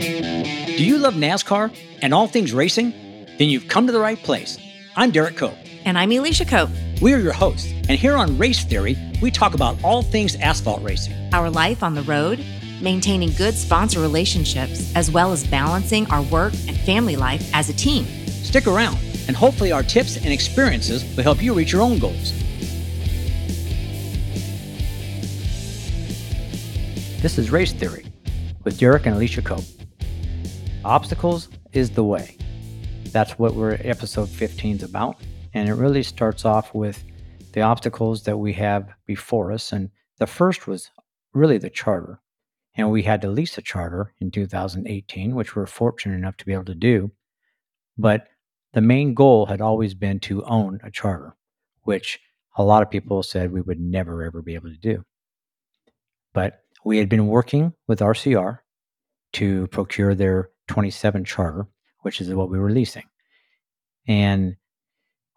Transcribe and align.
Do 0.00 0.84
you 0.84 0.98
love 0.98 1.14
NASCAR 1.14 1.76
and 2.02 2.14
all 2.14 2.28
things 2.28 2.52
racing? 2.52 2.92
Then 3.38 3.48
you've 3.48 3.66
come 3.66 3.86
to 3.86 3.92
the 3.92 3.98
right 3.98 4.18
place. 4.18 4.56
I'm 4.94 5.10
Derrike 5.10 5.36
Cope. 5.36 5.56
And 5.84 5.98
I'm 5.98 6.12
Elisha 6.12 6.44
Cope. 6.44 6.70
We 7.02 7.14
are 7.14 7.18
your 7.18 7.32
hosts, 7.32 7.72
and 7.88 7.98
here 7.98 8.14
on 8.14 8.38
Race 8.38 8.64
Theory, 8.64 8.96
we 9.20 9.32
talk 9.32 9.54
about 9.54 9.76
all 9.82 10.02
things 10.02 10.36
asphalt 10.36 10.82
racing. 10.82 11.14
Our 11.32 11.50
life 11.50 11.82
on 11.82 11.94
the 11.94 12.02
road, 12.02 12.44
maintaining 12.80 13.32
good 13.32 13.54
sponsor 13.54 14.00
relationships, 14.00 14.94
as 14.94 15.10
well 15.10 15.32
as 15.32 15.44
balancing 15.44 16.08
our 16.10 16.22
work 16.22 16.52
and 16.68 16.76
family 16.80 17.16
life 17.16 17.50
as 17.52 17.68
a 17.68 17.72
team. 17.72 18.04
Stick 18.26 18.68
around, 18.68 18.98
and 19.26 19.36
hopefully, 19.36 19.72
our 19.72 19.82
tips 19.82 20.16
and 20.16 20.28
experiences 20.28 21.04
will 21.16 21.24
help 21.24 21.42
you 21.42 21.54
reach 21.54 21.72
your 21.72 21.82
own 21.82 21.98
goals. 21.98 22.32
This 27.20 27.36
is 27.36 27.50
Race 27.50 27.72
Theory 27.72 28.06
with 28.62 28.78
Derrike 28.78 29.06
and 29.06 29.16
Elisha 29.16 29.42
Cope. 29.42 29.64
Obstacles 30.88 31.50
is 31.74 31.90
the 31.90 32.02
way. 32.02 32.34
That's 33.12 33.38
what 33.38 33.52
we're 33.52 33.76
episode 33.84 34.30
15 34.30 34.76
is 34.76 34.82
about. 34.82 35.20
And 35.52 35.68
it 35.68 35.74
really 35.74 36.02
starts 36.02 36.46
off 36.46 36.74
with 36.74 37.04
the 37.52 37.60
obstacles 37.60 38.22
that 38.22 38.38
we 38.38 38.54
have 38.54 38.88
before 39.04 39.52
us. 39.52 39.70
And 39.70 39.90
the 40.16 40.26
first 40.26 40.66
was 40.66 40.90
really 41.34 41.58
the 41.58 41.68
charter. 41.68 42.22
And 42.74 42.90
we 42.90 43.02
had 43.02 43.20
to 43.20 43.28
lease 43.28 43.58
a 43.58 43.62
charter 43.62 44.14
in 44.18 44.30
2018, 44.30 45.34
which 45.34 45.54
we're 45.54 45.66
fortunate 45.66 46.14
enough 46.14 46.38
to 46.38 46.46
be 46.46 46.54
able 46.54 46.64
to 46.64 46.74
do. 46.74 47.10
But 47.98 48.28
the 48.72 48.80
main 48.80 49.12
goal 49.12 49.44
had 49.44 49.60
always 49.60 49.92
been 49.92 50.20
to 50.20 50.42
own 50.44 50.80
a 50.82 50.90
charter, 50.90 51.36
which 51.82 52.18
a 52.56 52.64
lot 52.64 52.82
of 52.82 52.90
people 52.90 53.22
said 53.22 53.52
we 53.52 53.60
would 53.60 53.78
never 53.78 54.22
ever 54.22 54.40
be 54.40 54.54
able 54.54 54.70
to 54.70 54.78
do. 54.78 55.04
But 56.32 56.62
we 56.82 56.96
had 56.96 57.10
been 57.10 57.26
working 57.26 57.74
with 57.86 58.00
RCR 58.00 58.60
to 59.34 59.66
procure 59.66 60.14
their 60.14 60.48
27 60.68 61.24
charter, 61.24 61.66
which 62.02 62.20
is 62.20 62.32
what 62.32 62.50
we 62.50 62.58
were 62.58 62.70
leasing. 62.70 63.04
And 64.06 64.56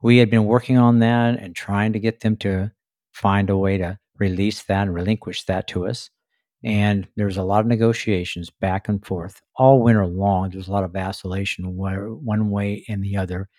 we 0.03 0.17
had 0.17 0.29
been 0.29 0.45
working 0.45 0.77
on 0.77 0.99
that 0.99 1.39
and 1.39 1.55
trying 1.55 1.93
to 1.93 1.99
get 1.99 2.21
them 2.21 2.37
to 2.37 2.71
find 3.11 3.49
a 3.49 3.57
way 3.57 3.77
to 3.77 3.97
release 4.17 4.63
that 4.63 4.83
and 4.83 4.93
relinquish 4.93 5.43
that 5.45 5.67
to 5.69 5.87
us. 5.87 6.09
And 6.63 7.07
there 7.15 7.25
was 7.25 7.37
a 7.37 7.43
lot 7.43 7.61
of 7.61 7.67
negotiations 7.67 8.51
back 8.51 8.87
and 8.87 9.03
forth 9.03 9.41
all 9.55 9.81
winter 9.81 10.05
long. 10.05 10.49
There 10.49 10.59
was 10.59 10.67
a 10.67 10.71
lot 10.71 10.83
of 10.83 10.91
vacillation 10.91 11.75
one 11.75 12.49
way 12.51 12.85
and 12.87 13.03
the 13.03 13.17
other, 13.17 13.49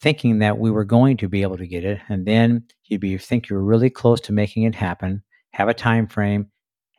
thinking 0.00 0.38
that 0.40 0.58
we 0.58 0.70
were 0.70 0.84
going 0.84 1.16
to 1.18 1.28
be 1.28 1.42
able 1.42 1.56
to 1.56 1.66
get 1.66 1.84
it. 1.84 2.00
And 2.08 2.26
then 2.26 2.64
you'd 2.84 3.00
be 3.00 3.16
think 3.16 3.48
you're 3.48 3.60
really 3.60 3.90
close 3.90 4.20
to 4.22 4.32
making 4.32 4.64
it 4.64 4.74
happen, 4.74 5.22
have 5.52 5.68
a 5.68 5.74
time 5.74 6.06
frame, 6.06 6.50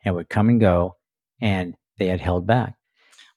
and 0.04 0.14
would 0.16 0.28
come 0.28 0.48
and 0.48 0.60
go. 0.60 0.96
And 1.40 1.74
they 1.98 2.08
had 2.08 2.20
held 2.20 2.46
back. 2.46 2.74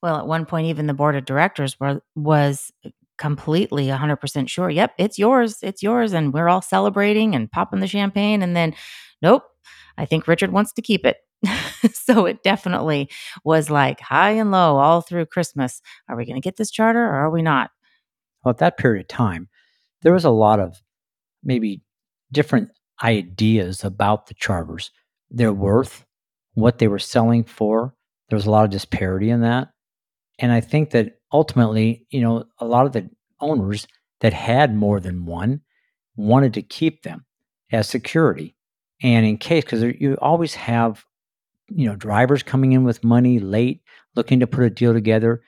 Well, 0.06 0.18
at 0.18 0.28
one 0.28 0.46
point, 0.46 0.68
even 0.68 0.86
the 0.86 0.94
board 0.94 1.16
of 1.16 1.26
directors 1.26 1.80
were, 1.80 2.00
was 2.14 2.72
completely 3.18 3.88
100% 3.88 4.48
sure. 4.48 4.70
Yep, 4.70 4.94
it's 5.00 5.18
yours. 5.18 5.58
It's 5.64 5.82
yours. 5.82 6.14
And 6.14 6.32
we're 6.32 6.48
all 6.48 6.62
celebrating 6.62 7.34
and 7.34 7.52
popping 7.52 7.80
the 7.80 7.88
champagne. 7.88 8.44
And 8.44 8.56
then, 8.56 8.76
nope, 9.24 9.42
I 9.98 10.06
think 10.06 10.28
Richard 10.28 10.52
wants 10.52 10.74
to 10.74 10.84
keep 10.84 11.08
it. 11.08 11.18
so 11.92 12.28
it 12.28 12.44
definitely 12.44 13.10
was 13.44 13.72
like 13.72 14.00
high 14.00 14.34
and 14.34 14.52
low 14.52 14.78
all 14.78 15.02
through 15.02 15.26
Christmas. 15.26 15.82
Are 16.08 16.16
we 16.16 16.24
going 16.24 16.40
to 16.40 16.40
get 16.40 16.58
this 16.58 16.70
charter 16.70 17.04
or 17.04 17.16
are 17.16 17.32
we 17.32 17.42
not? 17.42 17.72
Well, 18.44 18.52
at 18.52 18.60
that 18.60 18.78
period 18.78 19.06
of 19.06 19.08
time, 19.08 19.50
there 20.04 20.14
was 20.14 20.24
a 20.24 20.30
lot 20.30 20.60
of 20.60 20.84
maybe 21.44 21.82
different 22.32 22.70
ideas 23.04 23.84
about 23.84 24.28
the 24.28 24.36
charters, 24.36 24.92
their 25.32 25.52
worth, 25.52 26.06
what 26.54 26.78
they 26.78 26.88
were 26.88 27.00
selling 27.00 27.44
for. 27.44 27.96
There 28.30 28.38
was 28.38 28.46
a 28.46 28.52
lot 28.52 28.66
of 28.66 28.70
disparity 28.70 29.32
in 29.32 29.42
that. 29.42 29.70
And 30.40 30.52
I 30.52 30.62
think 30.62 30.92
that 30.92 31.20
ultimately, 31.32 32.06
you 32.10 32.22
know, 32.22 32.46
a 32.60 32.66
lot 32.66 32.86
of 32.86 32.92
the 32.92 33.10
owners 33.40 33.88
that 34.22 34.34
had 34.34 34.76
more 34.76 35.00
than 35.00 35.26
one 35.26 35.62
wanted 36.16 36.54
to 36.56 36.62
keep 36.62 37.04
them 37.04 37.26
as 37.72 37.88
security. 37.88 38.56
And 39.02 39.26
in 39.26 39.38
case, 39.38 39.64
because 39.64 39.84
you 39.84 40.18
always 40.22 40.56
have, 40.56 41.04
you 41.70 41.86
know, 41.86 41.96
drivers 41.96 42.44
coming 42.44 42.74
in 42.74 42.84
with 42.84 43.04
money 43.04 43.40
late, 43.40 43.82
looking 44.16 44.40
to 44.40 44.48
put 44.48 44.64
a 44.64 44.70
deal 44.70 44.94
together. 44.94 45.42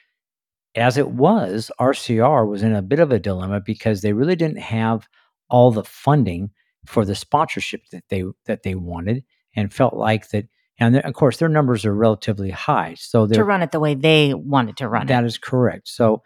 As 0.75 0.97
it 0.97 1.09
was, 1.09 1.71
RCR 1.79 2.47
was 2.47 2.61
in 2.61 2.75
a 2.75 2.81
bit 2.81 2.99
of 2.99 3.11
a 3.11 3.19
dilemma 3.19 3.61
because 3.61 4.01
they 4.01 4.13
really 4.13 4.35
didn't 4.35 4.59
have 4.59 5.07
all 5.49 5.71
the 5.71 5.83
funding 5.83 6.51
for 6.85 7.03
the 7.03 7.15
sponsorship 7.15 7.81
that 7.91 8.03
they 8.09 8.23
that 8.45 8.63
they 8.63 8.75
wanted, 8.75 9.23
and 9.55 9.73
felt 9.73 9.95
like 9.95 10.29
that 10.29 10.45
and 10.79 10.97
of 10.97 11.13
course 11.13 11.37
their 11.37 11.49
numbers 11.49 11.85
are 11.85 11.93
relatively 11.93 12.49
high 12.49 12.93
so 12.97 13.25
they're 13.25 13.39
to 13.39 13.43
run 13.43 13.61
it 13.61 13.71
the 13.71 13.79
way 13.79 13.95
they 13.95 14.33
wanted 14.33 14.77
to 14.77 14.87
run 14.87 15.07
that 15.07 15.19
it. 15.19 15.21
That 15.21 15.25
is 15.25 15.37
correct. 15.37 15.87
So 15.87 16.21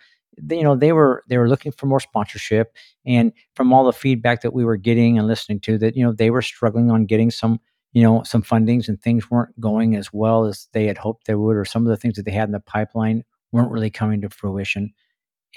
you 0.50 0.63
know 0.63 0.75
they 0.75 0.91
were 0.91 1.23
they 1.28 1.38
were 1.38 1.50
looking 1.50 1.72
for 1.72 1.85
more 1.85 2.00
sponsorship 2.00 2.75
and 3.06 3.34
from 3.56 3.73
all 3.73 3.85
the 3.85 3.94
feedback 3.94 4.41
that 4.41 4.53
we 4.53 4.63
were 4.63 4.78
getting 4.78 5.17
and 5.17 5.28
listening 5.28 5.59
to 5.61 5.78
that 5.78 5.95
you 5.95 6.03
know 6.03 6.13
they 6.13 6.29
were 6.29 6.41
struggling 6.41 6.90
on 6.90 7.06
getting 7.06 7.31
some 7.31 7.59
you 7.94 8.01
know 8.01 8.23
some 8.23 8.41
fundings 8.41 8.88
and 8.88 9.01
things 9.01 9.29
weren't 9.29 9.57
going 9.59 9.95
as 9.95 10.13
well 10.13 10.45
as 10.45 10.67
they 10.73 10.85
had 10.85 10.97
hoped 10.97 11.28
they 11.28 11.35
would 11.35 11.56
or 11.56 11.66
some 11.66 11.85
of 11.85 11.90
the 11.90 11.97
things 11.97 12.16
that 12.16 12.23
they 12.23 12.31
had 12.31 12.47
in 12.47 12.53
the 12.53 12.59
pipeline 12.59 13.23
weren't 13.51 13.72
really 13.72 13.90
coming 13.90 14.22
to 14.22 14.29
fruition. 14.29 14.94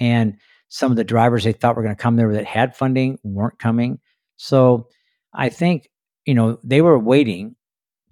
And 0.01 0.37
some 0.69 0.91
of 0.91 0.97
the 0.97 1.05
drivers 1.05 1.45
they 1.45 1.53
thought 1.53 1.77
were 1.77 1.83
going 1.83 1.95
to 1.95 2.03
come 2.03 2.17
there 2.17 2.33
that 2.33 2.45
had 2.45 2.75
funding 2.75 3.19
weren't 3.23 3.59
coming. 3.59 4.01
So 4.37 4.89
i 5.33 5.49
think 5.49 5.89
you 6.27 6.35
know 6.35 6.59
they 6.65 6.81
were 6.81 6.99
waiting 6.99 7.57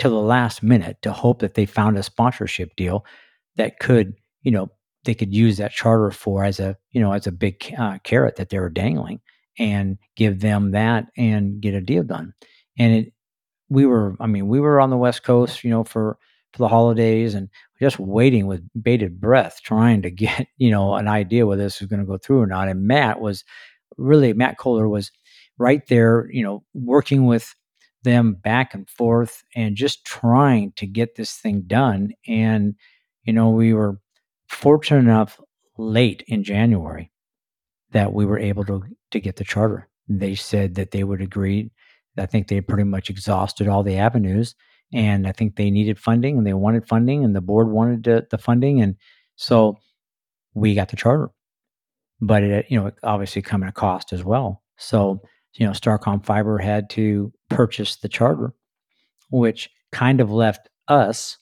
to 0.02 0.08
the 0.08 0.16
last 0.16 0.64
minute 0.64 1.00
to 1.02 1.12
hope 1.12 1.38
that 1.38 1.54
they 1.54 1.64
found 1.64 1.96
a 1.96 2.02
sponsorship 2.02 2.74
deal 2.74 3.06
that 3.54 3.78
could, 3.78 4.14
you 4.42 4.50
know, 4.50 4.68
they 5.04 5.14
could 5.14 5.32
use 5.32 5.58
that 5.58 5.70
charter 5.70 6.10
for 6.10 6.42
as 6.42 6.58
a, 6.58 6.76
you 6.90 7.00
know, 7.00 7.12
as 7.12 7.28
a 7.28 7.32
big 7.32 7.72
uh, 7.78 7.98
carrot 8.02 8.34
that 8.34 8.48
they 8.48 8.58
were 8.58 8.68
dangling 8.68 9.20
and 9.60 9.98
give 10.16 10.40
them 10.40 10.72
that 10.72 11.06
and 11.16 11.60
get 11.60 11.74
a 11.74 11.80
deal 11.80 12.02
done. 12.02 12.34
And 12.76 12.92
it, 12.92 13.12
we 13.68 13.86
were, 13.86 14.16
I 14.18 14.26
mean, 14.26 14.48
we 14.48 14.58
were 14.58 14.80
on 14.80 14.90
the 14.90 14.96
West 14.96 15.22
Coast, 15.22 15.62
you 15.62 15.70
know, 15.70 15.84
for, 15.84 16.18
for 16.52 16.58
the 16.58 16.68
holidays 16.68 17.34
and 17.34 17.48
just 17.78 18.00
waiting 18.00 18.48
with 18.48 18.60
bated 18.82 19.20
breath, 19.20 19.60
trying 19.62 20.02
to 20.02 20.10
get, 20.10 20.48
you 20.56 20.72
know, 20.72 20.96
an 20.96 21.06
idea 21.06 21.46
whether 21.46 21.62
this 21.62 21.78
was 21.78 21.88
going 21.88 22.00
to 22.00 22.06
go 22.06 22.18
through 22.18 22.40
or 22.40 22.48
not. 22.48 22.66
And 22.66 22.88
Matt 22.88 23.20
was 23.20 23.44
really, 23.96 24.32
Matt 24.32 24.58
Kohler 24.58 24.88
was 24.88 25.12
right 25.58 25.86
there, 25.86 26.28
you 26.32 26.42
know, 26.42 26.64
working 26.74 27.26
with 27.26 27.54
them 28.02 28.34
back 28.34 28.74
and 28.74 28.88
forth 28.88 29.44
and 29.54 29.76
just 29.76 30.04
trying 30.04 30.72
to 30.72 30.86
get 30.86 31.14
this 31.14 31.34
thing 31.34 31.62
done. 31.66 32.12
And, 32.26 32.74
you 33.24 33.32
know, 33.32 33.50
we 33.50 33.72
were 33.72 34.00
fortunate 34.48 35.00
enough 35.00 35.40
late 35.78 36.22
in 36.26 36.44
January 36.44 37.10
that 37.92 38.12
we 38.12 38.26
were 38.26 38.38
able 38.38 38.64
to, 38.64 38.82
to 39.10 39.20
get 39.20 39.36
the 39.36 39.44
charter. 39.44 39.88
They 40.08 40.34
said 40.34 40.74
that 40.74 40.90
they 40.90 41.04
would 41.04 41.20
agree. 41.20 41.70
I 42.18 42.26
think 42.26 42.48
they 42.48 42.60
pretty 42.60 42.84
much 42.84 43.08
exhausted 43.08 43.68
all 43.68 43.82
the 43.82 43.96
avenues. 43.96 44.54
And 44.92 45.26
I 45.26 45.32
think 45.32 45.56
they 45.56 45.70
needed 45.70 45.98
funding 45.98 46.36
and 46.36 46.46
they 46.46 46.52
wanted 46.52 46.86
funding 46.86 47.24
and 47.24 47.34
the 47.34 47.40
board 47.40 47.70
wanted 47.70 48.04
to, 48.04 48.26
the 48.30 48.38
funding. 48.38 48.82
And 48.82 48.96
so 49.36 49.78
we 50.54 50.74
got 50.74 50.88
the 50.88 50.96
charter. 50.96 51.30
But 52.20 52.42
it, 52.42 52.66
you 52.68 52.78
know, 52.78 52.92
obviously 53.02 53.42
come 53.42 53.62
at 53.62 53.70
a 53.70 53.72
cost 53.72 54.12
as 54.12 54.22
well. 54.22 54.62
So 54.76 55.22
you 55.54 55.66
know, 55.66 55.72
Starcom 55.72 56.24
Fiber 56.24 56.58
had 56.58 56.88
to 56.90 57.32
purchase 57.54 57.96
the 57.96 58.08
charter, 58.08 58.54
which 59.30 59.70
kind 59.90 60.20
of 60.20 60.30
left 60.30 60.68
us 60.88 61.38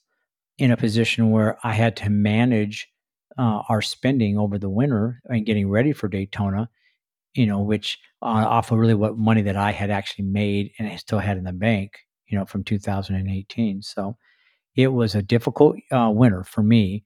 in 0.59 0.71
a 0.71 0.77
position 0.77 1.31
where 1.31 1.59
I 1.65 1.73
had 1.73 1.97
to 1.97 2.11
manage 2.11 2.89
uh, 3.39 3.63
our 3.69 3.81
spending 3.81 4.39
over 4.39 4.59
the 4.59 4.69
winter 4.69 5.23
and 5.25 5.47
getting 5.47 5.71
ready 5.71 5.93
for 5.93 6.09
Daytona, 6.09 6.69
you 7.35 7.47
know, 7.47 7.61
which 7.61 7.99
uh, 8.23 8.27
off 8.27 8.71
of 8.71 8.79
really 8.79 8.95
what 8.95 9.17
money 9.17 9.43
that 9.43 9.57
I 9.57 9.73
had 9.73 9.91
actually 9.91 10.27
made 10.27 10.73
and 10.79 10.89
I 10.89 10.97
still 10.97 11.19
had 11.21 11.39
in 11.39 11.45
the 11.45 11.53
bank, 11.53 11.93
you 12.27 12.39
know, 12.39 12.45
from 12.45 12.65
2018. 12.65 13.83
So 13.83 14.17
it 14.77 14.89
was 14.89 15.15
a 15.15 15.23
difficult 15.23 15.77
uh, 15.91 16.11
winter 16.13 16.45
for 16.45 16.63
me 16.63 17.05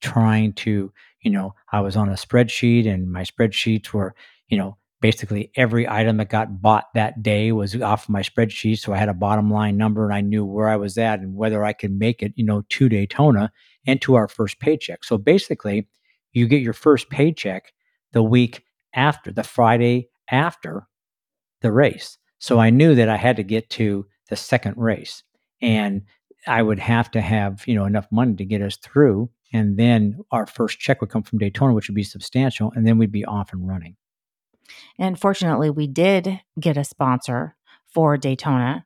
trying 0.00 0.52
to, 0.52 0.92
you 1.22 1.30
know, 1.30 1.54
I 1.72 1.80
was 1.80 1.96
on 1.96 2.08
a 2.08 2.14
spreadsheet 2.14 2.92
and 2.92 3.10
my 3.10 3.22
spreadsheets 3.22 3.92
were, 3.92 4.14
you 4.48 4.58
know, 4.58 4.76
basically 5.00 5.50
every 5.56 5.88
item 5.88 6.16
that 6.16 6.30
got 6.30 6.62
bought 6.62 6.86
that 6.94 7.22
day 7.22 7.52
was 7.52 7.80
off 7.80 8.08
my 8.08 8.22
spreadsheet. 8.22 8.78
So 8.78 8.92
i 8.92 8.96
had 8.96 9.08
a 9.08 9.14
bottom 9.14 9.50
line 9.50 9.76
number 9.76 10.04
and 10.04 10.14
i 10.14 10.20
knew 10.20 10.44
where 10.44 10.68
i 10.68 10.76
was 10.76 10.96
at 10.96 11.20
and 11.20 11.34
whether 11.34 11.64
i 11.64 11.72
could 11.72 11.92
make 11.92 12.22
it 12.22 12.32
you 12.36 12.44
know 12.44 12.62
to 12.70 12.88
daytona 12.88 13.52
and 13.86 14.00
to 14.02 14.14
our 14.14 14.28
first 14.28 14.58
paycheck. 14.58 15.04
So 15.04 15.18
basically 15.18 15.88
you 16.32 16.48
get 16.48 16.62
your 16.62 16.72
first 16.72 17.08
paycheck 17.10 17.72
the 18.12 18.22
week 18.22 18.64
after 18.94 19.32
the 19.32 19.42
friday 19.42 20.08
after 20.30 20.86
the 21.60 21.72
race. 21.72 22.18
So 22.38 22.58
i 22.58 22.70
knew 22.70 22.94
that 22.94 23.08
i 23.08 23.16
had 23.16 23.36
to 23.36 23.42
get 23.42 23.68
to 23.70 24.06
the 24.28 24.36
second 24.36 24.76
race 24.76 25.22
and 25.60 26.02
i 26.46 26.62
would 26.62 26.78
have 26.78 27.10
to 27.10 27.20
have 27.20 27.64
you 27.66 27.74
know 27.74 27.84
enough 27.84 28.06
money 28.10 28.34
to 28.36 28.44
get 28.44 28.62
us 28.62 28.76
through. 28.76 29.30
And 29.52 29.78
then 29.78 30.18
our 30.32 30.44
first 30.44 30.80
check 30.80 31.00
would 31.00 31.10
come 31.10 31.22
from 31.22 31.38
daytona 31.38 31.74
which 31.74 31.88
would 31.88 31.94
be 31.94 32.02
substantial 32.02 32.72
and 32.74 32.86
then 32.86 32.96
we'd 32.98 33.12
be 33.12 33.24
off 33.26 33.52
and 33.52 33.68
running 33.68 33.96
and 34.98 35.18
fortunately, 35.18 35.70
we 35.70 35.86
did 35.86 36.40
get 36.60 36.76
a 36.76 36.84
sponsor 36.84 37.56
for 37.86 38.16
Daytona. 38.16 38.84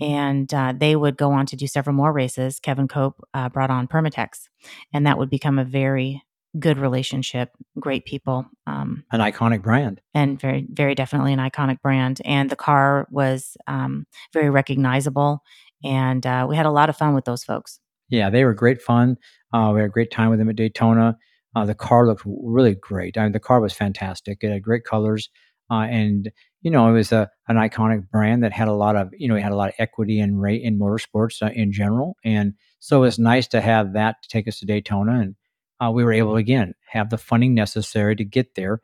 and 0.00 0.52
uh, 0.54 0.72
they 0.76 0.96
would 0.96 1.16
go 1.16 1.32
on 1.32 1.44
to 1.46 1.56
do 1.56 1.66
several 1.66 1.94
more 1.94 2.12
races. 2.12 2.58
Kevin 2.60 2.88
Cope 2.88 3.20
uh, 3.34 3.48
brought 3.48 3.70
on 3.70 3.86
Permatex, 3.88 4.48
and 4.94 5.06
that 5.06 5.18
would 5.18 5.28
become 5.30 5.58
a 5.58 5.64
very 5.64 6.22
good 6.58 6.78
relationship, 6.78 7.50
great 7.78 8.04
people, 8.04 8.44
um, 8.66 9.04
An 9.12 9.20
iconic 9.20 9.62
brand. 9.62 10.00
and 10.14 10.40
very, 10.40 10.66
very 10.70 10.94
definitely 10.94 11.32
an 11.32 11.38
iconic 11.38 11.80
brand. 11.82 12.20
And 12.24 12.50
the 12.50 12.56
car 12.56 13.06
was 13.10 13.56
um, 13.66 14.06
very 14.32 14.50
recognizable, 14.50 15.42
and 15.84 16.24
uh, 16.26 16.46
we 16.48 16.56
had 16.56 16.66
a 16.66 16.70
lot 16.72 16.88
of 16.88 16.96
fun 16.96 17.14
with 17.14 17.24
those 17.24 17.44
folks. 17.44 17.78
Yeah, 18.08 18.30
they 18.30 18.44
were 18.44 18.54
great 18.54 18.80
fun. 18.82 19.16
Uh, 19.52 19.70
we 19.74 19.80
had 19.80 19.86
a 19.86 19.92
great 19.92 20.10
time 20.10 20.30
with 20.30 20.38
them 20.38 20.48
at 20.48 20.56
Daytona. 20.56 21.16
Uh, 21.56 21.64
the 21.64 21.74
car 21.74 22.06
looked 22.06 22.22
really 22.26 22.74
great. 22.74 23.18
I 23.18 23.24
mean, 23.24 23.32
the 23.32 23.40
car 23.40 23.60
was 23.60 23.72
fantastic. 23.72 24.38
It 24.42 24.50
had 24.50 24.62
great 24.62 24.84
colors, 24.84 25.28
uh, 25.70 25.86
and 25.90 26.30
you 26.62 26.70
know, 26.70 26.88
it 26.88 26.92
was 26.92 27.12
a 27.12 27.28
an 27.48 27.56
iconic 27.56 28.08
brand 28.10 28.44
that 28.44 28.52
had 28.52 28.68
a 28.68 28.72
lot 28.72 28.96
of 28.96 29.08
you 29.16 29.28
know, 29.28 29.36
it 29.36 29.42
had 29.42 29.52
a 29.52 29.56
lot 29.56 29.70
of 29.70 29.74
equity 29.78 30.20
in 30.20 30.36
rate 30.38 30.62
in 30.62 30.78
motorsports 30.78 31.42
uh, 31.42 31.50
in 31.54 31.72
general. 31.72 32.16
And 32.24 32.54
so 32.78 32.98
it 32.98 33.00
was 33.00 33.18
nice 33.18 33.46
to 33.48 33.60
have 33.60 33.94
that 33.94 34.16
to 34.22 34.28
take 34.28 34.46
us 34.48 34.58
to 34.60 34.66
Daytona, 34.66 35.20
and 35.20 35.34
uh, 35.80 35.90
we 35.90 36.04
were 36.04 36.12
able 36.12 36.32
to, 36.32 36.36
again 36.36 36.74
have 36.88 37.10
the 37.10 37.18
funding 37.18 37.54
necessary 37.54 38.16
to 38.16 38.24
get 38.24 38.54
there, 38.54 38.80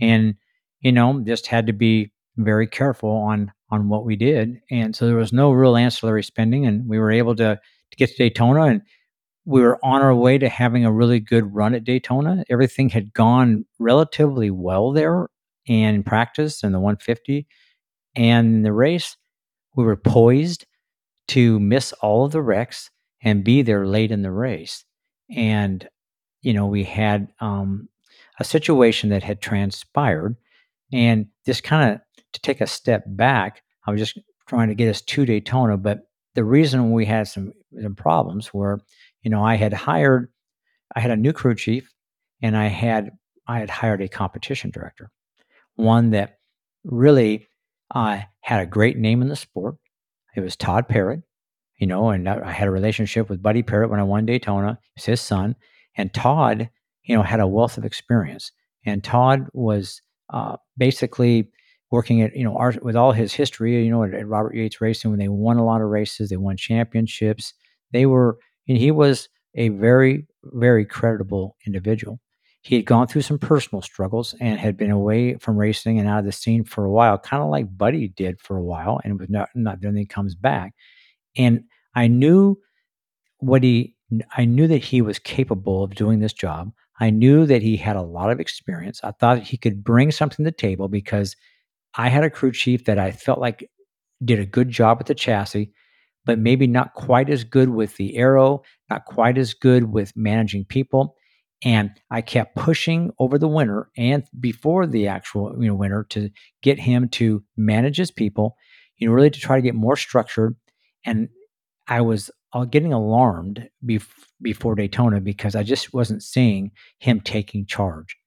and 0.00 0.34
you 0.80 0.92
know, 0.92 1.20
just 1.24 1.46
had 1.46 1.66
to 1.66 1.72
be 1.72 2.12
very 2.36 2.66
careful 2.66 3.10
on 3.10 3.52
on 3.70 3.88
what 3.88 4.04
we 4.04 4.16
did. 4.16 4.60
And 4.70 4.96
so 4.96 5.06
there 5.06 5.16
was 5.16 5.32
no 5.32 5.52
real 5.52 5.76
ancillary 5.76 6.22
spending, 6.24 6.66
and 6.66 6.88
we 6.88 6.98
were 6.98 7.10
able 7.12 7.36
to 7.36 7.60
to 7.90 7.96
get 7.96 8.10
to 8.10 8.16
Daytona 8.16 8.62
and 8.64 8.82
we 9.48 9.62
were 9.62 9.82
on 9.82 10.02
our 10.02 10.14
way 10.14 10.36
to 10.36 10.46
having 10.46 10.84
a 10.84 10.92
really 10.92 11.20
good 11.20 11.54
run 11.54 11.74
at 11.74 11.82
Daytona. 11.82 12.44
Everything 12.50 12.90
had 12.90 13.14
gone 13.14 13.64
relatively 13.78 14.50
well 14.50 14.92
there 14.92 15.30
and 15.66 15.96
in 15.96 16.02
practice 16.02 16.62
in 16.62 16.72
the 16.72 16.78
150 16.78 17.46
and 18.14 18.56
in 18.56 18.62
the 18.62 18.74
race 18.74 19.16
we 19.74 19.84
were 19.84 19.96
poised 19.96 20.66
to 21.28 21.58
miss 21.60 21.94
all 21.94 22.26
of 22.26 22.32
the 22.32 22.42
wrecks 22.42 22.90
and 23.22 23.42
be 23.42 23.62
there 23.62 23.86
late 23.86 24.10
in 24.10 24.20
the 24.20 24.30
race. 24.30 24.84
And 25.34 25.88
you 26.42 26.52
know, 26.52 26.66
we 26.66 26.84
had 26.84 27.28
um, 27.40 27.88
a 28.38 28.44
situation 28.44 29.08
that 29.08 29.22
had 29.22 29.40
transpired 29.40 30.36
and 30.92 31.26
just 31.46 31.62
kind 31.62 31.94
of 31.94 32.00
to 32.34 32.40
take 32.42 32.60
a 32.60 32.66
step 32.66 33.02
back, 33.06 33.62
I 33.86 33.92
was 33.92 34.00
just 34.00 34.18
trying 34.46 34.68
to 34.68 34.74
get 34.74 34.90
us 34.90 35.00
to 35.00 35.24
Daytona, 35.24 35.78
but 35.78 36.02
the 36.34 36.44
reason 36.44 36.92
we 36.92 37.06
had 37.06 37.28
some, 37.28 37.52
some 37.82 37.94
problems 37.94 38.52
were, 38.52 38.80
you 39.22 39.30
know, 39.30 39.44
I 39.44 39.56
had 39.56 39.72
hired, 39.72 40.30
I 40.94 41.00
had 41.00 41.10
a 41.10 41.16
new 41.16 41.32
crew 41.32 41.54
chief, 41.54 41.90
and 42.42 42.56
I 42.56 42.66
had 42.66 43.10
I 43.46 43.60
had 43.60 43.70
hired 43.70 44.02
a 44.02 44.08
competition 44.08 44.70
director, 44.70 45.10
one 45.76 46.10
that 46.10 46.38
really 46.84 47.48
uh, 47.94 48.20
had 48.40 48.60
a 48.60 48.66
great 48.66 48.98
name 48.98 49.22
in 49.22 49.28
the 49.28 49.36
sport. 49.36 49.76
It 50.36 50.40
was 50.40 50.54
Todd 50.54 50.86
Parrott, 50.88 51.22
you 51.78 51.86
know, 51.86 52.10
and 52.10 52.28
I 52.28 52.52
had 52.52 52.68
a 52.68 52.72
relationship 52.72 53.30
with 53.30 53.42
Buddy 53.42 53.62
Parrott 53.62 53.90
when 53.90 54.00
I 54.00 54.04
won 54.04 54.26
Daytona. 54.26 54.78
It's 54.96 55.06
his 55.06 55.20
son, 55.20 55.56
and 55.96 56.12
Todd, 56.12 56.68
you 57.04 57.16
know, 57.16 57.22
had 57.22 57.40
a 57.40 57.46
wealth 57.46 57.78
of 57.78 57.84
experience. 57.84 58.52
And 58.84 59.02
Todd 59.02 59.48
was 59.52 60.02
uh, 60.32 60.56
basically 60.76 61.50
working 61.90 62.22
at 62.22 62.36
you 62.36 62.44
know 62.44 62.56
our, 62.56 62.74
with 62.82 62.96
all 62.96 63.12
his 63.12 63.32
history 63.32 63.82
you 63.82 63.90
know 63.90 64.04
at, 64.04 64.14
at 64.14 64.26
robert 64.26 64.54
yates 64.54 64.80
racing 64.80 65.10
when 65.10 65.18
they 65.18 65.28
won 65.28 65.56
a 65.56 65.64
lot 65.64 65.80
of 65.80 65.88
races 65.88 66.28
they 66.28 66.36
won 66.36 66.56
championships 66.56 67.54
they 67.92 68.06
were 68.06 68.36
and 68.68 68.78
he 68.78 68.90
was 68.90 69.28
a 69.54 69.68
very 69.70 70.26
very 70.44 70.84
creditable 70.84 71.56
individual. 71.66 72.20
He 72.62 72.76
had 72.76 72.84
gone 72.84 73.06
through 73.06 73.22
some 73.22 73.38
personal 73.38 73.82
struggles 73.82 74.34
and 74.40 74.58
had 74.58 74.76
been 74.76 74.90
away 74.90 75.34
from 75.36 75.56
racing 75.56 75.98
and 75.98 76.08
out 76.08 76.20
of 76.20 76.24
the 76.24 76.32
scene 76.32 76.64
for 76.64 76.84
a 76.84 76.90
while 76.90 77.18
kind 77.18 77.42
of 77.42 77.48
like 77.50 77.76
buddy 77.76 78.08
did 78.08 78.40
for 78.40 78.56
a 78.56 78.62
while 78.62 79.00
and 79.04 79.18
was 79.18 79.30
not 79.30 79.48
not 79.54 79.80
then 79.80 79.96
he 79.96 80.06
comes 80.06 80.34
back. 80.34 80.74
And 81.36 81.64
i 81.94 82.06
knew 82.06 82.56
what 83.38 83.62
he 83.62 83.96
i 84.36 84.44
knew 84.44 84.66
that 84.66 84.84
he 84.84 85.02
was 85.02 85.18
capable 85.18 85.84
of 85.84 85.94
doing 85.94 86.20
this 86.20 86.32
job. 86.32 86.72
I 87.00 87.10
knew 87.10 87.46
that 87.46 87.62
he 87.62 87.76
had 87.76 87.96
a 87.96 88.02
lot 88.02 88.30
of 88.30 88.40
experience. 88.40 89.00
I 89.04 89.12
thought 89.12 89.42
he 89.42 89.56
could 89.56 89.84
bring 89.84 90.10
something 90.10 90.44
to 90.44 90.50
the 90.50 90.52
table 90.52 90.88
because 90.88 91.36
I 91.94 92.08
had 92.08 92.24
a 92.24 92.30
crew 92.30 92.52
chief 92.52 92.84
that 92.84 92.98
I 92.98 93.12
felt 93.12 93.38
like 93.38 93.70
did 94.24 94.40
a 94.40 94.46
good 94.46 94.68
job 94.68 94.98
with 94.98 95.06
the 95.06 95.14
chassis, 95.14 95.72
but 96.28 96.38
maybe 96.38 96.66
not 96.66 96.92
quite 96.92 97.30
as 97.30 97.42
good 97.42 97.70
with 97.70 97.96
the 97.96 98.14
aero, 98.14 98.60
not 98.90 99.06
quite 99.06 99.38
as 99.38 99.54
good 99.54 99.84
with 99.84 100.14
managing 100.14 100.62
people. 100.62 101.16
And 101.64 101.90
I 102.10 102.20
kept 102.20 102.54
pushing 102.54 103.12
over 103.18 103.38
the 103.38 103.48
winter 103.48 103.88
and 103.96 104.22
before 104.38 104.86
the 104.86 105.06
actual 105.06 105.56
you 105.58 105.68
know 105.68 105.74
winter 105.74 106.04
to 106.10 106.28
get 106.62 106.78
him 106.78 107.08
to 107.12 107.42
manage 107.56 107.96
his 107.96 108.10
people, 108.10 108.58
you 108.98 109.08
know, 109.08 109.14
really 109.14 109.30
to 109.30 109.40
try 109.40 109.56
to 109.56 109.62
get 109.62 109.74
more 109.74 109.96
structured. 109.96 110.54
And 111.06 111.30
I 111.88 112.02
was 112.02 112.30
uh, 112.52 112.66
getting 112.66 112.92
alarmed 112.92 113.66
bef- 113.82 114.26
before 114.42 114.74
Daytona 114.74 115.22
because 115.22 115.54
I 115.54 115.62
just 115.62 115.94
wasn't 115.94 116.22
seeing 116.22 116.72
him 116.98 117.22
taking 117.22 117.64
charge. 117.64 118.18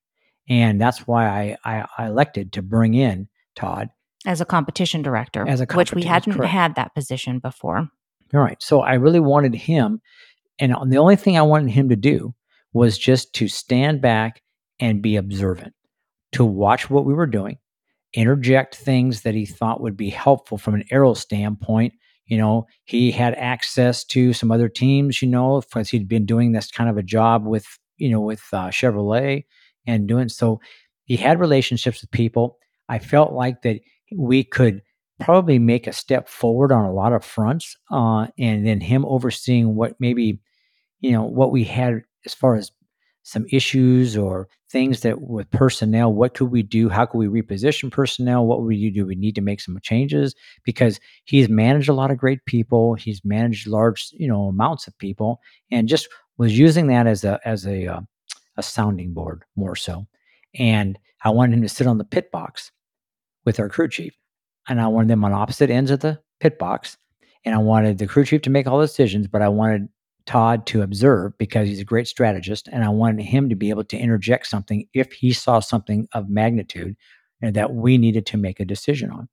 And 0.49 0.81
that's 0.81 1.05
why 1.05 1.27
I, 1.27 1.57
I, 1.63 1.85
I 1.99 2.07
elected 2.07 2.53
to 2.53 2.63
bring 2.63 2.95
in 2.95 3.29
Todd. 3.55 3.89
As 4.25 4.39
a 4.41 4.45
competition 4.45 5.01
director, 5.01 5.47
As 5.47 5.61
a 5.61 5.65
which 5.65 5.93
we 5.93 6.03
hadn't 6.03 6.33
correct. 6.33 6.51
had 6.51 6.75
that 6.75 6.93
position 6.93 7.39
before. 7.39 7.89
All 8.33 8.39
right. 8.39 8.61
So 8.61 8.81
I 8.81 8.93
really 8.93 9.19
wanted 9.19 9.55
him, 9.55 10.01
and 10.59 10.75
the 10.91 10.97
only 10.97 11.15
thing 11.15 11.37
I 11.37 11.41
wanted 11.41 11.71
him 11.71 11.89
to 11.89 11.95
do 11.95 12.33
was 12.73 12.97
just 12.97 13.33
to 13.35 13.47
stand 13.47 14.01
back 14.01 14.41
and 14.79 15.01
be 15.01 15.15
observant, 15.15 15.73
to 16.33 16.45
watch 16.45 16.89
what 16.89 17.05
we 17.05 17.13
were 17.13 17.25
doing, 17.27 17.57
interject 18.13 18.75
things 18.75 19.21
that 19.21 19.33
he 19.35 19.45
thought 19.45 19.81
would 19.81 19.97
be 19.97 20.09
helpful 20.09 20.57
from 20.57 20.75
an 20.75 20.83
aero 20.91 21.13
standpoint. 21.13 21.93
You 22.27 22.37
know, 22.37 22.67
he 22.85 23.11
had 23.11 23.33
access 23.35 24.03
to 24.05 24.31
some 24.33 24.51
other 24.51 24.69
teams, 24.69 25.21
you 25.21 25.27
know, 25.27 25.61
because 25.61 25.89
he'd 25.89 26.07
been 26.07 26.25
doing 26.25 26.51
this 26.51 26.71
kind 26.71 26.89
of 26.89 26.97
a 26.97 27.03
job 27.03 27.45
with, 27.45 27.65
you 27.97 28.09
know, 28.09 28.21
with 28.21 28.41
uh, 28.53 28.67
Chevrolet 28.69 29.45
and 29.85 30.07
doing 30.07 30.29
so. 30.29 30.61
He 31.05 31.17
had 31.17 31.39
relationships 31.41 32.01
with 32.01 32.11
people. 32.11 32.57
I 32.87 32.99
felt 32.99 33.33
like 33.33 33.63
that 33.63 33.81
we 34.15 34.43
could 34.43 34.81
probably 35.19 35.59
make 35.59 35.87
a 35.87 35.93
step 35.93 36.27
forward 36.27 36.71
on 36.71 36.85
a 36.85 36.93
lot 36.93 37.13
of 37.13 37.23
fronts, 37.23 37.77
uh, 37.91 38.27
and 38.37 38.65
then 38.65 38.81
him 38.81 39.05
overseeing 39.05 39.75
what 39.75 39.95
maybe, 39.99 40.39
you 40.99 41.11
know, 41.11 41.23
what 41.23 41.51
we 41.51 41.63
had 41.63 42.01
as 42.25 42.33
far 42.33 42.55
as 42.55 42.71
some 43.23 43.45
issues 43.51 44.17
or 44.17 44.47
things 44.71 45.01
that 45.01 45.21
with 45.21 45.49
personnel, 45.51 46.11
what 46.11 46.33
could 46.33 46.49
we 46.49 46.63
do? 46.63 46.89
How 46.89 47.05
could 47.05 47.19
we 47.19 47.27
reposition 47.27 47.91
personnel? 47.91 48.45
What 48.45 48.59
would 48.61 48.67
we 48.67 48.89
do? 48.89 49.05
We 49.05 49.15
need 49.15 49.35
to 49.35 49.41
make 49.41 49.61
some 49.61 49.77
changes 49.83 50.33
because 50.63 50.99
he's 51.25 51.49
managed 51.49 51.89
a 51.89 51.93
lot 51.93 52.09
of 52.09 52.17
great 52.17 52.43
people. 52.45 52.95
He's 52.95 53.21
managed 53.23 53.67
large, 53.67 54.09
you 54.13 54.27
know, 54.27 54.45
amounts 54.45 54.87
of 54.87 54.97
people, 54.97 55.39
and 55.69 55.87
just 55.87 56.09
was 56.37 56.57
using 56.57 56.87
that 56.87 57.05
as 57.05 57.23
a 57.23 57.39
as 57.45 57.67
a 57.67 57.87
uh, 57.87 58.01
a 58.57 58.63
sounding 58.63 59.13
board 59.13 59.43
more 59.55 59.75
so. 59.75 60.07
And 60.55 60.97
I 61.23 61.29
wanted 61.29 61.53
him 61.53 61.61
to 61.61 61.69
sit 61.69 61.87
on 61.87 61.97
the 61.97 62.03
pit 62.03 62.31
box 62.31 62.71
with 63.45 63.59
our 63.59 63.69
crew 63.69 63.87
chief, 63.87 64.15
and 64.67 64.79
I 64.79 64.87
wanted 64.87 65.09
them 65.09 65.25
on 65.25 65.33
opposite 65.33 65.69
ends 65.69 65.91
of 65.91 66.01
the 66.01 66.19
pit 66.39 66.59
box. 66.59 66.97
And 67.43 67.55
I 67.55 67.57
wanted 67.57 67.97
the 67.97 68.05
crew 68.05 68.23
chief 68.23 68.43
to 68.43 68.51
make 68.51 68.67
all 68.67 68.77
the 68.77 68.85
decisions, 68.85 69.27
but 69.27 69.41
I 69.41 69.49
wanted 69.49 69.89
Todd 70.27 70.67
to 70.67 70.83
observe 70.83 71.35
because 71.39 71.67
he's 71.67 71.79
a 71.79 71.85
great 71.85 72.07
strategist, 72.07 72.69
and 72.71 72.83
I 72.83 72.89
wanted 72.89 73.23
him 73.23 73.49
to 73.49 73.55
be 73.55 73.69
able 73.69 73.83
to 73.85 73.97
interject 73.97 74.47
something 74.47 74.87
if 74.93 75.11
he 75.11 75.33
saw 75.33 75.59
something 75.59 76.07
of 76.13 76.29
magnitude 76.29 76.95
that 77.41 77.73
we 77.73 77.97
needed 77.97 78.27
to 78.27 78.37
make 78.37 78.59
a 78.59 78.65
decision 78.65 79.09
on. 79.09 79.27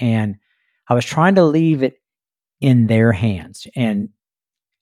And 0.00 0.36
I 0.88 0.94
was 0.94 1.04
trying 1.04 1.34
to 1.34 1.44
leave 1.44 1.82
it 1.82 1.96
in 2.60 2.86
their 2.86 3.12
hands. 3.12 3.66
And 3.76 4.08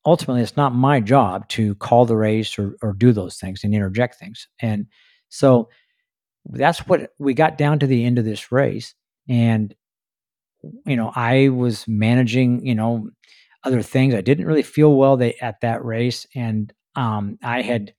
ultimately, 0.06 0.42
it's 0.42 0.56
not 0.56 0.74
my 0.74 1.00
job 1.00 1.48
to 1.48 1.74
call 1.76 2.04
the 2.04 2.16
race 2.16 2.58
or, 2.58 2.76
or 2.82 2.92
do 2.92 3.12
those 3.12 3.36
things 3.36 3.64
and 3.64 3.74
interject 3.74 4.14
things. 4.14 4.46
And 4.60 4.86
so 5.28 5.68
that's 6.46 6.80
what 6.80 7.10
we 7.18 7.34
got 7.34 7.58
down 7.58 7.78
to 7.80 7.86
the 7.86 8.04
end 8.04 8.18
of 8.18 8.24
this 8.24 8.50
race. 8.50 8.94
And, 9.28 9.74
you 10.86 10.96
know, 10.96 11.12
I 11.14 11.48
was 11.48 11.86
managing, 11.86 12.66
you 12.66 12.74
know, 12.74 13.10
other 13.64 13.82
things. 13.82 14.14
I 14.14 14.20
didn't 14.20 14.46
really 14.46 14.62
feel 14.62 14.94
well 14.94 15.16
they, 15.16 15.34
at 15.34 15.60
that 15.60 15.84
race. 15.84 16.26
And 16.34 16.72
um, 16.96 17.38
I 17.42 17.62
had 17.62 17.94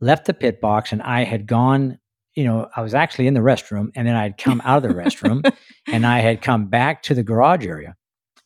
left 0.00 0.26
the 0.26 0.34
pit 0.34 0.60
box 0.60 0.92
and 0.92 1.02
I 1.02 1.24
had 1.24 1.46
gone, 1.46 1.98
you 2.34 2.44
know, 2.44 2.68
I 2.74 2.82
was 2.82 2.94
actually 2.94 3.26
in 3.26 3.34
the 3.34 3.40
restroom 3.40 3.90
and 3.94 4.06
then 4.06 4.16
I'd 4.16 4.38
come 4.38 4.62
out 4.64 4.84
of 4.84 4.88
the 4.88 4.96
restroom 4.96 5.52
and 5.86 6.06
I 6.06 6.20
had 6.20 6.42
come 6.42 6.66
back 6.66 7.02
to 7.04 7.14
the 7.14 7.22
garage 7.22 7.66
area 7.66 7.96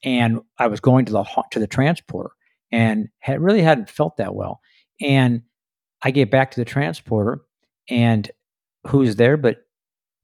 and 0.02 0.40
I 0.58 0.66
was 0.66 0.80
going 0.80 1.04
to 1.06 1.12
the 1.12 1.24
to 1.52 1.58
the 1.58 1.66
transporter 1.66 2.30
and 2.70 3.08
had 3.20 3.40
really 3.40 3.62
hadn't 3.62 3.90
felt 3.90 4.16
that 4.16 4.34
well. 4.34 4.60
And 5.00 5.42
I 6.02 6.10
get 6.10 6.30
back 6.30 6.50
to 6.52 6.60
the 6.60 6.64
transporter 6.64 7.42
and 7.88 8.30
who's 8.86 9.16
there 9.16 9.36
but 9.36 9.58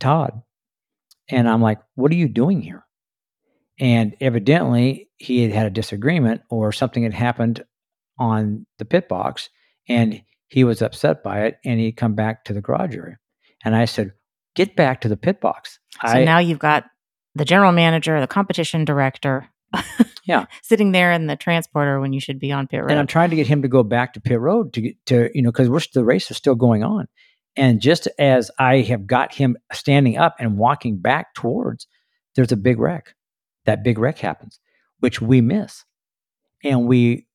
Todd. 0.00 0.42
And 1.30 1.46
mm-hmm. 1.46 1.54
I'm 1.54 1.62
like, 1.62 1.78
"What 1.94 2.10
are 2.12 2.16
you 2.16 2.28
doing 2.28 2.62
here?" 2.62 2.84
And 3.80 4.16
evidently 4.20 5.10
he 5.18 5.42
had 5.42 5.52
had 5.52 5.66
a 5.66 5.70
disagreement 5.70 6.42
or 6.50 6.72
something 6.72 7.02
had 7.02 7.14
happened 7.14 7.64
on 8.18 8.66
the 8.78 8.84
pit 8.84 9.08
box 9.08 9.50
and 9.88 10.22
he 10.48 10.64
was 10.64 10.82
upset 10.82 11.22
by 11.22 11.42
it 11.42 11.58
and 11.64 11.78
he'd 11.78 11.92
come 11.92 12.14
back 12.14 12.44
to 12.44 12.52
the 12.52 12.60
garage 12.60 12.96
area. 12.96 13.18
And 13.64 13.76
I 13.76 13.84
said, 13.84 14.12
"Get 14.54 14.76
back 14.76 15.00
to 15.02 15.08
the 15.08 15.16
pit 15.16 15.40
box." 15.40 15.78
So 16.02 16.08
I, 16.08 16.24
now 16.24 16.38
you've 16.38 16.58
got 16.58 16.84
the 17.34 17.44
general 17.44 17.72
manager, 17.72 18.20
the 18.20 18.26
competition 18.26 18.84
director. 18.84 19.48
Yeah. 20.24 20.44
sitting 20.62 20.92
there 20.92 21.10
in 21.10 21.26
the 21.26 21.36
transporter 21.36 22.00
when 22.00 22.12
you 22.12 22.20
should 22.20 22.38
be 22.38 22.52
on 22.52 22.66
pit 22.66 22.80
road. 22.80 22.90
and 22.90 23.00
I'm 23.00 23.06
trying 23.06 23.30
to 23.30 23.36
get 23.36 23.46
him 23.46 23.62
to 23.62 23.68
go 23.68 23.82
back 23.82 24.12
to 24.12 24.20
pit 24.20 24.38
road 24.38 24.74
to 24.74 24.82
get 24.82 25.06
to 25.06 25.30
you 25.32 25.40
know 25.40 25.50
because 25.50 25.70
we're 25.70 25.80
the 25.94 26.04
race 26.04 26.30
is 26.30 26.36
still 26.36 26.54
going 26.54 26.84
on, 26.84 27.08
and 27.58 27.80
just 27.80 28.08
as 28.18 28.50
I 28.58 28.80
have 28.82 29.06
got 29.06 29.34
him 29.34 29.56
standing 29.72 30.16
up 30.16 30.36
and 30.38 30.56
walking 30.56 30.98
back 30.98 31.34
towards, 31.34 31.86
there's 32.36 32.52
a 32.52 32.56
big 32.56 32.78
wreck. 32.78 33.14
That 33.66 33.82
big 33.82 33.98
wreck 33.98 34.18
happens, 34.18 34.60
which 35.00 35.20
we 35.20 35.40
miss, 35.40 35.84
and 36.64 36.86
we, 36.86 37.26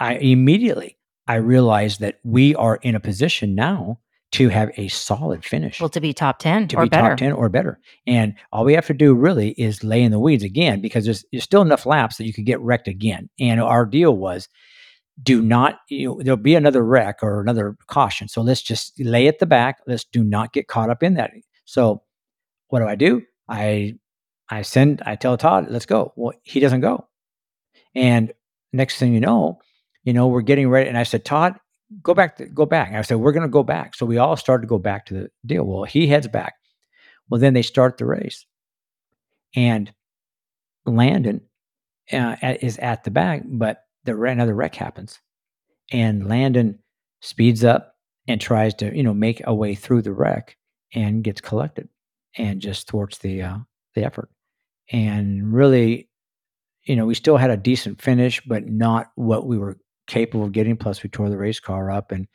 I 0.00 0.14
immediately 0.14 0.96
I 1.26 1.36
realized 1.36 2.00
that 2.00 2.20
we 2.22 2.54
are 2.54 2.76
in 2.76 2.94
a 2.94 3.00
position 3.00 3.54
now 3.54 3.98
to 4.32 4.48
have 4.48 4.70
a 4.76 4.88
solid 4.88 5.44
finish 5.44 5.80
well, 5.80 5.88
to 5.88 6.00
be 6.00 6.12
top 6.12 6.38
10 6.38 6.68
to 6.68 6.76
or 6.76 6.84
be 6.84 6.88
better. 6.88 7.08
top 7.10 7.18
10 7.18 7.32
or 7.32 7.48
better. 7.48 7.80
And 8.06 8.34
all 8.52 8.64
we 8.64 8.74
have 8.74 8.86
to 8.86 8.94
do 8.94 9.14
really 9.14 9.50
is 9.52 9.84
lay 9.84 10.02
in 10.02 10.12
the 10.12 10.18
weeds 10.18 10.44
again 10.44 10.80
because 10.80 11.04
there's, 11.04 11.24
there's 11.32 11.44
still 11.44 11.62
enough 11.62 11.86
laps 11.86 12.16
that 12.16 12.26
you 12.26 12.32
could 12.32 12.46
get 12.46 12.60
wrecked 12.60 12.88
again. 12.88 13.28
And 13.40 13.60
our 13.60 13.86
deal 13.86 14.16
was 14.16 14.48
do 15.22 15.40
not, 15.40 15.80
you 15.88 16.08
know, 16.08 16.20
there'll 16.22 16.36
be 16.36 16.54
another 16.54 16.84
wreck 16.84 17.22
or 17.22 17.40
another 17.40 17.76
caution. 17.86 18.28
So 18.28 18.42
let's 18.42 18.62
just 18.62 18.98
lay 19.00 19.28
at 19.28 19.38
the 19.38 19.46
back. 19.46 19.78
Let's 19.86 20.04
do 20.04 20.22
not 20.22 20.52
get 20.52 20.68
caught 20.68 20.90
up 20.90 21.02
in 21.02 21.14
that. 21.14 21.32
So 21.64 22.02
what 22.68 22.80
do 22.80 22.86
I 22.86 22.94
do? 22.94 23.22
I 23.48 23.94
I 24.48 24.62
send 24.62 25.02
I 25.06 25.16
tell 25.16 25.36
Todd, 25.36 25.66
let's 25.70 25.86
go. 25.86 26.12
Well, 26.16 26.34
he 26.42 26.60
doesn't 26.60 26.80
go. 26.80 27.08
And 27.94 28.32
next 28.72 28.98
thing 28.98 29.14
you 29.14 29.20
know, 29.20 29.60
you 30.04 30.12
know, 30.12 30.26
we're 30.26 30.42
getting 30.42 30.68
ready. 30.68 30.88
And 30.88 30.98
I 30.98 31.02
said, 31.02 31.24
Todd, 31.24 31.58
go 32.02 32.14
back 32.14 32.36
to, 32.36 32.46
go 32.46 32.66
back. 32.66 32.88
And 32.88 32.98
I 32.98 33.02
said, 33.02 33.16
we're 33.16 33.32
going 33.32 33.42
to 33.42 33.48
go 33.48 33.62
back. 33.62 33.94
So 33.94 34.06
we 34.06 34.18
all 34.18 34.36
started 34.36 34.62
to 34.62 34.68
go 34.68 34.78
back 34.78 35.06
to 35.06 35.14
the 35.14 35.30
deal. 35.46 35.64
Well, 35.64 35.84
he 35.84 36.06
heads 36.06 36.28
back. 36.28 36.54
Well, 37.28 37.40
then 37.40 37.54
they 37.54 37.62
start 37.62 37.98
the 37.98 38.06
race, 38.06 38.46
and 39.56 39.92
Landon 40.84 41.40
uh, 42.12 42.36
is 42.60 42.78
at 42.78 43.02
the 43.02 43.10
back, 43.10 43.42
but 43.44 43.82
the 44.06 44.20
another 44.20 44.54
wreck 44.54 44.74
happens, 44.74 45.20
and 45.92 46.28
Landon 46.28 46.78
speeds 47.20 47.64
up 47.64 47.94
and 48.28 48.40
tries 48.40 48.74
to 48.74 48.96
you 48.96 49.02
know 49.02 49.14
make 49.14 49.42
a 49.44 49.54
way 49.54 49.74
through 49.74 50.02
the 50.02 50.12
wreck 50.12 50.56
and 50.94 51.24
gets 51.24 51.40
collected, 51.40 51.88
and 52.36 52.60
just 52.60 52.88
thwarts 52.88 53.18
the 53.18 53.42
uh, 53.42 53.58
the 53.94 54.04
effort, 54.04 54.30
and 54.90 55.52
really, 55.52 56.08
you 56.84 56.96
know, 56.96 57.06
we 57.06 57.14
still 57.14 57.36
had 57.36 57.50
a 57.50 57.56
decent 57.56 58.00
finish, 58.00 58.40
but 58.46 58.66
not 58.66 59.10
what 59.16 59.46
we 59.46 59.58
were 59.58 59.78
capable 60.06 60.44
of 60.44 60.52
getting. 60.52 60.76
Plus, 60.76 61.02
we 61.02 61.10
tore 61.10 61.30
the 61.30 61.38
race 61.38 61.60
car 61.60 61.90
up, 61.90 62.12
and 62.12 62.26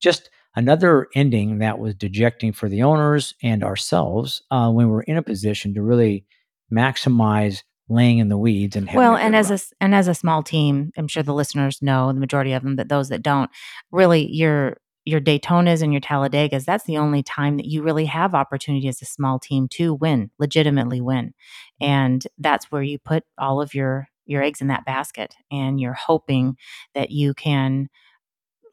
just 0.00 0.30
another 0.54 1.06
ending 1.14 1.58
that 1.58 1.78
was 1.78 1.94
dejecting 1.94 2.52
for 2.52 2.68
the 2.68 2.82
owners 2.82 3.34
and 3.42 3.62
ourselves 3.62 4.42
uh, 4.50 4.70
when 4.70 4.88
we're 4.88 5.02
in 5.02 5.16
a 5.16 5.22
position 5.22 5.74
to 5.74 5.82
really 5.82 6.24
maximize 6.72 7.62
laying 7.88 8.18
in 8.18 8.28
the 8.28 8.38
weeds 8.38 8.76
and 8.76 8.88
Well, 8.92 9.16
and 9.16 9.36
as 9.36 9.50
a 9.50 9.58
and 9.80 9.94
as 9.94 10.08
a 10.08 10.14
small 10.14 10.42
team, 10.42 10.92
I'm 10.96 11.08
sure 11.08 11.22
the 11.22 11.34
listeners 11.34 11.82
know 11.82 12.12
the 12.12 12.20
majority 12.20 12.52
of 12.52 12.62
them, 12.62 12.76
but 12.76 12.88
those 12.88 13.08
that 13.10 13.22
don't, 13.22 13.50
really 13.90 14.30
your 14.32 14.78
your 15.04 15.20
Daytonas 15.20 15.82
and 15.82 15.92
your 15.92 16.00
Talladegas, 16.00 16.64
that's 16.64 16.84
the 16.84 16.98
only 16.98 17.22
time 17.22 17.56
that 17.58 17.66
you 17.66 17.82
really 17.82 18.06
have 18.06 18.34
opportunity 18.34 18.88
as 18.88 19.00
a 19.00 19.06
small 19.06 19.38
team 19.38 19.68
to 19.68 19.94
win, 19.94 20.30
legitimately 20.38 21.00
win. 21.00 21.26
Mm-hmm. 21.26 21.84
And 21.84 22.26
that's 22.38 22.72
where 22.72 22.82
you 22.82 22.98
put 22.98 23.24
all 23.38 23.60
of 23.60 23.72
your 23.74 24.08
your 24.26 24.42
eggs 24.42 24.60
in 24.60 24.66
that 24.66 24.84
basket 24.84 25.34
and 25.52 25.80
you're 25.80 25.94
hoping 25.94 26.56
that 26.94 27.12
you 27.12 27.32
can 27.32 27.88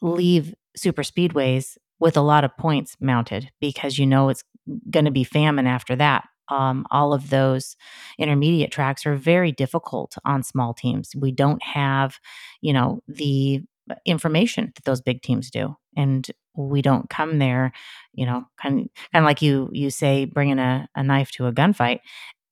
leave 0.01 0.55
super 0.75 1.03
speedways 1.03 1.77
with 1.99 2.17
a 2.17 2.21
lot 2.21 2.43
of 2.43 2.57
points 2.57 2.97
mounted 2.99 3.49
because 3.61 3.99
you 3.99 4.07
know 4.07 4.29
it's 4.29 4.43
going 4.89 5.05
to 5.05 5.11
be 5.11 5.23
famine 5.23 5.67
after 5.67 5.95
that. 5.95 6.25
Um, 6.49 6.85
all 6.91 7.13
of 7.13 7.29
those 7.29 7.75
intermediate 8.17 8.71
tracks 8.71 9.05
are 9.05 9.15
very 9.15 9.51
difficult 9.51 10.15
on 10.25 10.43
small 10.43 10.73
teams. 10.73 11.15
We 11.15 11.31
don't 11.31 11.63
have, 11.63 12.19
you 12.61 12.73
know, 12.73 13.01
the 13.07 13.61
information 14.05 14.71
that 14.75 14.83
those 14.85 15.01
big 15.01 15.21
teams 15.21 15.49
do, 15.51 15.75
and 15.95 16.29
we 16.55 16.81
don't 16.81 17.09
come 17.09 17.39
there, 17.39 17.71
you 18.13 18.25
know, 18.25 18.45
kind 18.61 18.89
kind 19.11 19.23
of 19.23 19.25
like 19.25 19.41
you 19.41 19.69
you 19.73 19.89
say, 19.89 20.25
bringing 20.25 20.59
a, 20.59 20.87
a 20.95 21.03
knife 21.03 21.31
to 21.31 21.47
a 21.47 21.53
gunfight. 21.53 21.99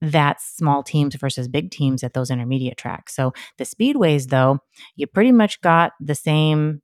That's 0.01 0.45
small 0.57 0.81
teams 0.81 1.15
versus 1.15 1.47
big 1.47 1.69
teams 1.69 2.03
at 2.03 2.13
those 2.13 2.31
intermediate 2.31 2.77
tracks. 2.77 3.15
So 3.15 3.33
the 3.59 3.65
speedways, 3.65 4.29
though, 4.29 4.59
you 4.95 5.05
pretty 5.07 5.31
much 5.31 5.61
got 5.61 5.93
the 5.99 6.15
same 6.15 6.81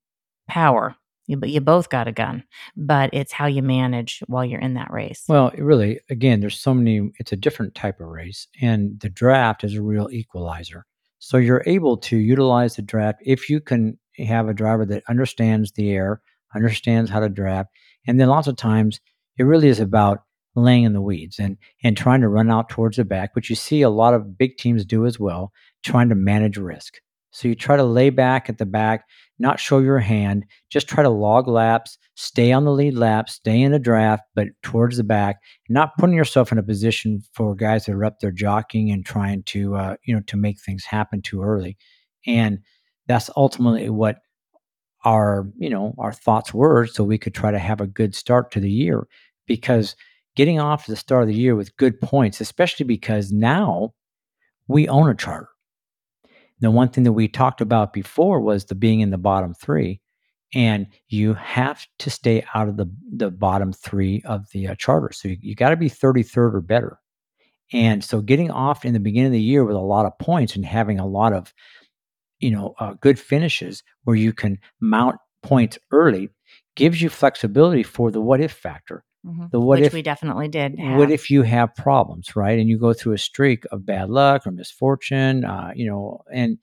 power. 0.48 0.96
You, 1.28 1.38
but 1.38 1.50
you 1.50 1.60
both 1.60 1.90
got 1.90 2.08
a 2.08 2.14
gun, 2.14 2.44
but 2.76 3.10
it's 3.14 3.34
how 3.34 3.48
you 3.48 3.62
manage 3.62 4.24
while 4.28 4.46
you're 4.46 4.62
in 4.62 4.76
that 4.76 4.92
race. 4.92 5.24
Well, 5.28 5.52
really, 5.58 6.00
again, 6.10 6.40
there's 6.40 6.60
so 6.60 6.74
many, 6.74 7.12
it's 7.20 7.34
a 7.34 7.38
different 7.38 7.76
type 7.76 8.00
of 8.00 8.08
race, 8.08 8.48
and 8.62 9.00
the 9.00 9.10
draft 9.10 9.64
is 9.64 9.76
a 9.76 9.82
real 9.82 10.10
equalizer. 10.10 10.86
So 11.20 11.38
you're 11.38 11.64
able 11.66 11.98
to 11.98 12.18
utilize 12.18 12.76
the 12.76 12.82
draft 12.82 13.20
if 13.26 13.50
you 13.50 13.60
can 13.60 14.00
have 14.18 14.48
a 14.48 14.54
driver 14.54 14.86
that 14.86 15.04
understands 15.10 15.74
the 15.74 15.92
air, 15.92 16.22
understands 16.56 17.10
how 17.10 17.20
to 17.20 17.30
draft, 17.30 17.72
and 18.08 18.20
then 18.20 18.30
lots 18.30 18.48
of 18.48 18.56
times 18.56 19.02
it 19.38 19.44
really 19.44 19.68
is 19.68 19.80
about 19.80 20.24
laying 20.56 20.86
in 20.86 20.94
the 20.94 21.02
weeds 21.02 21.38
and 21.40 21.58
and 21.84 21.96
trying 21.96 22.22
to 22.22 22.28
run 22.28 22.50
out 22.50 22.70
towards 22.70 22.98
the 22.98 23.06
back, 23.06 23.36
which 23.36 23.50
you 23.50 23.56
see 23.56 23.82
a 23.82 23.90
lot 23.90 24.14
of 24.14 24.38
big 24.38 24.58
teams 24.58 24.86
do 24.86 25.06
as 25.06 25.20
well, 25.20 25.52
trying 25.84 26.10
to 26.10 26.16
manage 26.16 26.58
risk. 26.58 27.00
So 27.38 27.48
you 27.48 27.54
try 27.54 27.76
to 27.76 27.84
lay 27.84 28.10
back 28.10 28.50
at 28.50 28.58
the 28.58 28.66
back, 28.66 29.06
not 29.38 29.60
show 29.60 29.78
your 29.78 30.00
hand, 30.00 30.44
just 30.72 30.88
try 30.88 31.04
to 31.04 31.10
log 31.10 31.48
laps, 31.48 32.00
stay 32.16 32.52
on 32.52 32.66
the 32.66 32.72
lead 32.72 32.96
lap, 32.96 33.30
stay 33.30 33.62
in 33.62 33.72
the 33.72 33.78
draft, 33.78 34.24
but 34.34 34.48
towards 34.64 34.98
the 34.98 35.04
back, 35.04 35.38
not 35.70 35.96
putting 36.00 36.16
yourself 36.16 36.52
in 36.52 36.58
a 36.58 36.64
position 36.64 37.22
for 37.34 37.54
guys 37.54 37.86
that 37.86 37.94
are 37.94 38.06
up 38.06 38.22
there 38.22 38.32
jockeying 38.32 38.90
and 38.90 39.06
trying 39.06 39.44
to, 39.44 39.76
uh, 39.76 39.96
you 40.04 40.16
know, 40.16 40.22
to 40.26 40.36
make 40.36 40.60
things 40.60 40.84
happen 40.84 41.22
too 41.22 41.44
early. 41.44 41.78
And 42.26 42.58
that's 43.06 43.30
ultimately 43.38 43.88
what 43.92 44.18
our, 45.06 45.48
you 45.60 45.70
know, 45.70 45.94
our 46.00 46.14
thoughts 46.14 46.56
were, 46.56 46.88
so 46.88 47.04
we 47.04 47.20
could 47.20 47.36
try 47.36 47.52
to 47.52 47.60
have 47.60 47.82
a 47.82 47.86
good 47.86 48.16
start 48.16 48.50
to 48.54 48.60
the 48.60 48.72
year. 48.72 49.08
Because 49.46 49.96
getting 50.36 50.60
off 50.60 50.86
to 50.86 50.92
the 50.92 50.98
start 50.98 51.22
of 51.22 51.28
the 51.28 51.36
year 51.36 51.56
with 51.56 51.78
good 51.78 52.02
points, 52.02 52.42
especially 52.42 52.88
because 52.88 53.32
now 53.32 53.94
we 54.68 54.88
own 54.88 55.08
a 55.08 55.14
charter. 55.14 55.50
The 56.60 56.72
one 56.72 56.90
thing 56.90 57.04
that 57.04 57.14
we 57.14 57.28
talked 57.28 57.62
about 57.62 57.94
before 57.94 58.42
was 58.42 58.66
the 58.66 58.76
being 58.76 59.02
in 59.02 59.12
the 59.12 59.18
bottom 59.18 59.54
three, 59.54 60.02
and 60.54 60.88
you 61.10 61.34
have 61.36 61.86
to 62.00 62.10
stay 62.10 62.44
out 62.54 62.68
of 62.68 62.78
the 62.78 62.88
the 63.12 63.30
bottom 63.30 63.74
three 63.74 64.22
of 64.26 64.50
the 64.52 64.70
uh, 64.70 64.76
charter. 64.76 65.12
So 65.12 65.30
you, 65.30 65.38
you 65.42 65.56
got 65.56 65.70
to 65.70 65.78
be 65.78 65.90
33rd 65.90 66.56
or 66.56 66.62
better. 66.62 67.00
And 67.74 68.04
so 68.04 68.22
getting 68.22 68.50
off 68.50 68.86
in 68.86 68.94
the 68.94 69.00
beginning 69.00 69.28
of 69.28 69.34
the 69.34 69.42
year 69.42 69.66
with 69.66 69.76
a 69.76 69.80
lot 69.80 70.06
of 70.06 70.18
points 70.20 70.56
and 70.56 70.66
having 70.66 71.00
a 71.00 71.06
lot 71.06 71.34
of 71.34 71.54
you 72.40 72.52
know 72.52 72.76
uh, 72.80 72.94
good 73.02 73.20
finishes 73.20 73.84
where 74.04 74.16
you 74.16 74.34
can 74.34 74.60
mount 74.80 75.18
points 75.44 75.78
early 75.92 76.30
gives 76.76 77.02
you 77.02 77.10
flexibility 77.10 77.84
for 77.84 78.12
the 78.12 78.22
what 78.22 78.42
if 78.42 78.52
factor. 78.52 79.04
Mhm. 79.28 79.52
The 79.52 79.60
what 79.60 79.80
Which 79.80 79.88
if 79.88 79.94
we 79.94 80.02
definitely 80.02 80.48
did. 80.48 80.80
Have. 80.80 80.98
what 80.98 81.12
if 81.12 81.30
you 81.30 81.42
have 81.44 81.76
problems, 81.76 82.36
right? 82.36 82.58
And 82.58 82.70
you 82.70 82.78
go 82.78 82.94
through 82.94 83.14
a 83.14 83.18
streak 83.18 83.66
of 83.72 83.86
bad 83.86 84.10
luck 84.10 84.48
or 84.48 84.52
misfortune, 84.52 85.44
uh, 85.44 85.72
you 85.76 85.86
know, 85.86 86.22
and 86.32 86.58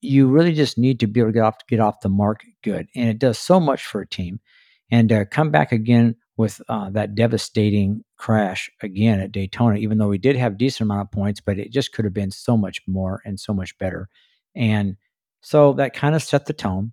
you 0.00 0.28
really 0.28 0.52
just 0.52 0.78
need 0.78 1.00
to 1.00 1.06
be 1.06 1.20
able 1.20 1.30
to 1.30 1.34
get 1.34 1.42
off 1.42 1.56
get 1.68 1.80
off 1.80 2.00
the 2.00 2.08
mark 2.08 2.44
good, 2.62 2.88
and 2.94 3.08
it 3.08 3.18
does 3.18 3.38
so 3.38 3.58
much 3.58 3.84
for 3.84 4.00
a 4.00 4.06
team. 4.06 4.40
And 4.90 5.10
uh, 5.12 5.24
come 5.24 5.50
back 5.50 5.72
again 5.72 6.16
with 6.36 6.60
uh, 6.68 6.90
that 6.90 7.14
devastating 7.14 8.04
crash 8.16 8.70
again 8.82 9.20
at 9.20 9.32
Daytona, 9.32 9.76
even 9.76 9.98
though 9.98 10.08
we 10.08 10.18
did 10.18 10.36
have 10.36 10.58
decent 10.58 10.86
amount 10.86 11.02
of 11.02 11.10
points, 11.12 11.40
but 11.40 11.58
it 11.58 11.72
just 11.72 11.92
could 11.92 12.04
have 12.04 12.14
been 12.14 12.30
so 12.30 12.56
much 12.56 12.80
more 12.86 13.22
and 13.24 13.38
so 13.38 13.54
much 13.54 13.76
better. 13.78 14.08
And 14.54 14.96
so 15.40 15.72
that 15.74 15.94
kind 15.94 16.14
of 16.14 16.22
set 16.22 16.46
the 16.46 16.52
tone. 16.52 16.92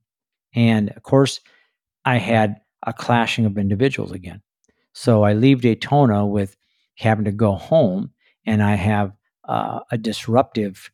And 0.53 0.89
of 0.91 1.03
course, 1.03 1.41
I 2.05 2.17
had 2.17 2.57
a 2.85 2.93
clashing 2.93 3.45
of 3.45 3.57
individuals 3.57 4.11
again. 4.11 4.41
So 4.93 5.24
I 5.24 5.33
leave 5.33 5.62
Daytona 5.62 6.25
with 6.25 6.55
having 6.98 7.25
to 7.25 7.31
go 7.31 7.53
home, 7.53 8.12
and 8.45 8.62
I 8.62 8.75
have 8.75 9.13
uh, 9.48 9.79
a 9.91 9.98
disruptive 9.98 10.91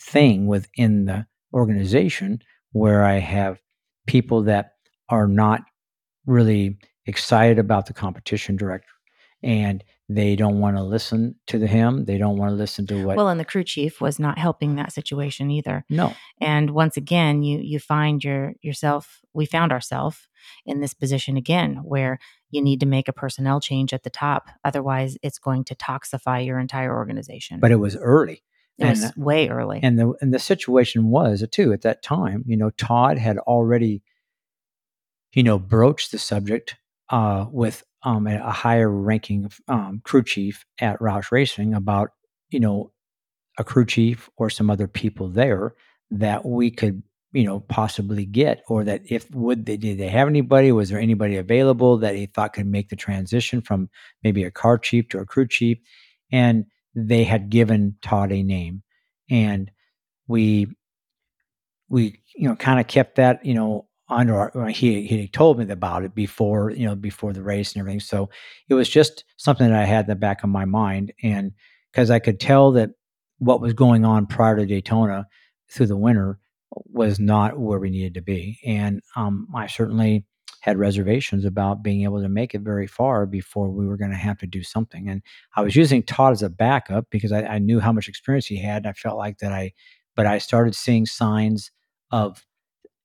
thing 0.00 0.46
within 0.46 1.06
the 1.06 1.26
organization 1.52 2.40
where 2.72 3.04
I 3.04 3.18
have 3.18 3.60
people 4.06 4.42
that 4.42 4.72
are 5.08 5.26
not 5.26 5.62
really 6.26 6.78
excited 7.06 7.58
about 7.58 7.86
the 7.86 7.92
competition 7.92 8.56
director. 8.56 8.88
And 9.42 9.82
they 10.08 10.36
don't 10.36 10.60
want 10.60 10.76
to 10.76 10.82
listen 10.82 11.34
to 11.46 11.58
the 11.58 11.66
him 11.66 12.04
they 12.04 12.16
don't 12.18 12.36
want 12.36 12.50
to 12.50 12.54
listen 12.54 12.86
to 12.86 13.04
what 13.04 13.16
well, 13.16 13.28
and 13.28 13.40
the 13.40 13.44
crew 13.44 13.64
chief 13.64 14.00
was 14.00 14.18
not 14.18 14.38
helping 14.38 14.76
that 14.76 14.92
situation 14.92 15.50
either. 15.50 15.84
no 15.88 16.14
And 16.40 16.70
once 16.70 16.96
again, 16.96 17.42
you 17.42 17.58
you 17.58 17.78
find 17.78 18.22
your 18.22 18.54
yourself. 18.62 19.20
We 19.32 19.46
found 19.46 19.72
ourselves 19.72 20.28
in 20.64 20.80
this 20.80 20.94
position 20.94 21.36
again, 21.36 21.80
where 21.84 22.18
you 22.50 22.62
need 22.62 22.80
to 22.80 22.86
make 22.86 23.08
a 23.08 23.12
personnel 23.12 23.60
change 23.60 23.92
at 23.92 24.04
the 24.04 24.10
top, 24.10 24.48
otherwise, 24.64 25.18
it's 25.22 25.38
going 25.38 25.64
to 25.64 25.74
toxify 25.74 26.44
your 26.46 26.58
entire 26.58 26.94
organization. 26.94 27.58
but 27.60 27.72
it 27.72 27.76
was 27.76 27.96
early 27.96 28.42
it 28.78 28.88
was 28.88 29.02
and- 29.04 29.16
way 29.16 29.48
early. 29.48 29.80
and 29.82 29.98
the 29.98 30.12
and 30.20 30.32
the 30.32 30.38
situation 30.38 31.10
was 31.10 31.44
too 31.50 31.72
at 31.72 31.82
that 31.82 32.02
time 32.02 32.44
you 32.46 32.56
know 32.56 32.70
todd 32.70 33.18
had 33.18 33.38
already 33.38 34.02
you 35.32 35.42
know 35.42 35.58
broached 35.58 36.12
the 36.12 36.18
subject 36.18 36.76
uh, 37.08 37.46
with 37.50 37.84
um, 38.06 38.26
a, 38.28 38.52
higher 38.52 38.88
ranking 38.88 39.50
um, 39.66 40.00
crew 40.04 40.22
chief 40.22 40.64
at 40.80 40.98
roush 41.00 41.32
racing 41.32 41.74
about 41.74 42.10
you 42.50 42.60
know 42.60 42.92
a 43.58 43.64
crew 43.64 43.84
chief 43.84 44.30
or 44.36 44.48
some 44.48 44.70
other 44.70 44.86
people 44.86 45.28
there 45.28 45.74
that 46.12 46.46
we 46.46 46.70
could 46.70 47.02
you 47.32 47.42
know 47.42 47.58
possibly 47.60 48.24
get 48.24 48.62
or 48.68 48.84
that 48.84 49.02
if 49.10 49.28
would 49.32 49.66
they 49.66 49.76
did 49.76 49.98
they 49.98 50.08
have 50.08 50.28
anybody? 50.28 50.70
Was 50.70 50.88
there 50.88 51.00
anybody 51.00 51.36
available 51.36 51.98
that 51.98 52.14
he 52.14 52.26
thought 52.26 52.52
could 52.52 52.66
make 52.66 52.88
the 52.90 52.96
transition 52.96 53.60
from 53.60 53.90
maybe 54.22 54.44
a 54.44 54.52
car 54.52 54.78
chief 54.78 55.08
to 55.08 55.18
a 55.18 55.26
crew 55.26 55.48
chief? 55.48 55.78
And 56.30 56.66
they 56.94 57.24
had 57.24 57.50
given 57.50 57.96
todd 58.02 58.30
a 58.30 58.42
name. 58.42 58.82
And 59.28 59.70
we 60.28 60.68
we 61.88 62.22
you 62.36 62.48
know 62.48 62.54
kind 62.54 62.78
of 62.78 62.86
kept 62.86 63.16
that 63.16 63.44
you 63.44 63.54
know 63.54 63.85
under 64.08 64.50
he 64.68 65.06
he 65.06 65.28
told 65.28 65.58
me 65.58 65.68
about 65.70 66.04
it 66.04 66.14
before 66.14 66.70
you 66.70 66.86
know 66.86 66.94
before 66.94 67.32
the 67.32 67.42
race 67.42 67.72
and 67.72 67.80
everything. 67.80 68.00
So 68.00 68.30
it 68.68 68.74
was 68.74 68.88
just 68.88 69.24
something 69.36 69.68
that 69.68 69.78
i 69.78 69.84
had 69.84 70.04
in 70.04 70.08
the 70.08 70.14
back 70.14 70.44
of 70.44 70.50
my 70.50 70.64
mind 70.64 71.12
and 71.22 71.52
because 71.90 72.10
i 72.10 72.18
could 72.18 72.38
tell 72.38 72.72
that 72.72 72.90
what 73.38 73.60
was 73.60 73.72
going 73.72 74.04
on 74.04 74.26
prior 74.26 74.56
to 74.56 74.66
daytona 74.66 75.26
through 75.68 75.86
the 75.86 75.96
winter 75.96 76.38
was 76.70 77.18
not 77.18 77.58
where 77.58 77.78
we 77.78 77.90
needed 77.90 78.14
to 78.14 78.22
be. 78.22 78.58
And 78.64 79.02
um, 79.16 79.48
i 79.54 79.66
certainly 79.66 80.24
had 80.60 80.78
reservations 80.78 81.44
about 81.44 81.82
being 81.82 82.02
able 82.02 82.20
to 82.20 82.28
make 82.28 82.54
it 82.54 82.62
very 82.62 82.88
far 82.88 83.24
before 83.24 83.70
we 83.70 83.86
were 83.86 83.96
going 83.96 84.10
to 84.10 84.16
have 84.16 84.38
to 84.38 84.46
do 84.46 84.62
something. 84.62 85.08
And 85.08 85.22
i 85.56 85.62
was 85.62 85.74
using 85.74 86.02
todd 86.04 86.32
as 86.32 86.42
a 86.42 86.50
backup 86.50 87.06
because 87.10 87.32
I, 87.32 87.42
I 87.42 87.58
knew 87.58 87.80
how 87.80 87.92
much 87.92 88.08
experience 88.08 88.46
he 88.46 88.58
had 88.58 88.84
and 88.84 88.88
i 88.88 88.92
felt 88.92 89.18
like 89.18 89.38
that 89.38 89.52
i 89.52 89.72
but 90.14 90.26
i 90.26 90.38
started 90.38 90.76
seeing 90.76 91.06
signs 91.06 91.72
of 92.12 92.45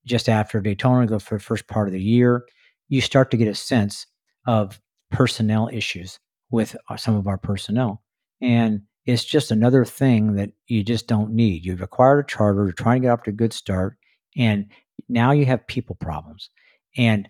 just 0.05 0.29
after 0.29 0.59
Daytona, 0.61 1.07
go 1.07 1.19
for 1.19 1.37
the 1.37 1.43
first 1.43 1.67
part 1.67 1.87
of 1.87 1.93
the 1.93 2.01
year, 2.01 2.45
you 2.89 3.01
start 3.01 3.31
to 3.31 3.37
get 3.37 3.47
a 3.47 3.55
sense 3.55 4.07
of 4.45 4.79
personnel 5.11 5.69
issues 5.71 6.19
with 6.49 6.75
uh, 6.89 6.97
some 6.97 7.15
of 7.15 7.27
our 7.27 7.37
personnel. 7.37 8.01
And 8.41 8.81
it's 9.05 9.23
just 9.23 9.51
another 9.51 9.85
thing 9.85 10.35
that 10.35 10.51
you 10.67 10.83
just 10.83 11.07
don't 11.07 11.31
need. 11.31 11.65
You've 11.65 11.81
acquired 11.81 12.19
a 12.19 12.27
charter, 12.27 12.63
you're 12.63 12.71
trying 12.71 13.01
to 13.01 13.07
get 13.07 13.11
off 13.11 13.23
to 13.23 13.31
a 13.31 13.33
good 13.33 13.53
start, 13.53 13.97
and 14.37 14.67
now 15.09 15.31
you 15.31 15.45
have 15.45 15.65
people 15.67 15.95
problems. 15.95 16.49
And 16.97 17.27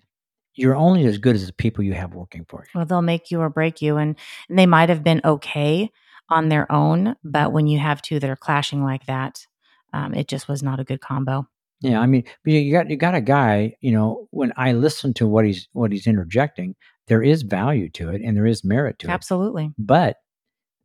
you're 0.54 0.76
only 0.76 1.06
as 1.06 1.18
good 1.18 1.36
as 1.36 1.48
the 1.48 1.54
people 1.54 1.84
you 1.84 1.94
have 1.94 2.14
working 2.14 2.46
for 2.48 2.64
you. 2.64 2.70
Well, 2.76 2.86
they'll 2.86 3.02
make 3.02 3.32
you 3.32 3.40
or 3.40 3.50
break 3.50 3.82
you. 3.82 3.98
And, 3.98 4.16
and 4.50 4.60
they 4.60 4.66
might 4.66 4.90
have 4.90 5.04
been 5.04 5.22
okay 5.24 5.92
on 6.30 6.50
their 6.50 6.70
own, 6.72 7.16
but 7.24 7.52
when 7.52 7.68
you 7.68 7.80
have 7.80 8.02
two 8.02 8.20
that 8.20 8.30
are 8.30 8.36
clashing 8.36 8.84
like 8.84 9.06
that, 9.06 9.46
um, 9.94 10.14
it 10.14 10.28
just 10.28 10.48
was 10.48 10.62
not 10.64 10.80
a 10.80 10.84
good 10.84 11.02
combo. 11.02 11.48
Yeah, 11.82 12.00
I 12.00 12.06
mean, 12.06 12.24
you 12.46 12.72
got 12.72 12.90
you 12.90 12.96
got 12.96 13.16
a 13.16 13.22
guy. 13.22 13.76
You 13.82 13.92
know, 13.92 14.28
when 14.32 14.54
I 14.56 14.74
listen 14.74 15.14
to 15.16 15.28
what 15.28 15.46
he's 15.46 15.68
what 15.74 15.92
he's 15.92 16.08
interjecting, 16.08 16.76
there 17.08 17.24
is 17.24 17.42
value 17.42 17.90
to 17.90 18.10
it 18.10 18.22
and 18.22 18.38
there 18.38 18.46
is 18.46 18.64
merit 18.64 19.00
to 19.00 19.10
Absolutely. 19.10 19.64
it. 19.64 19.66
Absolutely. 19.66 19.86
But 19.86 20.18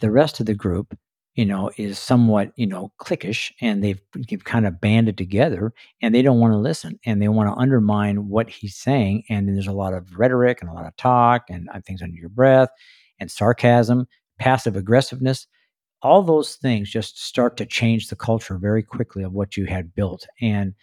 the 0.00 0.10
rest 0.10 0.40
of 0.40 0.46
the 0.46 0.54
group, 0.54 0.98
you 1.34 1.44
know, 1.44 1.70
is 1.76 1.98
somewhat 1.98 2.52
you 2.56 2.66
know 2.66 2.92
cliquish, 2.98 3.52
and 3.60 3.84
they've, 3.84 4.00
they've 4.28 4.44
kind 4.44 4.66
of 4.66 4.80
banded 4.80 5.18
together, 5.18 5.74
and 6.00 6.14
they 6.14 6.22
don't 6.22 6.40
want 6.40 6.54
to 6.54 6.58
listen, 6.58 6.98
and 7.04 7.20
they 7.20 7.28
want 7.28 7.54
to 7.54 7.60
undermine 7.60 8.28
what 8.28 8.48
he's 8.48 8.76
saying, 8.76 9.24
and 9.28 9.46
then 9.46 9.54
there's 9.54 9.66
a 9.66 9.72
lot 9.72 9.92
of 9.92 10.18
rhetoric 10.18 10.58
and 10.62 10.70
a 10.70 10.74
lot 10.74 10.86
of 10.86 10.96
talk 10.96 11.44
and 11.50 11.68
uh, 11.74 11.80
things 11.86 12.00
under 12.00 12.16
your 12.16 12.30
breath, 12.30 12.70
and 13.20 13.30
sarcasm, 13.30 14.06
passive 14.38 14.76
aggressiveness 14.76 15.46
all 16.02 16.22
those 16.22 16.56
things 16.56 16.90
just 16.90 17.22
start 17.22 17.56
to 17.56 17.66
change 17.66 18.08
the 18.08 18.16
culture 18.16 18.58
very 18.58 18.82
quickly 18.82 19.22
of 19.22 19.32
what 19.32 19.56
you 19.56 19.66
had 19.66 19.94
built. 19.94 20.26
And 20.40 20.74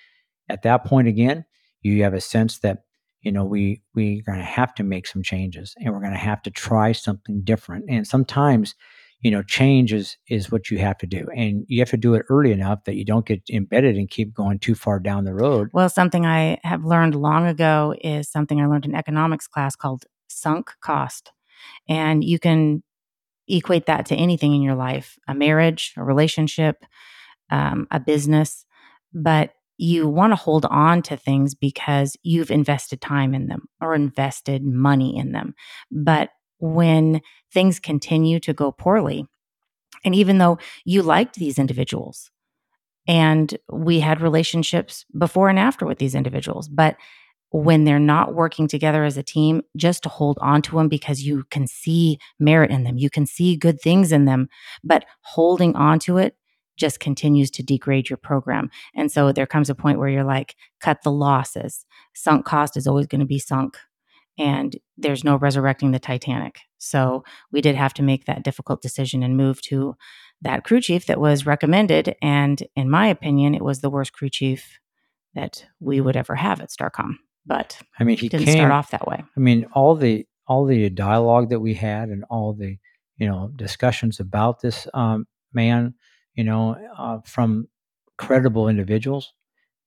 at 0.49 0.63
that 0.63 0.85
point 0.85 1.07
again 1.07 1.45
you 1.81 2.03
have 2.03 2.13
a 2.13 2.21
sense 2.21 2.59
that 2.59 2.83
you 3.21 3.31
know 3.31 3.45
we 3.45 3.81
we're 3.93 4.21
going 4.23 4.39
to 4.39 4.45
have 4.45 4.73
to 4.75 4.83
make 4.83 5.07
some 5.07 5.23
changes 5.23 5.73
and 5.77 5.93
we're 5.93 6.01
going 6.01 6.13
to 6.13 6.17
have 6.17 6.41
to 6.43 6.51
try 6.51 6.91
something 6.91 7.41
different. 7.43 7.85
And 7.89 8.07
sometimes 8.07 8.75
you 9.21 9.31
know 9.31 9.43
change 9.43 9.93
is 9.93 10.17
is 10.27 10.51
what 10.51 10.69
you 10.69 10.79
have 10.79 10.97
to 10.99 11.07
do. 11.07 11.27
And 11.35 11.65
you 11.67 11.79
have 11.79 11.89
to 11.91 11.97
do 11.97 12.15
it 12.15 12.25
early 12.29 12.51
enough 12.51 12.83
that 12.85 12.95
you 12.95 13.05
don't 13.05 13.25
get 13.25 13.41
embedded 13.49 13.97
and 13.97 14.09
keep 14.09 14.33
going 14.33 14.59
too 14.59 14.75
far 14.75 14.99
down 14.99 15.25
the 15.25 15.33
road. 15.33 15.69
Well 15.73 15.89
something 15.89 16.25
i 16.25 16.59
have 16.63 16.83
learned 16.83 17.15
long 17.15 17.47
ago 17.47 17.95
is 18.01 18.29
something 18.29 18.59
i 18.59 18.65
learned 18.65 18.85
in 18.85 18.95
economics 18.95 19.47
class 19.47 19.75
called 19.75 20.05
sunk 20.27 20.71
cost. 20.81 21.31
And 21.87 22.23
you 22.23 22.39
can 22.39 22.83
equate 23.47 23.85
that 23.87 24.05
to 24.07 24.15
anything 24.15 24.53
in 24.53 24.61
your 24.61 24.75
life 24.75 25.17
a 25.27 25.35
marriage, 25.35 25.93
a 25.97 26.03
relationship, 26.03 26.85
um, 27.49 27.87
a 27.91 27.99
business. 27.99 28.65
But 29.13 29.53
you 29.77 30.07
want 30.07 30.31
to 30.31 30.37
hold 30.37 30.65
on 30.65 31.01
to 31.03 31.17
things 31.17 31.55
because 31.55 32.15
you've 32.23 32.51
invested 32.51 33.01
time 33.01 33.33
in 33.33 33.47
them 33.47 33.67
or 33.81 33.95
invested 33.95 34.63
money 34.63 35.17
in 35.17 35.31
them. 35.31 35.55
But 35.91 36.29
when 36.59 37.21
things 37.51 37.79
continue 37.79 38.39
to 38.41 38.53
go 38.53 38.71
poorly, 38.71 39.25
and 40.05 40.15
even 40.15 40.37
though 40.37 40.57
you 40.85 41.01
liked 41.01 41.35
these 41.35 41.59
individuals 41.59 42.29
and 43.07 43.57
we 43.71 43.99
had 43.99 44.21
relationships 44.21 45.05
before 45.17 45.49
and 45.49 45.59
after 45.59 45.85
with 45.85 45.97
these 45.97 46.15
individuals, 46.15 46.67
but 46.67 46.95
when 47.53 47.83
they're 47.83 47.99
not 47.99 48.33
working 48.33 48.67
together 48.67 49.03
as 49.03 49.15
a 49.15 49.21
team, 49.21 49.61
just 49.77 50.01
to 50.01 50.09
hold 50.09 50.39
on 50.41 50.59
to 50.63 50.75
them 50.75 50.89
because 50.89 51.21
you 51.21 51.43
can 51.51 51.67
see 51.67 52.17
merit 52.39 52.71
in 52.71 52.83
them, 52.83 52.97
you 52.97 53.11
can 53.11 53.27
see 53.27 53.55
good 53.55 53.79
things 53.79 54.11
in 54.11 54.25
them, 54.25 54.49
but 54.83 55.05
holding 55.21 55.75
on 55.75 55.99
to 55.99 56.17
it 56.17 56.35
just 56.77 56.99
continues 56.99 57.51
to 57.51 57.61
degrade 57.61 58.09
your 58.09 58.17
program. 58.17 58.71
And 58.95 59.11
so 59.11 59.31
there 59.31 59.45
comes 59.45 59.69
a 59.69 59.75
point 59.75 59.99
where 59.99 60.09
you're 60.09 60.23
like, 60.23 60.55
cut 60.81 61.03
the 61.03 61.11
losses. 61.11 61.85
Sunk 62.15 62.43
cost 62.43 62.75
is 62.75 62.87
always 62.87 63.05
going 63.05 63.21
to 63.21 63.27
be 63.27 63.37
sunk, 63.37 63.77
and 64.39 64.75
there's 64.97 65.23
no 65.23 65.35
resurrecting 65.35 65.91
the 65.91 65.99
Titanic. 65.99 66.57
So 66.79 67.23
we 67.51 67.61
did 67.61 67.75
have 67.75 67.93
to 67.93 68.03
make 68.03 68.25
that 68.25 68.43
difficult 68.43 68.81
decision 68.81 69.21
and 69.21 69.37
move 69.37 69.61
to 69.63 69.95
that 70.41 70.63
crew 70.63 70.81
chief 70.81 71.05
that 71.05 71.19
was 71.19 71.45
recommended. 71.45 72.15
And 72.19 72.63
in 72.75 72.89
my 72.89 73.05
opinion, 73.07 73.53
it 73.53 73.63
was 73.63 73.81
the 73.81 73.91
worst 73.91 74.11
crew 74.11 74.29
chief 74.29 74.79
that 75.35 75.67
we 75.79 76.01
would 76.01 76.17
ever 76.17 76.33
have 76.33 76.59
at 76.59 76.71
Starcom 76.71 77.17
but 77.45 77.79
I 77.99 78.03
mean, 78.03 78.17
he 78.17 78.29
didn't 78.29 78.45
came, 78.45 78.57
start 78.57 78.71
off 78.71 78.91
that 78.91 79.07
way. 79.07 79.23
I 79.35 79.39
mean, 79.39 79.65
all 79.73 79.95
the 79.95 80.25
all 80.47 80.65
the 80.65 80.89
dialogue 80.89 81.49
that 81.49 81.59
we 81.59 81.73
had 81.73 82.09
and 82.09 82.23
all 82.29 82.53
the 82.53 82.77
you 83.17 83.27
know 83.27 83.51
discussions 83.55 84.19
about 84.19 84.61
this 84.61 84.87
um, 84.93 85.25
man, 85.53 85.93
you 86.35 86.43
know, 86.43 86.75
uh, 86.97 87.19
from 87.25 87.67
credible 88.17 88.67
individuals, 88.67 89.33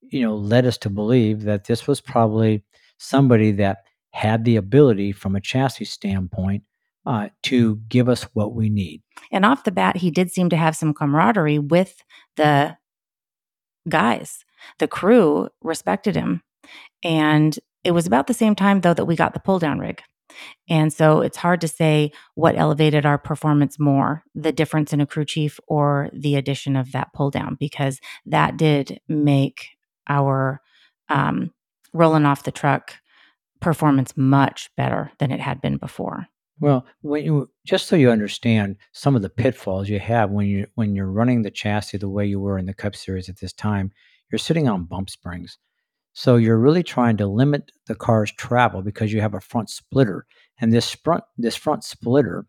you 0.03 0.23
know, 0.23 0.35
led 0.37 0.67
us 0.67 0.79
to 0.79 0.91
believe 0.91 1.43
that 1.43 1.65
this 1.65 1.87
was 1.87 2.01
probably 2.01 2.65
somebody 2.99 3.53
that 3.53 3.79
had 4.11 4.45
the 4.45 4.57
ability, 4.57 5.13
from 5.13 5.37
a 5.37 5.41
chassis 5.41 5.85
standpoint, 5.85 6.63
uh, 7.05 7.29
to 7.43 7.77
give 7.89 8.09
us 8.09 8.25
what 8.33 8.55
we 8.55 8.69
need. 8.69 9.03
And 9.31 9.45
off 9.45 9.65
the 9.65 9.71
bat, 9.71 9.99
he 9.99 10.11
did 10.11 10.31
seem 10.31 10.49
to 10.51 10.57
have 10.57 10.77
some 10.77 10.95
camaraderie 10.95 11.59
with 11.59 12.03
the 12.37 12.77
guys. 13.89 14.45
The 14.79 14.89
crew 14.89 15.49
respected 15.63 16.17
him 16.17 16.43
and 17.03 17.59
it 17.85 17.93
was 17.93 18.07
about 18.07 18.27
the 18.27 18.35
same 18.35 18.55
time, 18.55 18.81
though, 18.81 18.95
that 18.95 19.05
we 19.05 19.17
got 19.17 19.33
the 19.33 19.41
pull 19.41 19.59
down 19.59 19.79
rig. 19.79 20.03
And 20.69 20.93
so 20.93 21.21
it's 21.21 21.37
hard 21.37 21.61
to 21.61 21.69
say 21.69 22.13
what 22.35 22.59
elevated 22.59 23.07
our 23.07 23.17
performance 23.17 23.79
more 23.79 24.25
the 24.35 24.53
difference 24.53 24.93
in 24.93 25.01
a 25.01 25.07
crew 25.07 25.25
chief 25.25 25.61
or 25.69 26.11
the 26.13 26.35
addition 26.35 26.77
of 26.77 26.93
that 26.93 27.13
pull 27.15 27.31
down, 27.31 27.57
because 27.59 28.01
that 28.27 28.57
did 28.57 29.01
make 29.09 29.69
our 30.09 30.61
um, 31.09 31.53
rolling 31.93 32.27
off 32.27 32.43
the 32.43 32.53
truck 32.53 32.95
performance 33.61 34.17
much 34.17 34.71
better 34.77 35.11
than 35.19 35.31
it 35.31 35.41
had 35.41 35.61
been 35.61 35.77
before. 35.77 36.27
Well, 36.59 36.87
when 37.03 37.25
you 37.25 37.51
just 37.67 37.87
so 37.87 37.97
you 37.97 38.11
understand 38.11 38.77
some 38.93 39.15
of 39.15 39.23
the 39.23 39.29
pitfalls 39.29 39.89
you 39.89 40.01
have 40.01 40.31
when 40.31 40.47
you 40.47 40.67
when 40.75 40.95
you're 40.95 41.11
running 41.11 41.43
the 41.43 41.51
chassis 41.51 41.99
the 41.99 42.09
way 42.09 42.27
you 42.27 42.41
were 42.41 42.59
in 42.59 42.67
the 42.67 42.75
Cup 42.75 42.97
Series 42.97 43.29
at 43.29 43.41
this 43.41 43.53
time, 43.53 43.93
you're 44.31 44.39
sitting 44.39 44.69
on 44.69 44.85
bump 44.85 45.11
springs. 45.11 45.59
So 46.19 46.37
you're 46.37 46.59
really 46.59 46.83
trying 46.83 47.19
to 47.19 47.27
limit 47.27 47.71
the 47.89 47.95
car's 47.95 48.33
travel 48.33 48.81
because 48.81 49.13
you 49.13 49.21
have 49.21 49.35
a 49.35 49.41
front 49.41 49.69
splitter, 49.69 50.27
and 50.59 50.73
this 50.73 50.93
front 50.93 51.23
this 51.37 51.57
front 51.57 51.85
splitter 51.85 52.47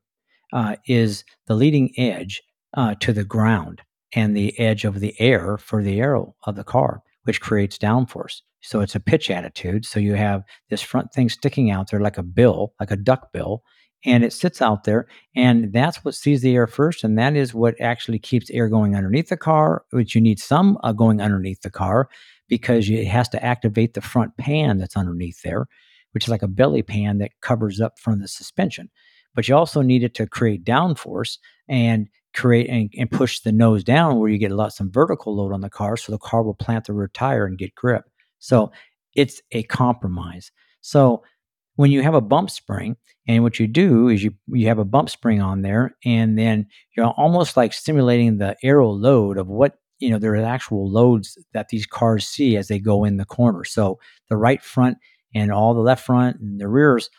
uh, 0.54 0.78
is 0.88 1.26
the 1.48 1.56
leading 1.56 1.92
edge 1.98 2.42
uh, 2.76 2.96
to 3.02 3.12
the 3.12 3.26
ground 3.26 3.82
and 4.16 4.38
the 4.38 4.58
edge 4.58 4.86
of 4.86 5.02
the 5.02 5.14
air 5.20 5.58
for 5.58 5.84
the 5.84 6.00
aero 6.00 6.34
of 6.46 6.56
the 6.56 6.64
car, 6.64 7.02
which 7.26 7.42
creates 7.42 7.78
downforce. 7.78 8.40
So 8.62 8.80
it's 8.80 8.96
a 8.96 9.02
pitch 9.02 9.30
attitude. 9.30 9.86
So 9.86 10.00
you 10.00 10.14
have 10.14 10.44
this 10.70 10.82
front 10.82 11.12
thing 11.12 11.28
sticking 11.28 11.70
out 11.70 11.92
there 11.92 12.00
like 12.00 12.18
a 12.18 12.24
bill, 12.24 12.74
like 12.80 12.92
a 12.92 12.96
duck 12.96 13.34
bill, 13.34 13.64
and 14.06 14.24
it 14.24 14.32
sits 14.32 14.62
out 14.62 14.86
there, 14.86 15.08
and 15.36 15.74
that's 15.74 16.06
what 16.06 16.16
sees 16.16 16.42
the 16.42 16.56
air 16.56 16.68
first, 16.68 17.04
and 17.04 17.20
that 17.20 17.36
is 17.36 17.54
what 17.54 17.76
actually 17.82 18.20
keeps 18.20 18.50
air 18.52 18.70
going 18.70 18.96
underneath 18.96 19.28
the 19.28 19.36
car, 19.36 19.84
which 19.90 20.16
you 20.16 20.22
need 20.22 20.40
some 20.40 20.78
uh, 20.84 20.94
going 20.94 21.20
underneath 21.20 21.64
the 21.64 21.70
car 21.70 22.08
because 22.48 22.90
it 22.90 23.08
has 23.08 23.30
to 23.30 23.44
activate 23.44 23.94
the 23.94 24.02
front 24.02 24.38
pan 24.38 24.78
that's 24.78 24.98
underneath 24.98 25.42
there, 25.42 25.68
which 26.12 26.26
is 26.26 26.30
like 26.30 26.44
a 26.44 26.48
belly 26.48 26.84
pan 26.84 27.18
that 27.20 27.32
covers 27.42 27.80
up 27.80 28.00
from 28.00 28.20
the 28.20 28.28
suspension. 28.28 28.90
But 29.36 29.48
you 29.48 29.56
also 29.56 29.82
need 29.82 30.04
it 30.04 30.16
to 30.16 30.28
create 30.28 30.64
downforce 30.64 31.38
and 31.68 32.08
create 32.34 32.70
and, 32.70 32.92
and, 32.98 33.10
push 33.10 33.40
the 33.40 33.52
nose 33.52 33.84
down 33.84 34.18
where 34.18 34.30
you 34.30 34.38
get 34.38 34.52
a 34.52 34.56
lot 34.56 34.74
some 34.74 34.92
vertical 34.92 35.36
load 35.36 35.54
on 35.54 35.62
the 35.62 35.70
car, 35.70 35.98
so 35.98 36.12
the 36.12 36.18
car 36.18 36.44
will 36.44 36.54
plant 36.54 36.86
the 36.86 36.94
rear 36.94 37.10
tire 37.14 37.46
and 37.46 37.58
get 37.58 37.76
grip. 37.76 38.04
So 38.40 38.72
it's 39.16 39.42
a 39.52 39.64
compromise. 39.64 40.52
So 40.82 41.24
when 41.76 41.92
you 41.92 42.02
have 42.02 42.14
a 42.14 42.22
bump 42.22 42.50
spring, 42.50 42.96
and 43.28 43.44
what 43.44 43.60
you 43.60 43.68
do 43.68 44.08
is 44.08 44.24
you 44.24 44.34
you 44.48 44.68
have 44.68 44.80
a 44.80 44.86
bump 44.86 45.10
spring 45.10 45.42
on 45.42 45.62
there, 45.62 45.96
and 46.06 46.38
then 46.38 46.68
you're 46.96 47.08
almost 47.08 47.58
like 47.58 47.74
simulating 47.74 48.38
the 48.38 48.56
aero 48.64 48.90
load 48.90 49.38
of 49.38 49.48
what 49.48 49.78
you 50.00 50.10
know 50.10 50.20
there 50.20 50.34
are 50.34 50.46
actual 50.46 50.90
loads 50.90 51.38
that 51.54 51.70
these 51.70 51.86
cars 51.86 52.28
see 52.28 52.58
as 52.58 52.68
they 52.68 52.80
go 52.80 53.04
in 53.04 53.18
the 53.18 53.26
corner. 53.26 53.64
So 53.64 54.00
the 54.30 54.38
right 54.38 54.62
front 54.62 54.98
and 55.34 55.52
all 55.52 55.74
the 55.74 55.82
left 55.82 56.06
front 56.06 56.40
and 56.40 56.60
the 56.60 56.68
rears, 56.68 57.10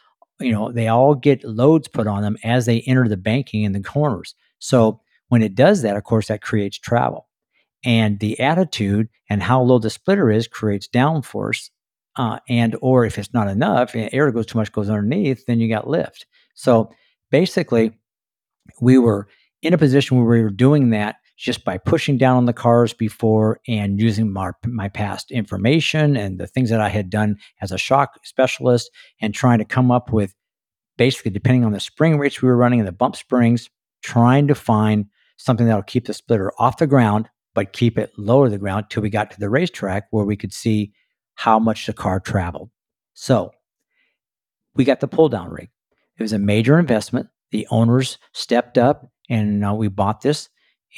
you 0.41 0.53
know, 0.53 0.73
they 0.73 0.89
all 0.89 1.15
get 1.15 1.45
loads 1.45 1.89
put 1.89 2.07
on 2.07 2.23
them 2.23 2.37
as 2.45 2.67
they 2.67 2.81
enter 2.83 3.09
the 3.09 3.17
banking 3.17 3.63
in 3.63 3.73
the 3.73 3.81
corners. 3.81 4.35
So 4.59 5.01
when 5.29 5.43
it 5.43 5.55
does 5.55 5.83
that, 5.83 5.97
of 5.97 6.05
course, 6.05 6.29
that 6.29 6.43
creates 6.43 6.79
travel. 6.79 7.29
And 7.85 8.19
the 8.19 8.39
attitude 8.41 9.09
and 9.31 9.43
how 9.43 9.63
low 9.63 9.79
the 9.79 9.91
splitter 9.91 10.31
is 10.31 10.49
creates 10.49 10.89
downforce 10.89 11.71
uh, 12.17 12.41
and 12.49 12.77
or 12.83 13.05
if 13.05 13.17
it's 13.17 13.33
not 13.33 13.49
enough, 13.49 13.95
air 13.95 14.31
goes 14.33 14.47
too 14.47 14.59
much 14.59 14.73
goes 14.73 14.91
underneath, 14.91 15.47
then 15.47 15.61
you 15.61 15.69
got 15.69 15.89
lift. 15.89 16.27
So 16.55 16.91
basically, 17.31 17.93
we 18.81 18.99
were 18.99 19.29
in 19.63 19.73
a 19.73 19.79
position 19.79 20.17
where 20.17 20.27
we 20.27 20.43
were 20.43 20.51
doing 20.51 20.91
that 20.91 21.17
just 21.39 21.65
by 21.65 21.79
pushing 21.79 22.19
down 22.19 22.37
on 22.37 22.47
the 22.47 22.53
cars 22.53 22.93
before 22.93 23.61
and 23.69 24.01
using 24.01 24.33
my, 24.33 24.51
my 24.67 24.89
past 24.89 25.31
information 25.31 26.17
and 26.17 26.39
the 26.39 26.49
things 26.49 26.69
that 26.69 26.81
I 26.81 26.89
had 26.89 27.09
done 27.09 27.39
as 27.63 27.71
a 27.71 27.79
shock 27.79 28.19
specialist 28.25 28.91
and 29.21 29.33
trying 29.33 29.59
to 29.59 29.65
come 29.65 29.93
up 29.93 30.13
with 30.13 30.35
basically 30.97 31.31
depending 31.31 31.65
on 31.65 31.71
the 31.71 31.79
spring 31.81 32.19
rates 32.19 32.43
we 32.43 32.49
were 32.49 32.57
running 32.57 32.81
and 32.81 32.89
the 32.89 32.93
bump 32.93 33.15
springs, 33.15 33.71
trying 34.03 34.49
to 34.49 34.55
find 34.55 35.07
something 35.37 35.67
that'll 35.67 35.83
keep 35.83 36.07
the 36.07 36.13
splitter 36.13 36.53
off 36.59 36.79
the 36.79 36.87
ground 36.89 37.29
but 37.55 37.73
keep 37.73 37.99
it 37.99 38.13
lower 38.17 38.49
the 38.49 38.59
ground 38.59 38.87
till 38.89 39.03
we 39.03 39.11
got 39.11 39.31
to 39.31 39.41
the 39.41 39.49
racetrack 39.49 40.07
where 40.11 40.25
we 40.25 40.37
could 40.37 40.53
see 40.53 40.93
how 41.35 41.59
much 41.59 41.87
the 41.87 41.93
car 41.93 42.21
traveled. 42.21 42.71
So 43.15 43.53
we 44.75 44.85
got 44.85 45.01
the 45.01 45.09
pull 45.09 45.29
down 45.29 45.51
rig. 45.51 45.69
It 46.17 46.23
was 46.23 46.33
a 46.33 46.39
major 46.39 46.79
investment. 46.79 47.29
The 47.53 47.67
owners 47.71 48.19
stepped 48.33 48.77
up 48.77 49.11
and 49.29 49.65
uh, 49.65 49.75
we 49.75 49.89
bought 49.89 50.21
this, 50.21 50.49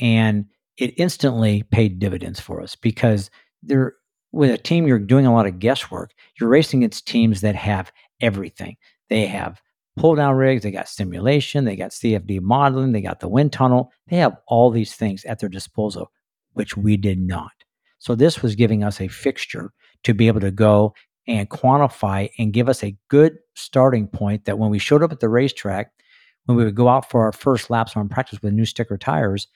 and 0.01 0.47
it 0.77 0.95
instantly 0.97 1.63
paid 1.63 1.99
dividends 1.99 2.41
for 2.41 2.61
us 2.61 2.75
because 2.77 3.31
there, 3.63 3.95
with 4.33 4.51
a 4.51 4.59
team, 4.59 4.87
you're 4.87 4.99
doing 4.99 5.27
a 5.27 5.35
lot 5.35 5.47
of 5.47 5.59
guesswork. 5.59 6.13
You're 6.39 6.49
racing 6.49 6.83
against 6.83 7.07
teams 7.07 7.41
that 7.41 7.55
have 7.55 7.93
everything. 8.21 8.77
They 9.09 9.27
have 9.27 9.61
pull 9.97 10.15
down 10.15 10.37
rigs, 10.37 10.63
they 10.63 10.71
got 10.71 10.89
simulation, 10.89 11.65
they 11.65 11.77
got 11.77 11.91
CFD 11.91 12.41
modeling, 12.41 12.93
they 12.93 13.01
got 13.01 13.21
the 13.21 13.29
wind 13.29 13.53
tunnel. 13.53 13.91
They 14.09 14.17
have 14.17 14.37
all 14.47 14.71
these 14.71 14.95
things 14.95 15.25
at 15.25 15.41
their 15.41 15.49
disposal, 15.49 16.11
which 16.55 16.77
we 16.77 16.97
did 16.97 17.19
not. 17.19 17.53
So 17.99 18.15
this 18.15 18.41
was 18.41 18.55
giving 18.55 18.83
us 18.83 19.01
a 19.01 19.09
fixture 19.09 19.73
to 20.05 20.15
be 20.15 20.29
able 20.29 20.41
to 20.41 20.51
go 20.51 20.95
and 21.27 21.51
quantify 21.51 22.31
and 22.39 22.53
give 22.53 22.69
us 22.69 22.83
a 22.83 22.97
good 23.09 23.37
starting 23.55 24.09
point 24.09 24.47
that 24.47 24.59
when 24.59 24.71
we 24.71 24.79
showed 24.79 25.03
up 25.03 25.13
at 25.13 25.21
the 25.21 25.29
racetrack, 25.29 25.93
when 26.47 26.57
we 26.57 26.65
would 26.65 26.75
go 26.75 26.89
out 26.89 27.11
for 27.11 27.25
our 27.25 27.33
first 27.33 27.69
laps 27.69 27.97
on 27.97 28.09
practice 28.09 28.41
with 28.43 28.55
new 28.55 28.65
sticker 28.65 28.97
tires, 28.97 29.49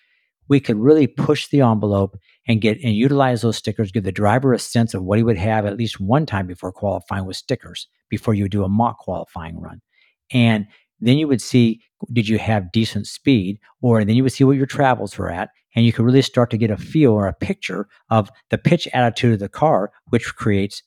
we 0.49 0.61
could 0.61 0.77
really 0.77 1.07
push 1.07 1.49
the 1.49 1.61
envelope 1.61 2.17
and 2.47 2.61
get 2.61 2.79
and 2.83 2.95
utilize 2.95 3.43
those 3.43 3.57
stickers, 3.57 3.93
give 3.93 4.05
the 4.05 4.13
driver 4.13 4.53
a 4.53 4.59
sense 4.59 4.95
of 4.95 5.03
what 5.03 5.19
he 5.19 5.25
would 5.25 5.39
have 5.39 5.67
at 5.67 5.77
least 5.77 6.01
one 6.01 6.27
time 6.27 6.47
before 6.47 6.73
qualifying 6.73 7.25
with 7.25 7.37
stickers 7.37 7.89
before 8.09 8.35
you 8.35 8.49
do 8.49 8.65
a 8.65 8.69
mock 8.69 8.99
qualifying 8.99 9.59
run. 9.61 9.81
And 10.33 10.67
then 11.01 11.19
you 11.19 11.29
would 11.29 11.43
see 11.43 11.81
did 12.13 12.29
you 12.29 12.39
have 12.39 12.73
decent 12.73 13.07
speed, 13.07 13.59
or 13.81 14.05
then 14.05 14.17
you 14.17 14.23
would 14.23 14.33
see 14.33 14.45
what 14.45 14.57
your 14.57 14.67
travels 14.67 15.17
were 15.17 15.31
at, 15.31 15.51
and 15.75 15.87
you 15.87 15.93
could 15.93 16.05
really 16.05 16.23
start 16.23 16.51
to 16.51 16.59
get 16.59 16.71
a 16.71 16.77
feel 16.77 17.13
or 17.13 17.27
a 17.27 17.33
picture 17.33 17.89
of 18.11 18.31
the 18.51 18.59
pitch 18.59 18.87
attitude 18.93 19.35
of 19.35 19.39
the 19.39 19.49
car, 19.49 19.91
which 20.11 20.35
creates 20.37 20.83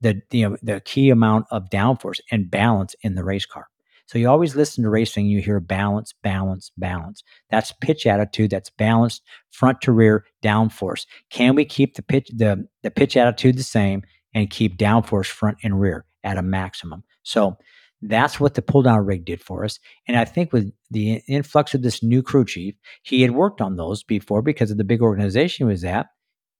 the 0.00 0.20
you 0.30 0.48
know 0.48 0.56
the 0.62 0.80
key 0.80 1.10
amount 1.10 1.46
of 1.50 1.70
downforce 1.70 2.20
and 2.30 2.50
balance 2.50 2.94
in 3.02 3.14
the 3.14 3.24
race 3.24 3.46
car. 3.46 3.66
So 4.06 4.18
you 4.18 4.28
always 4.28 4.54
listen 4.54 4.84
to 4.84 4.90
racing, 4.90 5.26
you 5.26 5.40
hear 5.40 5.60
balance, 5.60 6.14
balance, 6.22 6.70
balance. 6.76 7.22
That's 7.50 7.72
pitch 7.80 8.06
attitude. 8.06 8.50
That's 8.50 8.70
balanced 8.70 9.22
front 9.50 9.80
to 9.82 9.92
rear 9.92 10.24
downforce. 10.42 11.06
Can 11.30 11.54
we 11.54 11.64
keep 11.64 11.94
the 11.96 12.02
pitch 12.02 12.30
the 12.34 12.66
the 12.82 12.90
pitch 12.90 13.16
attitude 13.16 13.58
the 13.58 13.64
same 13.64 14.02
and 14.32 14.50
keep 14.50 14.78
downforce 14.78 15.26
front 15.26 15.58
and 15.62 15.80
rear 15.80 16.04
at 16.22 16.38
a 16.38 16.42
maximum? 16.42 17.02
So 17.24 17.56
that's 18.02 18.38
what 18.38 18.54
the 18.54 18.62
pull 18.62 18.82
down 18.82 19.04
rig 19.04 19.24
did 19.24 19.40
for 19.40 19.64
us. 19.64 19.78
And 20.06 20.16
I 20.16 20.24
think 20.24 20.52
with 20.52 20.70
the 20.90 21.22
influx 21.28 21.74
of 21.74 21.82
this 21.82 22.02
new 22.02 22.22
crew 22.22 22.44
chief, 22.44 22.76
he 23.02 23.22
had 23.22 23.32
worked 23.32 23.60
on 23.60 23.76
those 23.76 24.02
before 24.02 24.42
because 24.42 24.70
of 24.70 24.76
the 24.76 24.84
big 24.84 25.02
organization 25.02 25.66
he 25.66 25.72
was 25.72 25.84
at. 25.84 26.06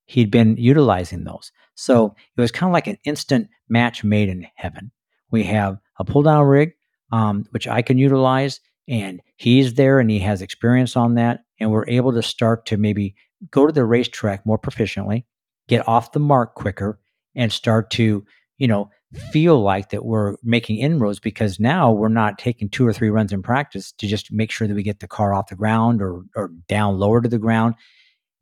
He'd 0.06 0.30
been 0.30 0.56
utilizing 0.56 1.24
those. 1.24 1.52
So 1.74 2.14
it 2.36 2.40
was 2.40 2.52
kind 2.52 2.70
of 2.70 2.74
like 2.74 2.86
an 2.86 2.98
instant 3.04 3.48
match 3.68 4.02
made 4.02 4.28
in 4.28 4.46
heaven. 4.54 4.90
We 5.30 5.44
have 5.44 5.78
a 5.98 6.04
pull 6.04 6.22
down 6.22 6.46
rig, 6.46 6.72
um, 7.12 7.46
which 7.50 7.68
I 7.68 7.82
can 7.82 7.98
utilize, 7.98 8.60
and 8.88 9.20
he's 9.36 9.74
there 9.74 9.98
and 9.98 10.10
he 10.10 10.18
has 10.20 10.42
experience 10.42 10.96
on 10.96 11.14
that. 11.14 11.40
And 11.58 11.70
we're 11.70 11.88
able 11.88 12.12
to 12.12 12.22
start 12.22 12.66
to 12.66 12.76
maybe 12.76 13.14
go 13.50 13.66
to 13.66 13.72
the 13.72 13.84
racetrack 13.84 14.44
more 14.46 14.58
proficiently, 14.58 15.24
get 15.68 15.86
off 15.88 16.12
the 16.12 16.20
mark 16.20 16.54
quicker, 16.54 17.00
and 17.34 17.52
start 17.52 17.90
to, 17.92 18.24
you 18.58 18.68
know, 18.68 18.90
feel 19.30 19.60
like 19.60 19.90
that 19.90 20.04
we're 20.04 20.36
making 20.42 20.78
inroads 20.78 21.20
because 21.20 21.60
now 21.60 21.92
we're 21.92 22.08
not 22.08 22.38
taking 22.38 22.68
two 22.68 22.86
or 22.86 22.92
three 22.92 23.08
runs 23.08 23.32
in 23.32 23.42
practice 23.42 23.92
to 23.92 24.06
just 24.06 24.32
make 24.32 24.50
sure 24.50 24.66
that 24.66 24.74
we 24.74 24.82
get 24.82 25.00
the 25.00 25.08
car 25.08 25.32
off 25.32 25.48
the 25.48 25.56
ground 25.56 26.02
or, 26.02 26.22
or 26.34 26.50
down 26.68 26.98
lower 26.98 27.20
to 27.20 27.28
the 27.28 27.38
ground. 27.38 27.74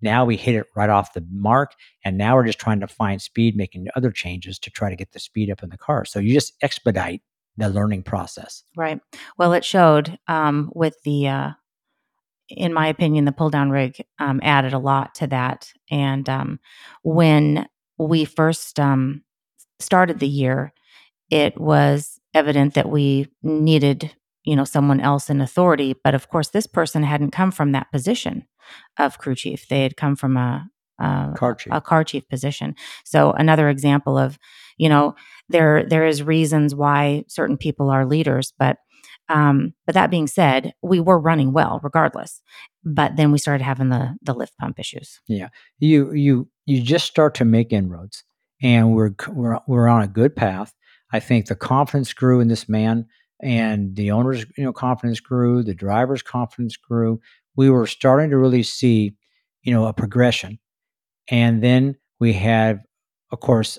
Now 0.00 0.24
we 0.24 0.36
hit 0.36 0.54
it 0.54 0.66
right 0.74 0.90
off 0.90 1.14
the 1.14 1.26
mark, 1.30 1.72
and 2.04 2.18
now 2.18 2.34
we're 2.34 2.46
just 2.46 2.58
trying 2.58 2.80
to 2.80 2.88
find 2.88 3.22
speed, 3.22 3.56
making 3.56 3.86
other 3.96 4.10
changes 4.10 4.58
to 4.60 4.70
try 4.70 4.90
to 4.90 4.96
get 4.96 5.12
the 5.12 5.20
speed 5.20 5.50
up 5.50 5.62
in 5.62 5.70
the 5.70 5.78
car. 5.78 6.04
So 6.04 6.18
you 6.18 6.34
just 6.34 6.52
expedite 6.62 7.22
the 7.56 7.68
learning 7.68 8.02
process. 8.02 8.64
Right. 8.76 9.00
Well, 9.38 9.52
it 9.52 9.64
showed 9.64 10.18
um, 10.26 10.70
with 10.74 10.96
the, 11.04 11.28
uh, 11.28 11.50
in 12.48 12.72
my 12.72 12.88
opinion, 12.88 13.24
the 13.24 13.32
pull 13.32 13.50
down 13.50 13.70
rig 13.70 14.04
um, 14.18 14.40
added 14.42 14.72
a 14.72 14.78
lot 14.78 15.14
to 15.16 15.26
that. 15.28 15.72
And 15.90 16.28
um, 16.28 16.60
when 17.02 17.66
we 17.96 18.24
first 18.24 18.80
um, 18.80 19.22
started 19.80 20.18
the 20.18 20.28
year, 20.28 20.72
it 21.30 21.58
was 21.58 22.20
evident 22.34 22.74
that 22.74 22.90
we 22.90 23.28
needed, 23.42 24.14
you 24.44 24.56
know, 24.56 24.64
someone 24.64 25.00
else 25.00 25.30
in 25.30 25.40
authority. 25.40 25.94
But 26.04 26.14
of 26.14 26.28
course, 26.28 26.48
this 26.48 26.66
person 26.66 27.02
hadn't 27.02 27.30
come 27.30 27.50
from 27.50 27.72
that 27.72 27.90
position 27.92 28.46
of 28.98 29.18
crew 29.18 29.34
chief. 29.34 29.68
They 29.68 29.82
had 29.82 29.96
come 29.96 30.16
from 30.16 30.36
a, 30.36 30.68
a 30.98 31.32
car 31.36 31.54
chief. 31.54 31.72
a 31.72 31.80
car 31.80 32.04
chief 32.04 32.28
position. 32.28 32.74
So 33.04 33.32
another 33.32 33.68
example 33.68 34.18
of, 34.18 34.38
you 34.76 34.88
know, 34.88 35.14
there 35.48 35.84
there 35.84 36.06
is 36.06 36.22
reasons 36.22 36.74
why 36.74 37.24
certain 37.28 37.56
people 37.56 37.90
are 37.90 38.06
leaders, 38.06 38.52
but 38.58 38.78
um, 39.28 39.72
but 39.86 39.94
that 39.94 40.10
being 40.10 40.26
said, 40.26 40.74
we 40.82 41.00
were 41.00 41.18
running 41.18 41.52
well 41.52 41.80
regardless. 41.82 42.42
But 42.84 43.16
then 43.16 43.32
we 43.32 43.38
started 43.38 43.64
having 43.64 43.88
the 43.88 44.16
the 44.22 44.34
lift 44.34 44.56
pump 44.58 44.78
issues. 44.78 45.20
Yeah, 45.26 45.48
you 45.78 46.12
you 46.12 46.48
you 46.66 46.82
just 46.82 47.06
start 47.06 47.34
to 47.36 47.44
make 47.44 47.72
inroads 47.72 48.24
and 48.64 48.94
we're 48.94 49.10
we're 49.28 49.60
we're 49.66 49.88
on 49.88 50.02
a 50.02 50.08
good 50.08 50.34
path. 50.34 50.74
I 51.12 51.20
think 51.20 51.46
the 51.46 51.54
confidence 51.54 52.12
grew 52.12 52.40
in 52.40 52.48
this 52.48 52.68
man, 52.68 53.06
and 53.40 53.94
the 53.94 54.10
owner's 54.10 54.44
you 54.56 54.64
know 54.64 54.72
confidence 54.72 55.20
grew, 55.20 55.62
the 55.62 55.74
driver's 55.74 56.22
confidence 56.22 56.76
grew. 56.76 57.20
We 57.56 57.70
were 57.70 57.86
starting 57.86 58.30
to 58.30 58.38
really 58.38 58.62
see, 58.64 59.14
you 59.62 59.72
know, 59.72 59.86
a 59.86 59.92
progression, 59.92 60.58
and 61.28 61.62
then 61.62 61.96
we 62.18 62.32
had, 62.32 62.80
of 63.30 63.40
course, 63.40 63.78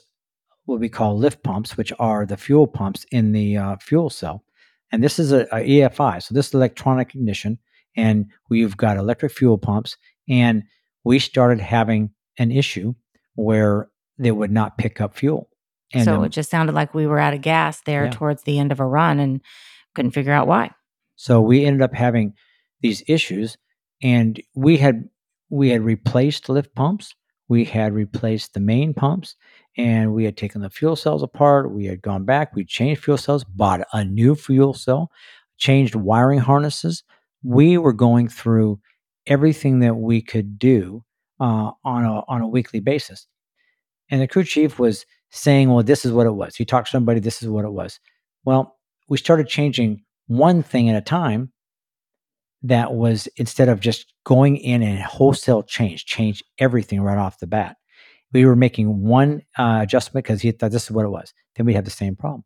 what 0.66 0.80
we 0.80 0.90
call 0.90 1.18
lift 1.18 1.44
pumps, 1.44 1.78
which 1.78 1.94
are 2.00 2.26
the 2.26 2.38
fuel 2.38 2.68
pumps 2.68 3.06
in 3.12 3.32
the 3.32 3.58
uh, 3.58 3.76
fuel 3.78 4.10
cell, 4.10 4.44
and 4.92 5.04
this 5.04 5.20
is 5.20 5.32
a, 5.32 5.42
a 5.52 5.68
EFI, 5.68 6.22
so 6.22 6.34
this 6.34 6.48
is 6.48 6.54
electronic 6.54 7.14
ignition, 7.16 7.60
and 7.96 8.26
we've 8.50 8.78
got 8.78 8.98
electric 8.98 9.32
fuel 9.32 9.58
pumps, 9.58 9.98
and 10.30 10.64
we 11.04 11.20
started 11.20 11.60
having 11.60 12.12
an 12.38 12.52
issue 12.52 12.94
where 13.36 13.90
they 14.18 14.32
would 14.32 14.52
not 14.52 14.78
pick 14.78 15.02
up 15.02 15.16
fuel. 15.16 15.50
And 15.94 16.04
so 16.04 16.24
it 16.24 16.30
just 16.30 16.50
sounded 16.50 16.74
like 16.74 16.94
we 16.94 17.08
were 17.08 17.20
out 17.20 17.34
of 17.34 17.42
gas 17.42 17.82
there 17.86 18.06
yeah. 18.06 18.12
towards 18.12 18.44
the 18.44 18.60
end 18.60 18.72
of 18.72 18.80
a 18.80 18.86
run 18.86 19.20
and 19.20 19.42
couldn't 19.94 20.12
figure 20.12 20.34
out 20.34 20.48
why. 20.48 20.72
So 21.16 21.42
we 21.42 21.66
ended 21.66 21.82
up 21.82 21.94
having 21.94 22.34
these 22.82 23.04
issues 23.08 23.58
and 24.02 24.42
we 24.56 24.78
had 24.78 25.10
we 25.50 25.70
had 25.70 25.82
replaced 25.84 26.50
lift 26.50 26.74
pumps, 26.76 27.16
we 27.48 27.66
had 27.66 27.94
replaced 27.94 28.54
the 28.54 28.60
main 28.60 28.94
pumps 28.94 29.36
and 29.78 30.14
we 30.14 30.24
had 30.24 30.38
taken 30.38 30.62
the 30.62 30.70
fuel 30.70 30.96
cells 30.96 31.24
apart, 31.24 31.72
we 31.72 31.86
had 31.86 32.02
gone 32.02 32.24
back, 32.24 32.56
we 32.56 32.64
changed 32.64 33.04
fuel 33.04 33.18
cells, 33.18 33.44
bought 33.44 33.82
a 33.94 34.06
new 34.06 34.36
fuel 34.36 34.74
cell, 34.74 35.12
changed 35.58 35.96
wiring 35.96 36.40
harnesses. 36.40 37.04
We 37.44 37.78
were 37.78 37.94
going 37.94 38.30
through 38.30 38.80
everything 39.28 39.80
that 39.80 39.96
we 39.96 40.22
could 40.22 40.58
do 40.58 41.04
uh, 41.40 41.72
on 41.84 42.06
a 42.06 42.22
on 42.28 42.42
a 42.42 42.48
weekly 42.48 42.80
basis. 42.80 43.28
And 44.10 44.22
the 44.22 44.28
crew 44.28 44.44
chief 44.44 44.80
was 44.80 45.06
saying, 45.32 45.70
well, 45.70 45.84
this 45.84 46.06
is 46.06 46.12
what 46.12 46.28
it 46.28 46.32
was. 46.32 46.56
He 46.56 46.66
talked 46.66 46.88
to 46.88 46.92
somebody, 46.92 47.20
this 47.20 47.42
is 47.42 47.50
what 47.50 47.66
it 47.66 47.72
was. 47.72 48.00
Well, 48.46 48.78
we 49.10 49.18
started 49.18 49.48
changing 49.48 50.04
one 50.28 50.64
thing 50.64 50.90
at 50.90 50.96
a 50.96 51.02
time 51.02 51.52
that 52.64 52.94
was 52.94 53.28
instead 53.36 53.70
of 53.70 53.80
just 53.80 54.14
going 54.24 54.58
in 54.58 54.82
and 54.82 55.00
wholesale 55.00 55.62
change, 55.64 56.06
change 56.06 56.44
everything 56.58 57.02
right 57.02 57.18
off 57.18 57.40
the 57.40 57.48
bat. 57.48 57.78
We 58.36 58.46
were 58.46 58.56
making 58.56 59.02
one 59.02 59.44
uh, 59.58 59.80
adjustment 59.82 60.26
because 60.26 60.42
he 60.42 60.52
thought 60.52 60.72
this 60.72 60.84
is 60.84 60.92
what 60.92 61.06
it 61.06 61.10
was. 61.10 61.34
Then 61.56 61.66
we 61.66 61.74
had 61.74 61.86
the 61.86 61.92
same 61.92 62.16
problem. 62.18 62.44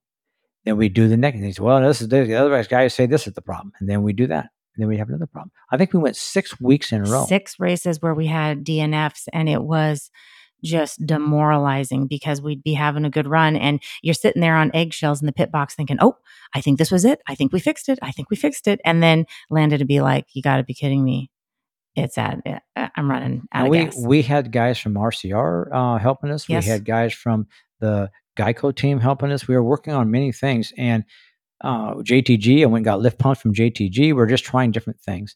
then 0.64 0.78
we 0.78 0.88
do 0.88 1.08
the 1.08 1.18
next. 1.18 1.38
And 1.38 1.46
he 1.46 1.52
said, 1.52 1.66
well, 1.66 1.82
this 1.82 2.00
is 2.00 2.10
the 2.10 2.36
other 2.36 2.64
guys 2.64 2.94
say 2.94 3.08
this 3.08 3.26
is 3.26 3.34
the 3.34 3.42
problem, 3.42 3.74
and 3.80 3.90
then 3.90 4.04
we 4.04 4.14
do 4.14 4.28
that, 4.28 4.46
and 4.76 4.84
then 4.84 4.88
we 4.88 4.98
have 4.98 5.10
another 5.10 5.26
problem. 5.26 5.52
I 5.72 5.78
think 5.78 5.94
we 5.94 6.00
went 6.00 6.16
six 6.16 6.62
weeks 6.62 6.92
in 6.92 7.06
a 7.06 7.10
row. 7.10 7.26
Six 7.26 7.60
races 7.60 8.02
where 8.02 8.14
we 8.14 8.28
had 8.28 8.64
DNFs, 8.64 9.28
and 9.34 9.50
it 9.50 9.64
was 9.64 10.12
just 10.64 11.04
demoralizing 11.06 12.06
because 12.08 12.42
we'd 12.42 12.64
be 12.64 12.74
having 12.74 13.06
a 13.06 13.10
good 13.10 13.26
run 13.28 13.56
and 13.56 13.82
you're 14.02 14.14
sitting 14.14 14.42
there 14.42 14.58
on 14.58 14.72
eggshells 14.74 15.22
in 15.22 15.26
the 15.26 15.32
pit 15.32 15.52
box 15.52 15.74
thinking, 15.74 15.98
oh, 16.02 16.18
I 16.54 16.62
think 16.62 16.78
this 16.78 16.92
was 16.92 17.06
it. 17.06 17.22
I 17.28 17.36
think 17.36 17.54
we 17.54 17.60
fixed 17.60 17.90
it. 17.90 18.00
I 18.02 18.12
think 18.12 18.30
we 18.30 18.36
fixed 18.36 18.68
it. 18.68 18.82
And 18.84 19.02
then 19.02 19.26
landed 19.50 19.78
to 19.78 19.86
be 19.86 20.02
like, 20.02 20.26
you 20.34 20.42
got 20.42 20.58
to 20.58 20.64
be 20.64 20.74
kidding 20.74 21.04
me. 21.04 21.32
It's 21.96 22.18
at, 22.18 22.40
uh, 22.76 22.88
I'm 22.96 23.10
running 23.10 23.42
out 23.54 23.66
And 23.66 23.68
of 23.68 23.70
we 23.72 23.84
gas. 23.86 23.98
we 23.98 24.22
had 24.22 24.52
guys 24.52 24.78
from 24.80 24.94
RCR 24.94 25.70
uh, 25.74 25.98
helping 25.98 26.32
us. 26.32 26.48
Yes. 26.48 26.66
We 26.66 26.70
had 26.72 26.86
guys 26.86 27.14
from 27.14 27.48
the 27.80 28.10
Geico 28.38 28.74
team 28.76 29.00
helping 29.00 29.32
us. 29.32 29.48
We 29.48 29.56
were 29.56 29.64
working 29.64 29.94
on 29.94 30.12
many 30.12 30.32
things, 30.32 30.72
and 30.78 31.04
uh, 31.62 31.96
JTG. 31.96 32.62
I 32.62 32.66
went 32.68 32.80
and 32.80 32.86
got 32.86 33.02
lift 33.02 33.18
pumps 33.20 33.42
from 33.42 33.54
JTG. 33.54 33.98
We 34.14 34.22
are 34.22 34.26
just 34.28 34.46
trying 34.46 34.72
different 34.72 35.00
things, 35.02 35.36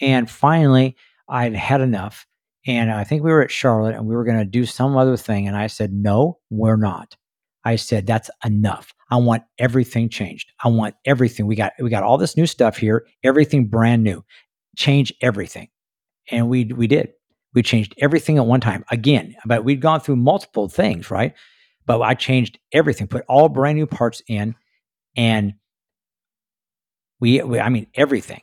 and 0.00 0.30
finally, 0.30 0.96
I'd 1.28 1.54
had 1.56 1.80
enough. 1.80 2.26
And 2.66 2.90
I 2.90 3.04
think 3.04 3.22
we 3.22 3.30
were 3.30 3.42
at 3.42 3.50
Charlotte, 3.50 3.94
and 3.94 4.06
we 4.06 4.14
were 4.14 4.24
going 4.24 4.38
to 4.38 4.44
do 4.44 4.64
some 4.64 4.96
other 4.96 5.16
thing. 5.16 5.48
And 5.48 5.56
I 5.56 5.66
said, 5.66 5.92
"No, 5.92 6.38
we're 6.50 6.76
not." 6.76 7.16
I 7.64 7.76
said, 7.76 8.06
"That's 8.06 8.30
enough. 8.44 8.94
I 9.10 9.16
want 9.16 9.42
everything 9.58 10.08
changed. 10.08 10.52
I 10.62 10.68
want 10.68 10.94
everything. 11.06 11.46
We 11.46 11.56
got 11.56 11.72
we 11.80 11.90
got 11.90 12.02
all 12.04 12.18
this 12.18 12.36
new 12.36 12.46
stuff 12.46 12.76
here. 12.76 13.06
Everything 13.24 13.66
brand 13.66 14.04
new. 14.04 14.24
Change 14.76 15.12
everything." 15.20 15.68
And 16.30 16.48
we 16.48 16.64
we 16.64 16.86
did. 16.86 17.12
We 17.54 17.62
changed 17.62 17.94
everything 17.98 18.38
at 18.38 18.46
one 18.46 18.60
time. 18.60 18.84
Again 18.90 19.34
but 19.44 19.64
we'd 19.64 19.80
gone 19.80 20.00
through 20.00 20.16
multiple 20.16 20.68
things 20.68 21.10
right? 21.10 21.34
But 21.86 22.00
i 22.00 22.14
changed 22.14 22.58
everything 22.72 23.06
put 23.06 23.24
all 23.28 23.48
brand 23.48 23.76
new 23.76 23.86
parts 23.86 24.22
in 24.26 24.54
and 25.16 25.54
we, 27.20 27.42
we 27.42 27.60
i 27.60 27.68
mean 27.68 27.86
everything 27.94 28.40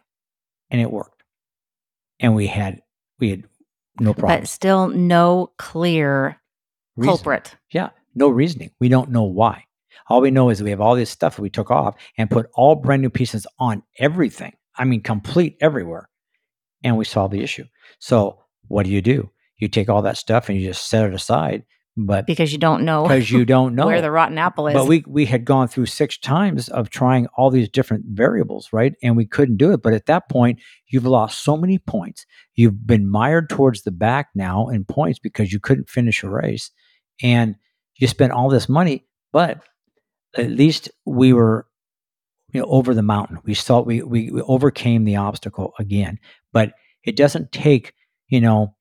and 0.69 0.81
it 0.81 0.89
worked. 0.89 1.23
And 2.19 2.35
we 2.35 2.47
had 2.47 2.81
we 3.19 3.29
had 3.29 3.43
no 3.99 4.13
problem 4.13 4.41
but 4.41 4.47
still 4.47 4.87
no 4.87 5.51
clear 5.57 6.39
culprit. 7.01 7.55
yeah 7.71 7.89
no 8.15 8.29
reasoning. 8.29 8.71
We 8.79 8.89
don't 8.89 9.09
know 9.09 9.23
why. 9.23 9.65
All 10.09 10.21
we 10.21 10.31
know 10.31 10.49
is 10.49 10.61
we 10.61 10.69
have 10.71 10.81
all 10.81 10.95
this 10.95 11.09
stuff 11.09 11.35
that 11.35 11.41
we 11.41 11.49
took 11.49 11.71
off 11.71 11.95
and 12.17 12.29
put 12.29 12.49
all 12.53 12.75
brand 12.75 13.01
new 13.01 13.09
pieces 13.09 13.47
on 13.59 13.83
everything. 13.99 14.53
I 14.75 14.85
mean 14.85 15.01
complete 15.01 15.57
everywhere 15.61 16.09
and 16.83 16.97
we 16.97 17.05
solve 17.05 17.31
the 17.31 17.43
issue. 17.43 17.65
So 17.99 18.39
what 18.67 18.85
do 18.85 18.91
you 18.91 19.01
do? 19.01 19.29
You 19.57 19.67
take 19.67 19.89
all 19.89 20.01
that 20.03 20.17
stuff 20.17 20.49
and 20.49 20.59
you 20.59 20.67
just 20.67 20.89
set 20.89 21.05
it 21.05 21.13
aside, 21.13 21.63
but 21.97 22.25
because 22.25 22.51
you 22.51 22.57
don't 22.57 22.83
know 22.83 23.03
because 23.03 23.29
you 23.29 23.45
don't 23.45 23.75
know 23.75 23.85
where 23.85 24.01
the 24.01 24.11
rotten 24.11 24.37
apple 24.37 24.67
is. 24.67 24.73
But 24.73 24.87
we 24.87 25.03
we 25.07 25.25
had 25.25 25.45
gone 25.45 25.67
through 25.67 25.87
six 25.87 26.17
times 26.17 26.69
of 26.69 26.89
trying 26.89 27.27
all 27.37 27.51
these 27.51 27.69
different 27.69 28.05
variables, 28.07 28.69
right? 28.71 28.93
And 29.03 29.17
we 29.17 29.25
couldn't 29.25 29.57
do 29.57 29.71
it. 29.71 29.81
But 29.83 29.93
at 29.93 30.05
that 30.07 30.29
point, 30.29 30.59
you've 30.87 31.05
lost 31.05 31.43
so 31.43 31.57
many 31.57 31.77
points. 31.77 32.25
You've 32.55 32.87
been 32.87 33.09
mired 33.09 33.49
towards 33.49 33.83
the 33.83 33.91
back 33.91 34.29
now 34.33 34.69
in 34.69 34.85
points 34.85 35.19
because 35.19 35.51
you 35.51 35.59
couldn't 35.59 35.89
finish 35.89 36.23
a 36.23 36.29
race, 36.29 36.71
and 37.21 37.55
you 37.97 38.07
spent 38.07 38.31
all 38.31 38.49
this 38.49 38.69
money. 38.69 39.05
But 39.33 39.61
at 40.35 40.49
least 40.49 40.89
we 41.05 41.33
were 41.33 41.67
you 42.53 42.61
know 42.61 42.67
over 42.67 42.93
the 42.93 43.01
mountain 43.01 43.39
we 43.43 43.53
saw 43.53 43.81
we, 43.81 44.01
we 44.01 44.31
we 44.31 44.41
overcame 44.41 45.03
the 45.03 45.15
obstacle 45.15 45.73
again 45.79 46.19
but 46.53 46.73
it 47.03 47.15
doesn't 47.15 47.51
take 47.51 47.93
you 48.27 48.41
know 48.41 48.75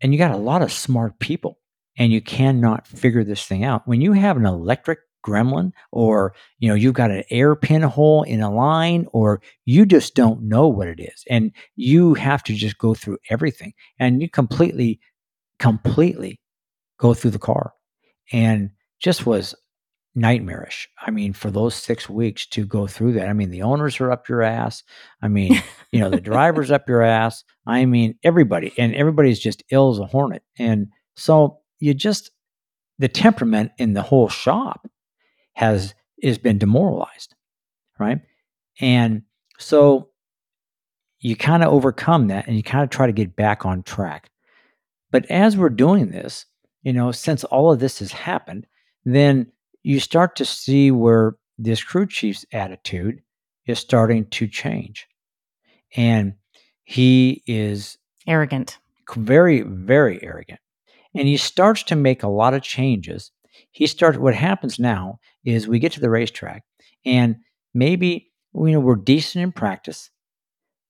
and 0.00 0.12
you 0.12 0.18
got 0.18 0.30
a 0.30 0.36
lot 0.36 0.62
of 0.62 0.72
smart 0.72 1.18
people 1.18 1.58
and 1.98 2.12
you 2.12 2.20
cannot 2.20 2.86
figure 2.86 3.24
this 3.24 3.44
thing 3.44 3.64
out. 3.64 3.86
When 3.86 4.00
you 4.00 4.12
have 4.12 4.36
an 4.36 4.46
electric 4.46 5.00
gremlin 5.26 5.72
or 5.90 6.32
you 6.60 6.68
know 6.68 6.76
you've 6.76 6.94
got 6.94 7.10
an 7.10 7.24
air 7.30 7.56
pinhole 7.56 8.22
in 8.22 8.40
a 8.40 8.54
line 8.54 9.06
or 9.12 9.42
you 9.64 9.84
just 9.84 10.14
don't 10.14 10.42
know 10.42 10.68
what 10.68 10.86
it 10.86 11.00
is 11.00 11.24
and 11.28 11.50
you 11.74 12.14
have 12.14 12.42
to 12.44 12.54
just 12.54 12.78
go 12.78 12.94
through 12.94 13.18
everything 13.28 13.72
and 13.98 14.22
you 14.22 14.30
completely 14.30 15.00
completely 15.58 16.40
go 16.98 17.14
through 17.14 17.32
the 17.32 17.38
car. 17.38 17.72
And 18.32 18.70
just 19.00 19.26
was 19.26 19.54
nightmarish. 20.14 20.88
I 21.00 21.10
mean, 21.10 21.32
for 21.32 21.50
those 21.50 21.74
six 21.74 22.08
weeks 22.08 22.46
to 22.46 22.64
go 22.66 22.86
through 22.86 23.12
that, 23.14 23.28
I 23.28 23.32
mean, 23.32 23.50
the 23.50 23.62
owners 23.62 24.00
are 24.00 24.10
up 24.10 24.28
your 24.28 24.42
ass. 24.42 24.82
I 25.22 25.28
mean, 25.28 25.62
you 25.92 26.00
know, 26.00 26.10
the 26.10 26.20
driver's 26.20 26.70
up 26.70 26.88
your 26.88 27.02
ass. 27.02 27.44
I 27.66 27.84
mean, 27.84 28.18
everybody, 28.24 28.72
and 28.78 28.94
everybody's 28.94 29.38
just 29.38 29.62
ill 29.70 29.90
as 29.90 29.98
a 29.98 30.06
hornet. 30.06 30.42
And 30.58 30.88
so 31.16 31.60
you 31.78 31.94
just, 31.94 32.30
the 32.98 33.08
temperament 33.08 33.72
in 33.78 33.92
the 33.92 34.02
whole 34.02 34.28
shop 34.28 34.88
has 35.54 35.94
has 36.22 36.38
been 36.38 36.58
demoralized, 36.58 37.34
right? 37.98 38.18
And 38.80 39.22
so 39.58 40.08
you 41.20 41.36
kind 41.36 41.62
of 41.62 41.72
overcome 41.72 42.28
that 42.28 42.46
and 42.46 42.56
you 42.56 42.62
kind 42.62 42.84
of 42.84 42.90
try 42.90 43.06
to 43.06 43.12
get 43.12 43.36
back 43.36 43.64
on 43.66 43.82
track. 43.82 44.30
But 45.10 45.26
as 45.30 45.56
we're 45.56 45.70
doing 45.70 46.10
this, 46.10 46.46
you 46.82 46.92
know, 46.92 47.12
since 47.12 47.44
all 47.44 47.72
of 47.72 47.80
this 47.80 47.98
has 48.00 48.12
happened, 48.12 48.66
then 49.04 49.50
you 49.82 50.00
start 50.00 50.36
to 50.36 50.44
see 50.44 50.90
where 50.90 51.36
this 51.58 51.82
crew 51.82 52.06
chief's 52.06 52.44
attitude 52.52 53.20
is 53.66 53.78
starting 53.78 54.26
to 54.26 54.46
change. 54.46 55.06
And 55.96 56.34
he 56.84 57.42
is 57.46 57.98
arrogant, 58.26 58.78
very, 59.14 59.62
very 59.62 60.22
arrogant. 60.22 60.60
And 61.14 61.26
he 61.26 61.36
starts 61.36 61.82
to 61.84 61.96
make 61.96 62.22
a 62.22 62.28
lot 62.28 62.54
of 62.54 62.62
changes. 62.62 63.30
He 63.72 63.86
starts, 63.86 64.18
what 64.18 64.34
happens 64.34 64.78
now 64.78 65.18
is 65.44 65.66
we 65.66 65.78
get 65.78 65.92
to 65.92 66.00
the 66.00 66.10
racetrack 66.10 66.64
and 67.04 67.36
maybe, 67.74 68.30
you 68.54 68.72
know, 68.72 68.80
we're 68.80 68.96
decent 68.96 69.42
in 69.42 69.52
practice, 69.52 70.10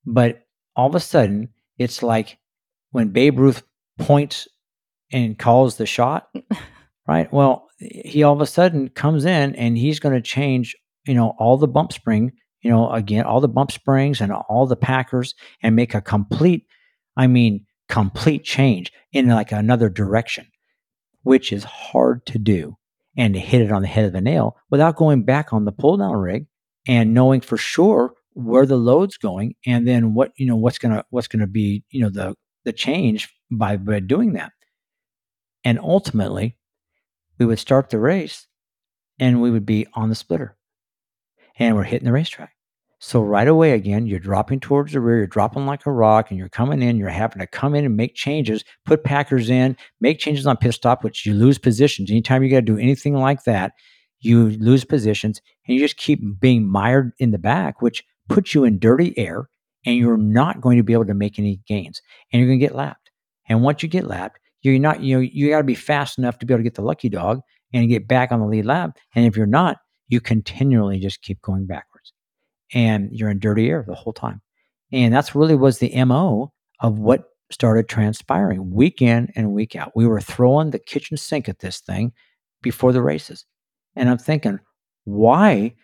but 0.04 0.42
all 0.76 0.88
of 0.88 0.94
a 0.94 1.00
sudden 1.00 1.48
it's 1.78 2.02
like 2.02 2.38
when 2.90 3.08
Babe 3.08 3.38
Ruth 3.38 3.62
points 3.98 4.48
and 5.12 5.38
calls 5.38 5.76
the 5.76 5.86
shot, 5.86 6.28
right? 7.08 7.32
Well, 7.32 7.67
he 7.78 8.22
all 8.22 8.34
of 8.34 8.40
a 8.40 8.46
sudden 8.46 8.88
comes 8.88 9.24
in 9.24 9.54
and 9.56 9.78
he's 9.78 10.00
going 10.00 10.14
to 10.14 10.20
change, 10.20 10.76
you 11.06 11.14
know, 11.14 11.34
all 11.38 11.56
the 11.56 11.68
bump 11.68 11.92
spring, 11.92 12.32
you 12.60 12.70
know, 12.70 12.90
again, 12.90 13.24
all 13.24 13.40
the 13.40 13.48
bump 13.48 13.70
springs 13.70 14.20
and 14.20 14.32
all 14.32 14.66
the 14.66 14.76
packers 14.76 15.34
and 15.62 15.76
make 15.76 15.94
a 15.94 16.00
complete, 16.00 16.66
I 17.16 17.26
mean, 17.26 17.66
complete 17.88 18.44
change 18.44 18.92
in 19.12 19.28
like 19.28 19.52
another 19.52 19.88
direction, 19.88 20.46
which 21.22 21.52
is 21.52 21.64
hard 21.64 22.26
to 22.26 22.38
do 22.38 22.76
and 23.16 23.34
to 23.34 23.40
hit 23.40 23.62
it 23.62 23.72
on 23.72 23.82
the 23.82 23.88
head 23.88 24.04
of 24.04 24.12
the 24.12 24.20
nail 24.20 24.56
without 24.70 24.96
going 24.96 25.22
back 25.24 25.52
on 25.52 25.64
the 25.64 25.72
pull 25.72 25.96
down 25.96 26.16
rig 26.16 26.46
and 26.86 27.14
knowing 27.14 27.40
for 27.40 27.56
sure 27.56 28.14
where 28.34 28.66
the 28.66 28.76
load's 28.76 29.16
going 29.16 29.54
and 29.66 29.86
then 29.86 30.14
what, 30.14 30.32
you 30.36 30.46
know, 30.46 30.56
what's 30.56 30.78
going 30.78 30.94
to, 30.94 31.04
what's 31.10 31.28
going 31.28 31.40
to 31.40 31.46
be, 31.46 31.84
you 31.90 32.00
know, 32.00 32.10
the, 32.10 32.34
the 32.64 32.72
change 32.72 33.32
by, 33.50 33.76
by 33.76 34.00
doing 34.00 34.34
that. 34.34 34.52
And 35.64 35.78
ultimately, 35.78 36.57
we 37.38 37.46
would 37.46 37.58
start 37.58 37.90
the 37.90 37.98
race 37.98 38.46
and 39.18 39.40
we 39.40 39.50
would 39.50 39.66
be 39.66 39.86
on 39.94 40.08
the 40.08 40.14
splitter 40.14 40.56
and 41.58 41.76
we're 41.76 41.84
hitting 41.84 42.06
the 42.06 42.12
racetrack. 42.12 42.52
So 43.00 43.22
right 43.22 43.46
away 43.46 43.72
again, 43.72 44.06
you're 44.06 44.18
dropping 44.18 44.58
towards 44.58 44.92
the 44.92 45.00
rear, 45.00 45.18
you're 45.18 45.26
dropping 45.28 45.66
like 45.66 45.86
a 45.86 45.92
rock, 45.92 46.30
and 46.30 46.38
you're 46.38 46.48
coming 46.48 46.82
in, 46.82 46.96
you're 46.96 47.08
having 47.08 47.38
to 47.38 47.46
come 47.46 47.76
in 47.76 47.84
and 47.84 47.96
make 47.96 48.16
changes, 48.16 48.64
put 48.84 49.04
packers 49.04 49.48
in, 49.48 49.76
make 50.00 50.18
changes 50.18 50.46
on 50.48 50.56
pit 50.56 50.74
stop, 50.74 51.04
which 51.04 51.24
you 51.24 51.32
lose 51.32 51.58
positions. 51.58 52.10
Anytime 52.10 52.42
you 52.42 52.50
got 52.50 52.56
to 52.56 52.62
do 52.62 52.76
anything 52.76 53.14
like 53.14 53.44
that, 53.44 53.72
you 54.20 54.50
lose 54.50 54.84
positions 54.84 55.40
and 55.66 55.76
you 55.76 55.80
just 55.80 55.96
keep 55.96 56.20
being 56.40 56.68
mired 56.68 57.12
in 57.18 57.30
the 57.30 57.38
back, 57.38 57.80
which 57.80 58.02
puts 58.28 58.52
you 58.52 58.64
in 58.64 58.80
dirty 58.80 59.16
air 59.16 59.48
and 59.86 59.96
you're 59.96 60.16
not 60.16 60.60
going 60.60 60.76
to 60.76 60.82
be 60.82 60.92
able 60.92 61.06
to 61.06 61.14
make 61.14 61.38
any 61.38 61.60
gains 61.68 62.02
and 62.32 62.40
you're 62.40 62.48
going 62.48 62.58
to 62.58 62.66
get 62.66 62.74
lapped. 62.74 63.10
And 63.48 63.62
once 63.62 63.82
you 63.82 63.88
get 63.88 64.08
lapped, 64.08 64.40
you're 64.62 64.78
not, 64.78 65.02
you 65.02 65.16
know, 65.16 65.20
you 65.20 65.50
got 65.50 65.58
to 65.58 65.64
be 65.64 65.74
fast 65.74 66.18
enough 66.18 66.38
to 66.38 66.46
be 66.46 66.52
able 66.52 66.60
to 66.60 66.64
get 66.64 66.74
the 66.74 66.82
lucky 66.82 67.08
dog 67.08 67.40
and 67.72 67.88
get 67.88 68.08
back 68.08 68.32
on 68.32 68.40
the 68.40 68.46
lead 68.46 68.66
lap. 68.66 68.98
And 69.14 69.26
if 69.26 69.36
you're 69.36 69.46
not, 69.46 69.78
you 70.08 70.20
continually 70.20 70.98
just 70.98 71.22
keep 71.22 71.40
going 71.42 71.66
backwards 71.66 72.12
and 72.72 73.10
you're 73.12 73.30
in 73.30 73.38
dirty 73.38 73.68
air 73.68 73.84
the 73.86 73.94
whole 73.94 74.12
time. 74.12 74.40
And 74.92 75.12
that's 75.12 75.34
really 75.34 75.54
was 75.54 75.78
the 75.78 76.04
MO 76.04 76.52
of 76.80 76.98
what 76.98 77.24
started 77.50 77.88
transpiring 77.88 78.70
week 78.70 79.00
in 79.02 79.30
and 79.34 79.52
week 79.52 79.76
out. 79.76 79.92
We 79.94 80.06
were 80.06 80.20
throwing 80.20 80.70
the 80.70 80.78
kitchen 80.78 81.16
sink 81.16 81.48
at 81.48 81.60
this 81.60 81.80
thing 81.80 82.12
before 82.62 82.92
the 82.92 83.02
races. 83.02 83.44
And 83.96 84.08
I'm 84.08 84.18
thinking, 84.18 84.58
why 85.04 85.74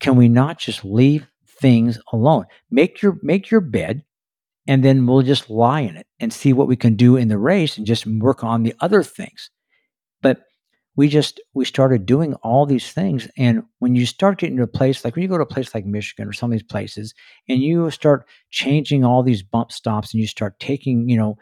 can 0.00 0.16
we 0.16 0.28
not 0.28 0.58
just 0.58 0.84
leave 0.84 1.26
things 1.60 1.98
alone? 2.12 2.44
Make 2.70 3.00
your 3.00 3.18
make 3.22 3.50
your 3.50 3.60
bed 3.60 4.02
and 4.66 4.84
then 4.84 5.06
we'll 5.06 5.22
just 5.22 5.50
lie 5.50 5.80
in 5.80 5.96
it 5.96 6.06
and 6.20 6.32
see 6.32 6.52
what 6.52 6.68
we 6.68 6.76
can 6.76 6.96
do 6.96 7.16
in 7.16 7.28
the 7.28 7.38
race 7.38 7.76
and 7.76 7.86
just 7.86 8.06
work 8.06 8.42
on 8.42 8.62
the 8.62 8.74
other 8.80 9.02
things. 9.02 9.50
But 10.22 10.42
we 10.96 11.08
just 11.08 11.40
we 11.54 11.64
started 11.64 12.06
doing 12.06 12.34
all 12.34 12.66
these 12.66 12.92
things 12.92 13.28
and 13.36 13.62
when 13.78 13.94
you 13.94 14.06
start 14.06 14.38
getting 14.38 14.56
to 14.56 14.62
a 14.62 14.68
place 14.68 15.04
like 15.04 15.14
when 15.14 15.22
you 15.22 15.28
go 15.28 15.36
to 15.36 15.42
a 15.42 15.46
place 15.46 15.74
like 15.74 15.84
michigan 15.84 16.28
or 16.28 16.32
some 16.32 16.50
of 16.50 16.52
these 16.52 16.62
places 16.62 17.14
and 17.48 17.60
you 17.60 17.90
start 17.90 18.26
changing 18.50 19.04
all 19.04 19.22
these 19.22 19.42
bump 19.42 19.72
stops 19.72 20.12
and 20.12 20.20
you 20.20 20.26
start 20.26 20.58
taking 20.60 21.08
you 21.08 21.16
know 21.16 21.36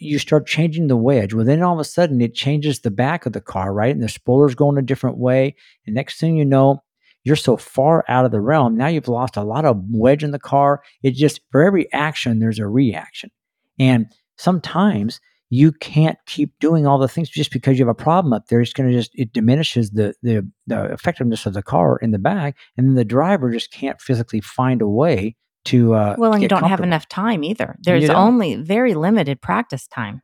you 0.00 0.18
start 0.18 0.46
changing 0.46 0.86
the 0.88 0.96
wedge 0.96 1.32
well 1.32 1.44
then 1.44 1.62
all 1.62 1.74
of 1.74 1.80
a 1.80 1.84
sudden 1.84 2.20
it 2.20 2.34
changes 2.34 2.80
the 2.80 2.90
back 2.90 3.26
of 3.26 3.32
the 3.32 3.40
car 3.40 3.72
right 3.72 3.94
and 3.94 4.02
the 4.02 4.08
spoiler's 4.08 4.54
going 4.54 4.78
a 4.78 4.82
different 4.82 5.18
way 5.18 5.54
and 5.86 5.94
next 5.94 6.18
thing 6.18 6.36
you 6.36 6.44
know 6.44 6.82
you're 7.28 7.36
so 7.36 7.56
far 7.56 8.04
out 8.08 8.24
of 8.24 8.32
the 8.32 8.40
realm. 8.40 8.76
Now 8.76 8.88
you've 8.88 9.06
lost 9.06 9.36
a 9.36 9.44
lot 9.44 9.64
of 9.64 9.80
wedge 9.90 10.24
in 10.24 10.32
the 10.32 10.38
car. 10.38 10.82
It 11.02 11.12
just, 11.12 11.40
for 11.52 11.62
every 11.62 11.92
action, 11.92 12.40
there's 12.40 12.58
a 12.58 12.66
reaction. 12.66 13.30
And 13.78 14.06
sometimes 14.36 15.20
you 15.50 15.72
can't 15.72 16.18
keep 16.26 16.58
doing 16.58 16.86
all 16.86 16.98
the 16.98 17.08
things 17.08 17.28
just 17.28 17.52
because 17.52 17.78
you 17.78 17.86
have 17.86 17.90
a 17.90 18.02
problem 18.02 18.32
up 18.32 18.46
there. 18.48 18.60
It's 18.60 18.72
going 18.72 18.90
to 18.90 18.96
just 18.96 19.10
it 19.14 19.32
diminishes 19.32 19.90
the, 19.90 20.14
the 20.22 20.46
the 20.66 20.84
effectiveness 20.92 21.46
of 21.46 21.54
the 21.54 21.62
car 21.62 21.96
in 21.98 22.10
the 22.10 22.18
back, 22.18 22.56
and 22.76 22.86
then 22.86 22.94
the 22.94 23.04
driver 23.04 23.50
just 23.50 23.70
can't 23.70 24.00
physically 24.00 24.40
find 24.40 24.82
a 24.82 24.88
way 24.88 25.36
to. 25.66 25.94
Uh, 25.94 26.16
well, 26.18 26.32
and 26.32 26.42
you 26.42 26.48
don't 26.48 26.64
have 26.64 26.80
enough 26.80 27.08
time 27.08 27.44
either. 27.44 27.76
There's 27.80 28.10
only 28.10 28.56
very 28.56 28.94
limited 28.94 29.40
practice 29.40 29.86
time. 29.86 30.22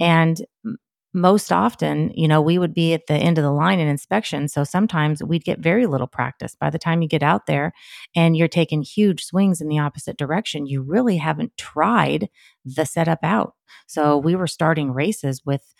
And 0.00 0.40
m- 0.64 0.78
most 1.20 1.52
often, 1.52 2.10
you 2.14 2.28
know, 2.28 2.40
we 2.40 2.58
would 2.58 2.74
be 2.74 2.94
at 2.94 3.06
the 3.06 3.14
end 3.14 3.38
of 3.38 3.44
the 3.44 3.52
line 3.52 3.78
in 3.78 3.88
inspection. 3.88 4.48
So 4.48 4.64
sometimes 4.64 5.22
we'd 5.22 5.44
get 5.44 5.58
very 5.58 5.86
little 5.86 6.06
practice. 6.06 6.54
By 6.54 6.70
the 6.70 6.78
time 6.78 7.02
you 7.02 7.08
get 7.08 7.22
out 7.22 7.46
there 7.46 7.72
and 8.14 8.36
you're 8.36 8.48
taking 8.48 8.82
huge 8.82 9.24
swings 9.24 9.60
in 9.60 9.68
the 9.68 9.78
opposite 9.78 10.16
direction, 10.16 10.66
you 10.66 10.82
really 10.82 11.16
haven't 11.16 11.56
tried 11.56 12.28
the 12.64 12.84
setup 12.84 13.20
out. 13.22 13.54
So 13.86 14.16
we 14.16 14.34
were 14.34 14.46
starting 14.46 14.92
races 14.92 15.42
with 15.44 15.74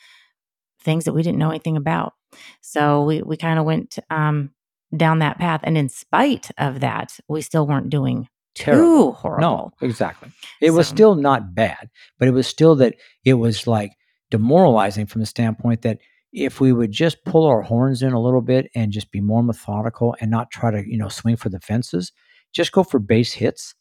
things 0.81 1.05
that 1.05 1.13
we 1.13 1.23
didn't 1.23 1.39
know 1.39 1.51
anything 1.51 1.77
about. 1.77 2.15
So 2.61 3.05
we, 3.05 3.23
we 3.23 3.37
kind 3.37 3.59
of 3.59 3.65
went 3.65 3.99
um, 4.11 4.51
down 4.97 5.21
that 5.21 5.39
path. 5.39 5.61
And 5.65 5.77
in 5.77 5.89
spite 5.89 6.51
of 6.59 6.81
that, 6.81 7.19
we 7.29 7.41
still 7.43 7.67
weren't 7.67 7.91
doing 7.91 8.29
too 8.55 9.13
horrible. 9.13 9.73
No, 9.81 9.87
exactly. 9.87 10.31
It 10.61 10.71
was 10.71 10.89
still 10.89 11.15
not 11.15 11.55
bad, 11.55 11.91
but 12.19 12.29
it 12.29 12.33
was 12.33 12.47
still 12.47 12.75
that 12.77 12.97
it 13.25 13.35
was 13.35 13.67
like 13.67 13.93
demoralizing 14.31 15.07
from 15.07 15.21
the 15.21 15.27
standpoint 15.27 15.83
that 15.83 15.99
if 16.33 16.61
we 16.61 16.73
would 16.73 16.93
just 16.93 17.25
pull 17.25 17.47
our 17.47 17.63
horns 17.63 18.03
in 18.03 18.13
a 18.13 18.21
little 18.21 18.43
bit 18.43 18.71
and 18.75 18.93
just 18.93 19.11
be 19.11 19.21
more 19.21 19.43
methodical 19.43 20.15
and 20.21 20.31
not 20.31 20.51
try 20.51 20.71
to, 20.71 20.89
you 20.89 20.99
know, 20.99 21.09
swing 21.09 21.37
for 21.37 21.49
the 21.49 21.61
fences, 21.61 22.13
just 22.53 22.73
go 22.73 22.83
for 22.83 22.99
base 22.99 23.33
hits. 23.33 23.75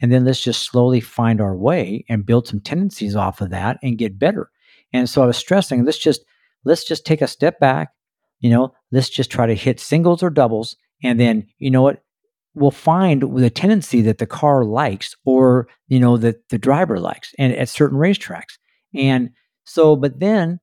And 0.00 0.10
then 0.10 0.24
let's 0.24 0.40
just 0.40 0.62
slowly 0.62 1.00
find 1.00 1.40
our 1.40 1.54
way 1.54 2.04
and 2.08 2.24
build 2.24 2.48
some 2.48 2.60
tendencies 2.60 3.14
off 3.14 3.42
of 3.42 3.50
that 3.50 3.78
and 3.82 3.98
get 3.98 4.18
better. 4.18 4.50
And 4.92 5.08
so 5.08 5.22
I 5.22 5.26
was 5.26 5.36
stressing, 5.36 5.84
let's 5.84 5.98
just 5.98 6.24
let's 6.64 6.84
just 6.84 7.04
take 7.04 7.22
a 7.22 7.26
step 7.26 7.60
back, 7.60 7.90
you 8.40 8.50
know, 8.50 8.72
let's 8.92 9.10
just 9.10 9.30
try 9.30 9.46
to 9.46 9.54
hit 9.54 9.78
singles 9.78 10.22
or 10.22 10.30
doubles. 10.30 10.76
And 11.02 11.20
then, 11.20 11.46
you 11.58 11.70
know 11.70 11.82
what, 11.82 12.02
we'll 12.54 12.70
find 12.70 13.22
the 13.38 13.50
tendency 13.50 14.02
that 14.02 14.18
the 14.18 14.26
car 14.26 14.64
likes 14.64 15.14
or 15.24 15.68
you 15.88 16.00
know 16.00 16.16
that 16.16 16.48
the 16.48 16.58
driver 16.58 16.98
likes 16.98 17.34
and 17.38 17.54
at 17.54 17.68
certain 17.68 17.98
racetracks 17.98 18.58
and 18.94 19.30
so 19.64 19.96
but 19.96 20.20
then 20.20 20.60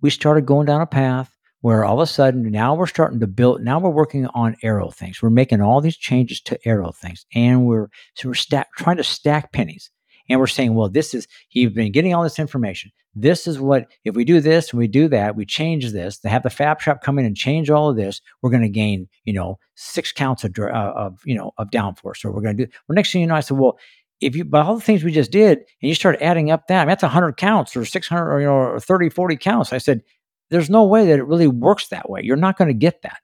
we 0.00 0.10
started 0.10 0.46
going 0.46 0.66
down 0.66 0.80
a 0.80 0.86
path 0.86 1.36
where 1.66 1.84
all 1.84 2.00
of 2.00 2.00
a 2.00 2.06
sudden 2.06 2.50
now 2.50 2.74
we're 2.74 2.86
starting 2.86 3.20
to 3.20 3.26
build 3.26 3.60
now 3.60 3.80
we're 3.80 3.90
working 3.90 4.26
on 4.28 4.56
aero 4.62 4.90
things. 4.90 5.20
We're 5.20 5.30
making 5.30 5.60
all 5.60 5.80
these 5.80 5.96
changes 5.96 6.40
to 6.42 6.58
aero 6.64 6.92
things 6.92 7.26
and 7.34 7.66
we're 7.66 7.88
so 8.14 8.28
we're 8.28 8.34
stack, 8.34 8.68
trying 8.76 8.98
to 8.98 9.04
stack 9.04 9.52
pennies. 9.52 9.90
And 10.28 10.38
we're 10.40 10.46
saying 10.46 10.74
well 10.74 10.88
this 10.88 11.14
is 11.14 11.26
you've 11.50 11.74
been 11.74 11.92
getting 11.92 12.14
all 12.14 12.22
this 12.22 12.38
information. 12.38 12.92
This 13.14 13.46
is 13.46 13.58
what 13.58 13.88
if 14.04 14.14
we 14.14 14.24
do 14.24 14.40
this 14.40 14.70
and 14.70 14.78
we 14.78 14.86
do 14.86 15.08
that 15.08 15.34
we 15.34 15.44
change 15.46 15.90
this 15.90 16.18
to 16.18 16.28
have 16.28 16.42
the 16.42 16.50
fab 16.50 16.80
shop 16.80 17.02
come 17.02 17.18
in 17.18 17.24
and 17.24 17.36
change 17.36 17.70
all 17.70 17.88
of 17.90 17.96
this 17.96 18.20
we're 18.42 18.50
going 18.50 18.62
to 18.62 18.68
gain 18.68 19.08
you 19.24 19.32
know 19.32 19.58
six 19.74 20.12
counts 20.12 20.44
of, 20.44 20.56
uh, 20.58 20.70
of 20.70 21.20
you 21.24 21.34
know 21.34 21.52
of 21.58 21.70
downforce. 21.70 22.24
Or 22.24 22.30
we're 22.30 22.42
going 22.42 22.56
to 22.56 22.66
do 22.66 22.72
well 22.86 22.94
next 22.94 23.10
thing 23.10 23.22
you 23.22 23.26
know 23.26 23.34
i 23.34 23.40
said 23.40 23.58
well 23.58 23.78
if 24.20 24.34
you 24.34 24.44
by 24.44 24.62
all 24.62 24.74
the 24.74 24.80
things 24.80 25.04
we 25.04 25.12
just 25.12 25.30
did 25.30 25.58
and 25.58 25.88
you 25.88 25.94
start 25.94 26.20
adding 26.20 26.50
up 26.50 26.66
that 26.68 26.82
I 26.82 26.84
mean, 26.84 26.88
that's 26.88 27.02
100 27.02 27.36
counts 27.36 27.76
or 27.76 27.84
600 27.84 28.32
or 28.32 28.40
you 28.40 28.46
know 28.46 28.54
or 28.54 28.80
30 28.80 29.10
40 29.10 29.36
counts. 29.36 29.72
I 29.72 29.78
said 29.78 30.02
there's 30.50 30.70
no 30.70 30.84
way 30.84 31.06
that 31.06 31.18
it 31.18 31.26
really 31.26 31.48
works 31.48 31.88
that 31.88 32.08
way. 32.08 32.20
You're 32.22 32.36
not 32.36 32.56
going 32.56 32.68
to 32.68 32.74
get 32.74 33.02
that. 33.02 33.18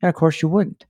And 0.00 0.08
of 0.08 0.14
course 0.14 0.42
you 0.42 0.48
wouldn't. 0.48 0.86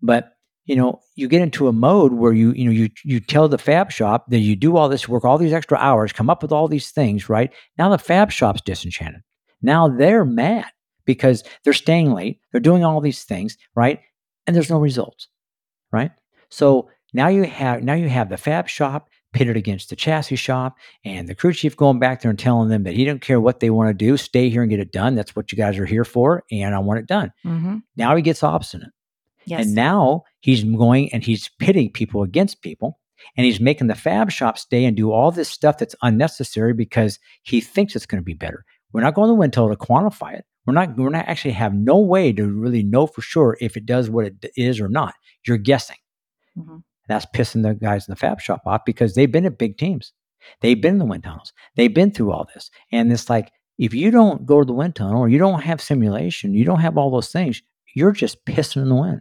But 0.00 0.32
you 0.64 0.76
know 0.76 1.00
you 1.16 1.28
get 1.28 1.42
into 1.42 1.68
a 1.68 1.72
mode 1.72 2.12
where 2.12 2.32
you 2.32 2.52
you 2.52 2.64
know 2.64 2.70
you 2.70 2.88
you 3.04 3.20
tell 3.20 3.48
the 3.48 3.58
fab 3.58 3.90
shop 3.90 4.26
that 4.28 4.38
you 4.38 4.56
do 4.56 4.76
all 4.76 4.88
this 4.88 5.08
work 5.08 5.24
all 5.24 5.38
these 5.38 5.52
extra 5.52 5.76
hours 5.78 6.12
come 6.12 6.30
up 6.30 6.42
with 6.42 6.52
all 6.52 6.68
these 6.68 6.90
things 6.90 7.28
right? 7.28 7.52
Now 7.78 7.88
the 7.88 7.98
fab 7.98 8.30
shop's 8.30 8.62
disenchanted. 8.62 9.22
Now 9.60 9.88
they're 9.88 10.24
mad 10.24 10.66
because 11.04 11.42
they're 11.64 11.72
staying 11.72 12.12
late 12.12 12.40
they're 12.52 12.60
doing 12.60 12.84
all 12.84 13.00
these 13.00 13.24
things 13.24 13.58
right? 13.74 14.00
And 14.46 14.54
there's 14.54 14.70
no 14.70 14.78
results 14.78 15.28
right? 15.90 16.12
So 16.48 16.88
now 17.12 17.28
you 17.28 17.44
have 17.44 17.82
now 17.82 17.94
you 17.94 18.08
have 18.08 18.28
the 18.28 18.36
fab 18.36 18.68
shop 18.68 19.08
pitted 19.32 19.56
against 19.56 19.88
the 19.90 19.96
chassis 19.96 20.36
shop 20.36 20.76
and 21.04 21.26
the 21.28 21.34
crew 21.34 21.52
chief 21.52 21.76
going 21.76 21.98
back 21.98 22.20
there 22.20 22.30
and 22.30 22.38
telling 22.38 22.68
them 22.68 22.82
that 22.82 22.94
he 22.94 23.04
don't 23.04 23.22
care 23.22 23.40
what 23.40 23.60
they 23.60 23.70
want 23.70 23.88
to 23.88 23.94
do 23.94 24.16
stay 24.16 24.48
here 24.50 24.62
and 24.62 24.70
get 24.70 24.80
it 24.80 24.92
done 24.92 25.14
that's 25.14 25.34
what 25.34 25.50
you 25.50 25.56
guys 25.56 25.78
are 25.78 25.86
here 25.86 26.04
for 26.04 26.42
and 26.50 26.74
i 26.74 26.78
want 26.78 26.98
it 26.98 27.06
done 27.06 27.32
hmm 27.42 27.76
now 27.96 28.14
he 28.14 28.22
gets 28.22 28.42
obstinate 28.42 28.90
Yes. 29.44 29.64
and 29.66 29.74
now 29.74 30.22
he's 30.40 30.62
going 30.62 31.12
and 31.12 31.24
he's 31.24 31.48
pitting 31.58 31.90
people 31.90 32.22
against 32.22 32.62
people. 32.62 32.98
And 33.36 33.44
he's 33.46 33.60
making 33.60 33.86
the 33.86 33.94
fab 33.94 34.30
shop 34.32 34.58
stay 34.58 34.84
and 34.84 34.96
do 34.96 35.12
all 35.12 35.30
this 35.30 35.48
stuff 35.48 35.78
that's 35.78 35.94
unnecessary 36.02 36.74
because 36.74 37.18
he 37.44 37.60
thinks 37.60 37.94
it's 37.94 38.04
going 38.06 38.20
to 38.20 38.24
be 38.24 38.34
better. 38.34 38.64
We're 38.92 39.00
not 39.02 39.14
going 39.14 39.28
to 39.28 39.34
wind 39.34 39.52
tunnel 39.52 39.70
to 39.70 39.76
quantify 39.76 40.34
it. 40.34 40.44
We're 40.66 40.74
not. 40.74 40.96
We're 40.96 41.08
not 41.10 41.28
actually 41.28 41.52
have 41.52 41.72
no 41.72 41.98
way 41.98 42.32
to 42.32 42.46
really 42.46 42.82
know 42.82 43.06
for 43.06 43.20
sure 43.22 43.56
if 43.60 43.76
it 43.76 43.86
does 43.86 44.10
what 44.10 44.26
it 44.26 44.50
is 44.56 44.80
or 44.80 44.88
not. 44.88 45.14
You're 45.46 45.56
guessing. 45.56 45.96
Mhm. 47.04 47.08
That's 47.08 47.26
pissing 47.26 47.62
the 47.62 47.74
guys 47.74 48.06
in 48.08 48.12
the 48.12 48.16
fab 48.16 48.40
shop 48.40 48.62
off 48.66 48.82
because 48.84 49.14
they've 49.14 49.30
been 49.30 49.46
at 49.46 49.58
big 49.58 49.76
teams. 49.78 50.12
They've 50.60 50.80
been 50.80 50.94
in 50.94 50.98
the 50.98 51.04
wind 51.04 51.24
tunnels. 51.24 51.52
They've 51.76 51.92
been 51.94 52.10
through 52.10 52.32
all 52.32 52.48
this. 52.54 52.70
And 52.90 53.12
it's 53.12 53.30
like 53.30 53.50
if 53.78 53.94
you 53.94 54.10
don't 54.10 54.44
go 54.46 54.60
to 54.60 54.64
the 54.66 54.72
wind 54.72 54.94
tunnel 54.96 55.20
or 55.20 55.28
you 55.28 55.38
don't 55.38 55.62
have 55.62 55.80
simulation, 55.80 56.54
you 56.54 56.64
don't 56.64 56.80
have 56.80 56.98
all 56.98 57.10
those 57.10 57.30
things. 57.30 57.62
You're 57.94 58.12
just 58.12 58.44
pissing 58.44 58.82
in 58.82 58.88
the 58.88 58.94
wind. 58.94 59.20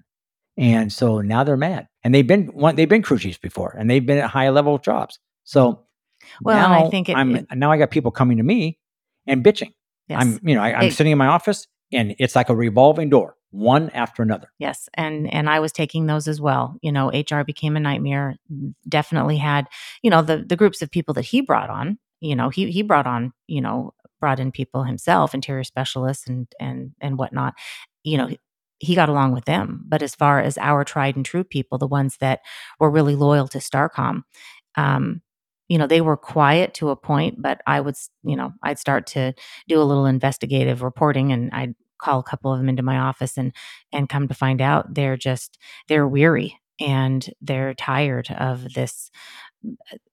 And 0.57 0.91
so 0.91 1.21
now 1.21 1.43
they're 1.43 1.57
mad. 1.57 1.87
And 2.03 2.13
they've 2.13 2.25
been 2.27 2.47
one, 2.47 2.75
they've 2.75 2.89
been 2.89 3.01
crew 3.01 3.17
chiefs 3.19 3.37
before, 3.37 3.75
and 3.77 3.89
they've 3.89 4.05
been 4.05 4.17
at 4.17 4.29
high 4.29 4.49
level 4.49 4.77
jobs. 4.77 5.19
So 5.43 5.85
Well, 6.41 6.55
now 6.57 6.85
I 6.85 6.89
think 6.89 7.09
it- 7.09 7.15
I'm 7.15 7.35
it- 7.35 7.47
now 7.55 7.71
I 7.71 7.77
got 7.77 7.89
people 7.91 8.11
coming 8.11 8.37
to 8.37 8.43
me 8.43 8.77
and 9.27 9.43
bitching. 9.43 9.73
yes. 10.07 10.21
I'm 10.21 10.39
you 10.47 10.55
know 10.55 10.61
I, 10.61 10.73
I'm 10.73 10.85
It- 10.87 10.93
sitting 10.93 11.11
in 11.11 11.17
my 11.17 11.27
office 11.27 11.67
and 11.93 12.15
it's 12.19 12.35
like 12.35 12.49
a 12.49 12.55
revolving 12.55 13.09
door, 13.09 13.35
one 13.51 13.89
after 13.91 14.23
another. 14.23 14.51
Yes, 14.59 14.89
and 14.95 15.31
and 15.33 15.49
I 15.49 15.59
was 15.59 15.71
taking 15.71 16.07
those 16.07 16.27
as 16.27 16.41
well. 16.41 16.77
You 16.81 16.91
know, 16.91 17.09
HR 17.09 17.43
became 17.43 17.75
a 17.75 17.79
nightmare. 17.81 18.35
Definitely 18.87 19.37
had, 19.37 19.67
you 20.01 20.09
know, 20.09 20.21
the 20.21 20.37
the 20.37 20.55
groups 20.55 20.81
of 20.81 20.91
people 20.91 21.13
that 21.15 21.25
he 21.25 21.41
brought 21.41 21.69
on. 21.69 21.97
You 22.21 22.35
know, 22.35 22.49
he 22.49 22.71
he 22.71 22.81
brought 22.81 23.07
on, 23.07 23.33
you 23.47 23.61
know, 23.61 23.93
brought 24.19 24.39
in 24.39 24.51
people 24.51 24.83
himself, 24.83 25.33
interior 25.33 25.63
specialists 25.63 26.27
and 26.27 26.47
and 26.59 26.91
and 27.01 27.17
whatnot. 27.17 27.55
You 28.03 28.17
know, 28.17 28.29
he, 28.79 28.95
got 28.95 29.09
along 29.09 29.33
with 29.33 29.45
them. 29.45 29.83
But 29.87 30.01
as 30.01 30.15
far 30.15 30.39
as 30.39 30.57
our 30.57 30.83
tried 30.83 31.15
and 31.15 31.25
true 31.25 31.43
people, 31.43 31.77
the 31.77 31.87
ones 31.87 32.17
that 32.19 32.39
were 32.79 32.89
really 32.89 33.15
loyal 33.15 33.47
to 33.49 33.59
Starcom, 33.59 34.23
um, 34.75 35.21
you 35.69 35.77
know, 35.77 35.87
they 35.87 36.01
were 36.01 36.17
quiet 36.17 36.73
to 36.75 36.89
a 36.89 36.95
point. 36.95 37.41
But 37.41 37.61
I 37.67 37.79
would, 37.81 37.95
you 38.23 38.35
know, 38.35 38.53
I'd 38.63 38.79
start 38.79 39.07
to 39.07 39.33
do 39.67 39.81
a 39.81 39.83
little 39.83 40.05
investigative 40.05 40.81
reporting, 40.83 41.31
and 41.31 41.51
I'd 41.53 41.75
call 42.01 42.19
a 42.19 42.23
couple 42.23 42.51
of 42.51 42.59
them 42.59 42.69
into 42.69 42.83
my 42.83 42.97
office 42.97 43.37
and 43.37 43.53
and 43.91 44.09
come 44.09 44.27
to 44.27 44.33
find 44.33 44.61
out 44.61 44.93
they're 44.93 45.17
just 45.17 45.57
they're 45.87 46.07
weary 46.07 46.59
and 46.79 47.29
they're 47.41 47.73
tired 47.73 48.29
of 48.31 48.73
this 48.73 49.11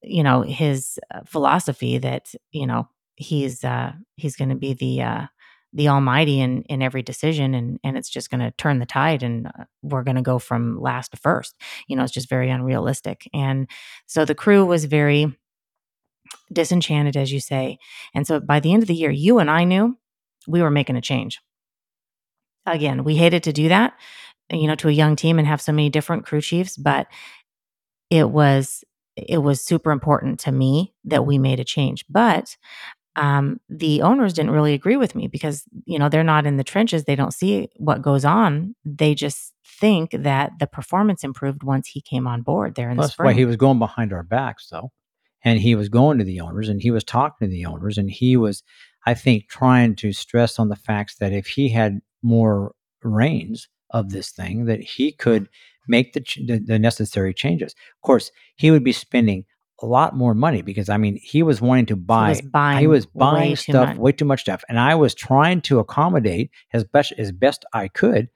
you 0.02 0.22
know 0.22 0.42
his 0.42 0.98
uh, 1.14 1.20
philosophy 1.26 1.98
that 1.98 2.34
you 2.52 2.66
know 2.66 2.88
he's 3.16 3.64
uh 3.64 3.92
he's 4.16 4.36
going 4.36 4.50
to 4.50 4.54
be 4.54 4.74
the 4.74 5.02
uh 5.02 5.26
the 5.72 5.88
almighty 5.88 6.40
in 6.40 6.62
in 6.64 6.82
every 6.82 7.02
decision 7.02 7.54
and 7.54 7.78
and 7.84 7.96
it's 7.96 8.08
just 8.08 8.30
going 8.30 8.40
to 8.40 8.50
turn 8.52 8.78
the 8.78 8.86
tide 8.86 9.22
and 9.22 9.46
uh, 9.46 9.64
we're 9.82 10.02
going 10.02 10.16
to 10.16 10.22
go 10.22 10.38
from 10.38 10.80
last 10.80 11.10
to 11.10 11.16
first. 11.16 11.56
You 11.88 11.96
know 11.96 12.04
it's 12.04 12.12
just 12.12 12.28
very 12.28 12.50
unrealistic. 12.50 13.28
And 13.34 13.68
so 14.06 14.24
the 14.24 14.34
crew 14.34 14.64
was 14.64 14.86
very 14.86 15.36
disenchanted 16.52 17.16
as 17.16 17.32
you 17.32 17.40
say. 17.40 17.78
And 18.14 18.26
so 18.26 18.40
by 18.40 18.60
the 18.60 18.72
end 18.72 18.82
of 18.82 18.88
the 18.88 18.94
year 18.94 19.10
you 19.10 19.38
and 19.38 19.50
I 19.50 19.64
knew 19.64 19.98
we 20.46 20.62
were 20.62 20.70
making 20.70 20.96
a 20.96 21.02
change 21.02 21.40
again 22.74 23.04
we 23.04 23.16
hated 23.16 23.42
to 23.42 23.52
do 23.52 23.68
that 23.68 23.94
you 24.50 24.66
know 24.66 24.74
to 24.74 24.88
a 24.88 24.92
young 24.92 25.16
team 25.16 25.38
and 25.38 25.46
have 25.46 25.60
so 25.60 25.72
many 25.72 25.90
different 25.90 26.24
crew 26.24 26.40
chiefs 26.40 26.76
but 26.76 27.06
it 28.10 28.30
was 28.30 28.84
it 29.16 29.38
was 29.38 29.60
super 29.60 29.90
important 29.90 30.38
to 30.40 30.52
me 30.52 30.94
that 31.04 31.26
we 31.26 31.38
made 31.38 31.60
a 31.60 31.64
change 31.64 32.04
but 32.08 32.56
um, 33.16 33.58
the 33.68 34.02
owners 34.02 34.32
didn't 34.32 34.52
really 34.52 34.74
agree 34.74 34.96
with 34.96 35.16
me 35.16 35.26
because 35.26 35.64
you 35.86 35.98
know 35.98 36.08
they're 36.08 36.22
not 36.22 36.46
in 36.46 36.56
the 36.56 36.64
trenches 36.64 37.04
they 37.04 37.16
don't 37.16 37.34
see 37.34 37.68
what 37.76 38.00
goes 38.00 38.24
on 38.24 38.76
they 38.84 39.14
just 39.14 39.54
think 39.78 40.10
that 40.12 40.52
the 40.58 40.66
performance 40.66 41.24
improved 41.24 41.62
once 41.62 41.88
he 41.88 42.00
came 42.00 42.26
on 42.26 42.42
board 42.42 42.74
there 42.74 42.90
in 42.90 42.96
the 42.96 43.02
That's 43.02 43.12
spring 43.12 43.26
why 43.26 43.32
he 43.34 43.44
was 43.44 43.56
going 43.56 43.78
behind 43.78 44.12
our 44.12 44.22
backs, 44.22 44.68
though. 44.70 44.90
And 45.44 45.60
he 45.60 45.74
was 45.74 45.88
going 45.88 46.18
to 46.18 46.24
the 46.24 46.40
owners 46.40 46.68
and 46.68 46.82
he 46.82 46.90
was 46.90 47.04
talking 47.04 47.48
to 47.48 47.50
the 47.52 47.66
owners 47.66 47.96
and 47.96 48.10
he 48.10 48.36
was, 48.36 48.62
I 49.06 49.14
think, 49.14 49.48
trying 49.48 49.94
to 49.96 50.12
stress 50.12 50.58
on 50.58 50.68
the 50.68 50.76
facts 50.76 51.16
that 51.20 51.32
if 51.32 51.46
he 51.46 51.68
had 51.68 52.00
more 52.22 52.72
reins 53.02 53.68
of 53.90 54.10
this 54.10 54.30
thing, 54.30 54.66
that 54.66 54.80
he 54.80 55.12
could 55.12 55.48
make 55.88 56.12
the, 56.12 56.20
ch- 56.20 56.40
the, 56.46 56.78
necessary 56.78 57.32
changes. 57.32 57.72
Of 57.72 58.06
course, 58.06 58.30
he 58.56 58.70
would 58.70 58.84
be 58.84 58.92
spending 58.92 59.44
a 59.80 59.86
lot 59.86 60.16
more 60.16 60.34
money 60.34 60.62
because, 60.62 60.88
I 60.88 60.96
mean, 60.96 61.18
he 61.22 61.42
was 61.42 61.60
wanting 61.60 61.86
to 61.86 61.96
buy 61.96 62.26
he 62.26 62.28
was 62.28 62.40
buying 62.42 62.78
he 62.80 62.86
was 62.86 63.06
buying 63.06 63.50
too 63.52 63.72
stuff, 63.72 63.96
way 63.96 64.12
too 64.12 64.24
much 64.24 64.40
stuff, 64.40 64.62
and 64.68 64.78
I 64.78 64.94
was 64.96 65.14
trying 65.14 65.60
to 65.62 65.78
accommodate 65.78 66.50
as 66.72 66.84
best 66.84 67.12
as 67.16 67.32
best 67.32 67.64
I 67.72 67.88
could. 67.88 68.28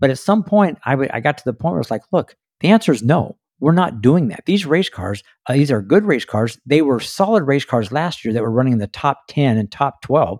But 0.00 0.10
at 0.10 0.18
some 0.18 0.44
point, 0.44 0.78
I 0.84 0.92
w- 0.92 1.10
I 1.12 1.20
got 1.20 1.38
to 1.38 1.44
the 1.44 1.52
point 1.52 1.72
where 1.72 1.80
it's 1.80 1.90
like, 1.90 2.04
look, 2.12 2.36
the 2.60 2.68
answer 2.68 2.92
is 2.92 3.02
no. 3.02 3.36
We're 3.60 3.72
not 3.72 4.00
doing 4.00 4.28
that. 4.28 4.44
These 4.46 4.66
race 4.66 4.88
cars, 4.88 5.24
uh, 5.48 5.54
these 5.54 5.72
are 5.72 5.82
good 5.82 6.04
race 6.04 6.24
cars. 6.24 6.58
They 6.64 6.80
were 6.80 7.00
solid 7.00 7.42
race 7.42 7.64
cars 7.64 7.90
last 7.90 8.24
year 8.24 8.32
that 8.34 8.42
were 8.42 8.52
running 8.52 8.74
in 8.74 8.78
the 8.78 8.86
top 8.86 9.22
10 9.28 9.58
and 9.58 9.70
top 9.70 10.00
12. 10.02 10.38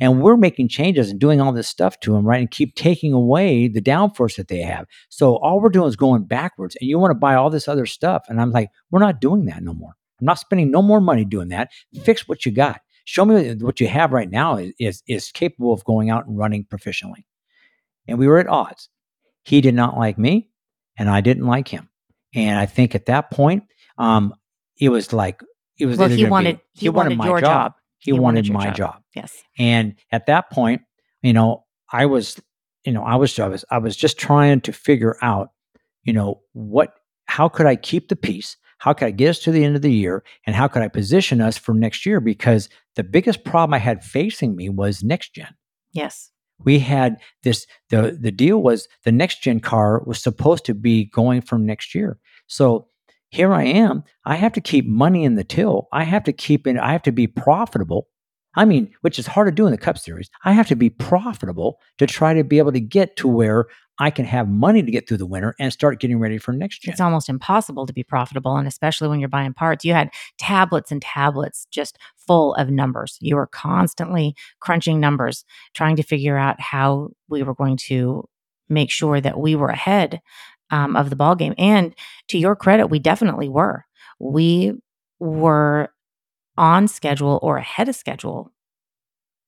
And 0.00 0.22
we're 0.22 0.36
making 0.36 0.68
changes 0.68 1.10
and 1.10 1.18
doing 1.18 1.40
all 1.40 1.52
this 1.52 1.68
stuff 1.68 1.98
to 2.00 2.12
them, 2.12 2.24
right? 2.24 2.40
And 2.40 2.50
keep 2.50 2.74
taking 2.74 3.12
away 3.12 3.68
the 3.68 3.82
downforce 3.82 4.36
that 4.36 4.48
they 4.48 4.60
have. 4.60 4.86
So 5.08 5.36
all 5.36 5.60
we're 5.60 5.70
doing 5.70 5.88
is 5.88 5.96
going 5.96 6.24
backwards. 6.24 6.76
And 6.80 6.88
you 6.88 6.98
want 6.98 7.10
to 7.10 7.18
buy 7.18 7.34
all 7.34 7.50
this 7.50 7.66
other 7.66 7.86
stuff. 7.86 8.24
And 8.28 8.40
I'm 8.40 8.52
like, 8.52 8.70
we're 8.90 9.00
not 9.00 9.20
doing 9.20 9.46
that 9.46 9.62
no 9.62 9.74
more. 9.74 9.96
I'm 10.20 10.26
not 10.26 10.38
spending 10.38 10.70
no 10.70 10.82
more 10.82 11.00
money 11.00 11.24
doing 11.24 11.48
that. 11.48 11.70
Fix 12.04 12.28
what 12.28 12.46
you 12.46 12.52
got. 12.52 12.80
Show 13.04 13.24
me 13.24 13.54
what 13.54 13.80
you 13.80 13.88
have 13.88 14.12
right 14.12 14.30
now 14.30 14.56
is, 14.56 14.72
is, 14.78 15.02
is 15.08 15.32
capable 15.32 15.72
of 15.72 15.84
going 15.84 16.10
out 16.10 16.26
and 16.26 16.36
running 16.36 16.64
proficiently. 16.64 17.24
And 18.06 18.18
we 18.18 18.26
were 18.26 18.38
at 18.38 18.48
odds. 18.48 18.88
He 19.44 19.60
did 19.62 19.74
not 19.74 19.96
like 19.96 20.18
me, 20.18 20.50
and 20.98 21.08
I 21.08 21.22
didn't 21.22 21.46
like 21.46 21.68
him. 21.68 21.88
And 22.34 22.58
I 22.58 22.66
think 22.66 22.94
at 22.94 23.06
that 23.06 23.30
point, 23.30 23.64
um, 23.96 24.34
it 24.78 24.90
was 24.90 25.12
like 25.14 25.42
it 25.78 25.86
was. 25.86 25.96
Well, 25.96 26.08
he 26.08 26.16
gonna 26.16 26.26
be- 26.26 26.30
wanted 26.30 26.60
he, 26.74 26.88
wanted, 26.90 27.16
my 27.16 27.26
your 27.26 27.40
job. 27.40 27.72
He, 27.98 28.12
He 28.12 28.18
wanted, 28.18 28.48
wanted 28.48 28.52
my 28.52 28.66
job. 28.66 28.76
job. 28.76 29.02
Yes. 29.14 29.42
And 29.58 29.96
at 30.12 30.26
that 30.26 30.50
point, 30.50 30.82
you 31.22 31.32
know, 31.32 31.64
I 31.92 32.06
was, 32.06 32.40
you 32.84 32.92
know, 32.92 33.02
I 33.02 33.16
was, 33.16 33.38
I 33.38 33.48
was, 33.48 33.64
I 33.70 33.78
was 33.78 33.96
just 33.96 34.18
trying 34.18 34.60
to 34.62 34.72
figure 34.72 35.16
out, 35.22 35.50
you 36.04 36.12
know, 36.12 36.40
what, 36.52 36.94
how 37.26 37.48
could 37.48 37.66
I 37.66 37.76
keep 37.76 38.08
the 38.08 38.16
peace? 38.16 38.56
How 38.78 38.92
could 38.92 39.08
I 39.08 39.10
get 39.10 39.30
us 39.30 39.38
to 39.40 39.50
the 39.50 39.64
end 39.64 39.74
of 39.74 39.82
the 39.82 39.92
year? 39.92 40.22
And 40.46 40.54
how 40.54 40.68
could 40.68 40.82
I 40.82 40.88
position 40.88 41.40
us 41.40 41.58
for 41.58 41.74
next 41.74 42.06
year? 42.06 42.20
Because 42.20 42.68
the 42.94 43.02
biggest 43.02 43.44
problem 43.44 43.74
I 43.74 43.78
had 43.78 44.04
facing 44.04 44.54
me 44.54 44.68
was 44.68 45.02
next 45.02 45.34
gen. 45.34 45.54
Yes. 45.92 46.30
We 46.64 46.78
had 46.78 47.16
this, 47.42 47.66
the, 47.90 48.16
the 48.20 48.30
deal 48.30 48.62
was 48.62 48.88
the 49.04 49.12
next 49.12 49.42
gen 49.42 49.60
car 49.60 50.02
was 50.06 50.22
supposed 50.22 50.64
to 50.66 50.74
be 50.74 51.06
going 51.06 51.40
from 51.40 51.66
next 51.66 51.94
year. 51.94 52.18
So 52.46 52.86
here 53.30 53.52
I 53.52 53.64
am. 53.64 54.04
I 54.24 54.36
have 54.36 54.52
to 54.54 54.60
keep 54.60 54.86
money 54.86 55.24
in 55.24 55.34
the 55.34 55.44
till. 55.44 55.88
I 55.92 56.04
have 56.04 56.24
to 56.24 56.32
keep 56.32 56.66
it, 56.66 56.76
I 56.76 56.92
have 56.92 57.02
to 57.02 57.12
be 57.12 57.26
profitable. 57.26 58.08
I 58.54 58.64
mean, 58.64 58.92
which 59.02 59.18
is 59.18 59.26
hard 59.26 59.46
to 59.46 59.52
do 59.52 59.66
in 59.66 59.72
the 59.72 59.78
Cup 59.78 59.98
Series. 59.98 60.30
I 60.44 60.52
have 60.52 60.66
to 60.68 60.76
be 60.76 60.90
profitable 60.90 61.78
to 61.98 62.06
try 62.06 62.34
to 62.34 62.42
be 62.42 62.58
able 62.58 62.72
to 62.72 62.80
get 62.80 63.16
to 63.16 63.28
where 63.28 63.66
I 64.00 64.10
can 64.10 64.24
have 64.24 64.48
money 64.48 64.82
to 64.82 64.90
get 64.90 65.08
through 65.08 65.18
the 65.18 65.26
winter 65.26 65.54
and 65.60 65.72
start 65.72 66.00
getting 66.00 66.18
ready 66.18 66.38
for 66.38 66.52
next 66.52 66.86
year. 66.86 66.92
It's 66.92 67.00
almost 67.00 67.28
impossible 67.28 67.86
to 67.86 67.92
be 67.92 68.02
profitable. 68.02 68.56
And 68.56 68.66
especially 68.66 69.08
when 69.08 69.20
you're 69.20 69.28
buying 69.28 69.54
parts, 69.54 69.84
you 69.84 69.92
had 69.92 70.10
tablets 70.38 70.90
and 70.90 71.02
tablets 71.02 71.66
just 71.70 71.98
full 72.16 72.54
of 72.54 72.70
numbers. 72.70 73.18
You 73.20 73.36
were 73.36 73.46
constantly 73.46 74.34
crunching 74.60 74.98
numbers, 74.98 75.44
trying 75.74 75.96
to 75.96 76.02
figure 76.02 76.36
out 76.36 76.60
how 76.60 77.10
we 77.28 77.42
were 77.42 77.54
going 77.54 77.76
to 77.88 78.24
make 78.68 78.90
sure 78.90 79.20
that 79.20 79.38
we 79.38 79.56
were 79.56 79.68
ahead 79.68 80.20
um, 80.70 80.96
of 80.96 81.10
the 81.10 81.16
ball 81.16 81.34
game. 81.34 81.54
And 81.58 81.94
to 82.28 82.38
your 82.38 82.56
credit, 82.56 82.86
we 82.88 82.98
definitely 82.98 83.48
were. 83.48 83.84
We 84.18 84.72
were 85.18 85.90
on 86.56 86.88
schedule 86.88 87.38
or 87.42 87.56
ahead 87.58 87.88
of 87.88 87.94
schedule 87.96 88.52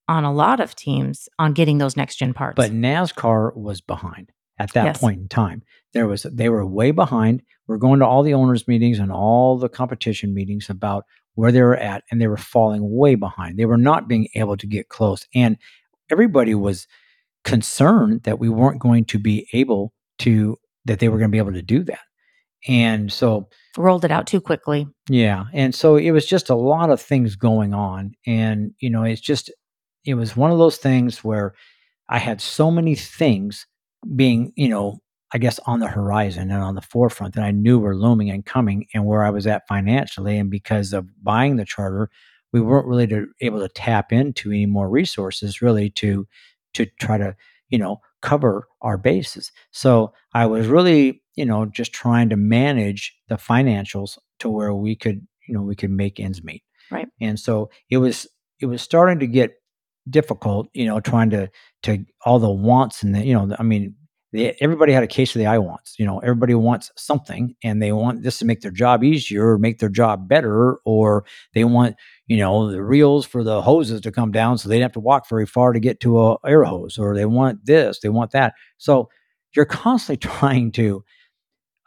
on 0.07 0.23
a 0.23 0.33
lot 0.33 0.59
of 0.59 0.75
teams 0.75 1.29
on 1.39 1.53
getting 1.53 1.77
those 1.77 1.95
next 1.95 2.15
gen 2.17 2.33
parts. 2.33 2.55
But 2.55 2.71
NASCAR 2.71 3.55
was 3.55 3.81
behind 3.81 4.31
at 4.57 4.73
that 4.73 4.85
Yes. 4.85 4.99
point 4.99 5.21
in 5.21 5.27
time. 5.27 5.63
There 5.93 6.07
was 6.07 6.23
they 6.23 6.49
were 6.49 6.65
way 6.65 6.91
behind. 6.91 7.43
We're 7.67 7.77
going 7.77 7.99
to 7.99 8.05
all 8.05 8.23
the 8.23 8.33
owners 8.33 8.67
meetings 8.67 8.99
and 8.99 9.11
all 9.11 9.57
the 9.57 9.69
competition 9.69 10.33
meetings 10.33 10.69
about 10.69 11.05
where 11.35 11.51
they 11.51 11.61
were 11.61 11.77
at, 11.77 12.03
and 12.11 12.19
they 12.21 12.27
were 12.27 12.37
falling 12.37 12.81
way 12.95 13.15
behind. 13.15 13.57
They 13.57 13.65
were 13.65 13.77
not 13.77 14.07
being 14.09 14.27
able 14.35 14.57
to 14.57 14.67
get 14.67 14.89
close, 14.89 15.25
and 15.33 15.57
everybody 16.09 16.55
was 16.55 16.87
concerned 17.43 18.23
that 18.23 18.39
we 18.39 18.49
weren't 18.49 18.79
going 18.79 19.05
to 19.05 19.19
be 19.19 19.47
able 19.53 19.93
to 20.19 20.57
that 20.85 20.99
they 20.99 21.09
were 21.09 21.17
going 21.17 21.29
to 21.29 21.31
be 21.31 21.37
able 21.37 21.53
to 21.53 21.61
do 21.61 21.83
that. 21.83 21.99
And 22.67 23.11
so 23.11 23.49
rolled 23.77 24.05
it 24.05 24.11
out 24.11 24.27
too 24.27 24.41
quickly. 24.41 24.87
yeah. 25.09 25.45
And 25.53 25.73
so 25.73 25.95
it 25.95 26.11
was 26.11 26.25
just 26.27 26.49
a 26.49 26.55
lot 26.55 26.91
of 26.91 27.01
things 27.01 27.35
going 27.35 27.73
on. 27.73 28.13
And, 28.27 28.73
you 28.79 28.89
know, 28.89 29.03
it's 29.03 29.21
just, 29.21 29.51
it 30.05 30.13
was 30.13 30.35
one 30.35 30.51
of 30.51 30.59
those 30.59 30.77
things 30.77 31.23
where 31.23 31.55
I 32.09 32.19
had 32.19 32.39
so 32.41 32.69
many 32.69 32.93
things 32.95 33.65
being, 34.15 34.53
you 34.55 34.69
know, 34.69 34.99
I 35.33 35.37
guess 35.37 35.59
on 35.65 35.79
the 35.79 35.87
horizon 35.87 36.51
and 36.51 36.61
on 36.61 36.75
the 36.75 36.81
forefront 36.81 37.35
that 37.35 37.43
I 37.43 37.51
knew 37.51 37.79
were 37.79 37.95
looming 37.95 38.29
and 38.29 38.45
coming 38.45 38.85
and 38.93 39.05
where 39.05 39.23
I 39.23 39.29
was 39.29 39.47
at 39.47 39.67
financially. 39.67 40.37
And 40.37 40.51
because 40.51 40.93
of 40.93 41.07
buying 41.23 41.55
the 41.55 41.65
charter, 41.65 42.09
we 42.51 42.59
weren't 42.59 42.87
really 42.87 43.07
to, 43.07 43.27
able 43.39 43.59
to 43.59 43.69
tap 43.69 44.11
into 44.11 44.49
any 44.51 44.65
more 44.65 44.89
resources 44.89 45.61
really 45.61 45.89
to, 45.91 46.27
to 46.73 46.85
try 46.99 47.17
to, 47.17 47.35
you 47.69 47.79
know, 47.79 48.01
cover 48.21 48.67
our 48.81 48.97
bases. 48.97 49.51
So 49.71 50.13
I 50.33 50.45
was 50.45 50.65
mm-hmm. 50.65 50.73
really, 50.73 51.21
you 51.35 51.45
know, 51.45 51.65
just 51.65 51.93
trying 51.93 52.29
to 52.29 52.35
manage 52.35 53.15
the 53.27 53.35
financials 53.35 54.17
to 54.39 54.49
where 54.49 54.73
we 54.73 54.95
could, 54.95 55.25
you 55.47 55.53
know, 55.53 55.61
we 55.61 55.75
could 55.75 55.91
make 55.91 56.19
ends 56.19 56.43
meet. 56.43 56.63
Right. 56.89 57.07
And 57.19 57.39
so 57.39 57.69
it 57.89 57.97
was 57.97 58.27
it 58.59 58.65
was 58.65 58.81
starting 58.81 59.19
to 59.19 59.27
get 59.27 59.51
difficult, 60.09 60.67
you 60.73 60.85
know, 60.85 60.99
trying 60.99 61.29
to 61.31 61.49
to 61.83 62.05
all 62.25 62.39
the 62.39 62.51
wants 62.51 63.03
and 63.03 63.15
the, 63.15 63.25
you 63.25 63.33
know, 63.33 63.55
I 63.57 63.63
mean, 63.63 63.95
the, 64.31 64.55
everybody 64.61 64.93
had 64.93 65.03
a 65.03 65.07
case 65.07 65.35
of 65.35 65.39
the 65.39 65.45
I 65.45 65.57
wants. 65.57 65.95
You 65.99 66.05
know, 66.05 66.19
everybody 66.19 66.55
wants 66.55 66.91
something, 66.95 67.55
and 67.63 67.81
they 67.81 67.91
want 67.91 68.23
this 68.23 68.39
to 68.39 68.45
make 68.45 68.61
their 68.61 68.71
job 68.71 69.03
easier, 69.03 69.49
or 69.49 69.57
make 69.57 69.79
their 69.79 69.89
job 69.89 70.27
better, 70.27 70.77
or 70.85 71.25
they 71.53 71.63
want 71.63 71.95
you 72.27 72.37
know 72.37 72.71
the 72.71 72.83
reels 72.83 73.25
for 73.25 73.43
the 73.43 73.61
hoses 73.61 74.01
to 74.01 74.11
come 74.11 74.31
down, 74.31 74.57
so 74.57 74.69
they 74.69 74.75
don't 74.75 74.83
have 74.83 74.93
to 74.93 74.99
walk 74.99 75.27
very 75.27 75.45
far 75.45 75.73
to 75.73 75.79
get 75.79 75.99
to 76.01 76.21
a 76.21 76.37
air 76.45 76.63
hose, 76.63 76.97
or 76.97 77.15
they 77.15 77.25
want 77.25 77.65
this, 77.65 77.99
they 77.99 78.09
want 78.09 78.31
that. 78.31 78.53
So 78.77 79.09
you're 79.55 79.65
constantly 79.65 80.17
trying 80.29 80.71
to 80.73 81.03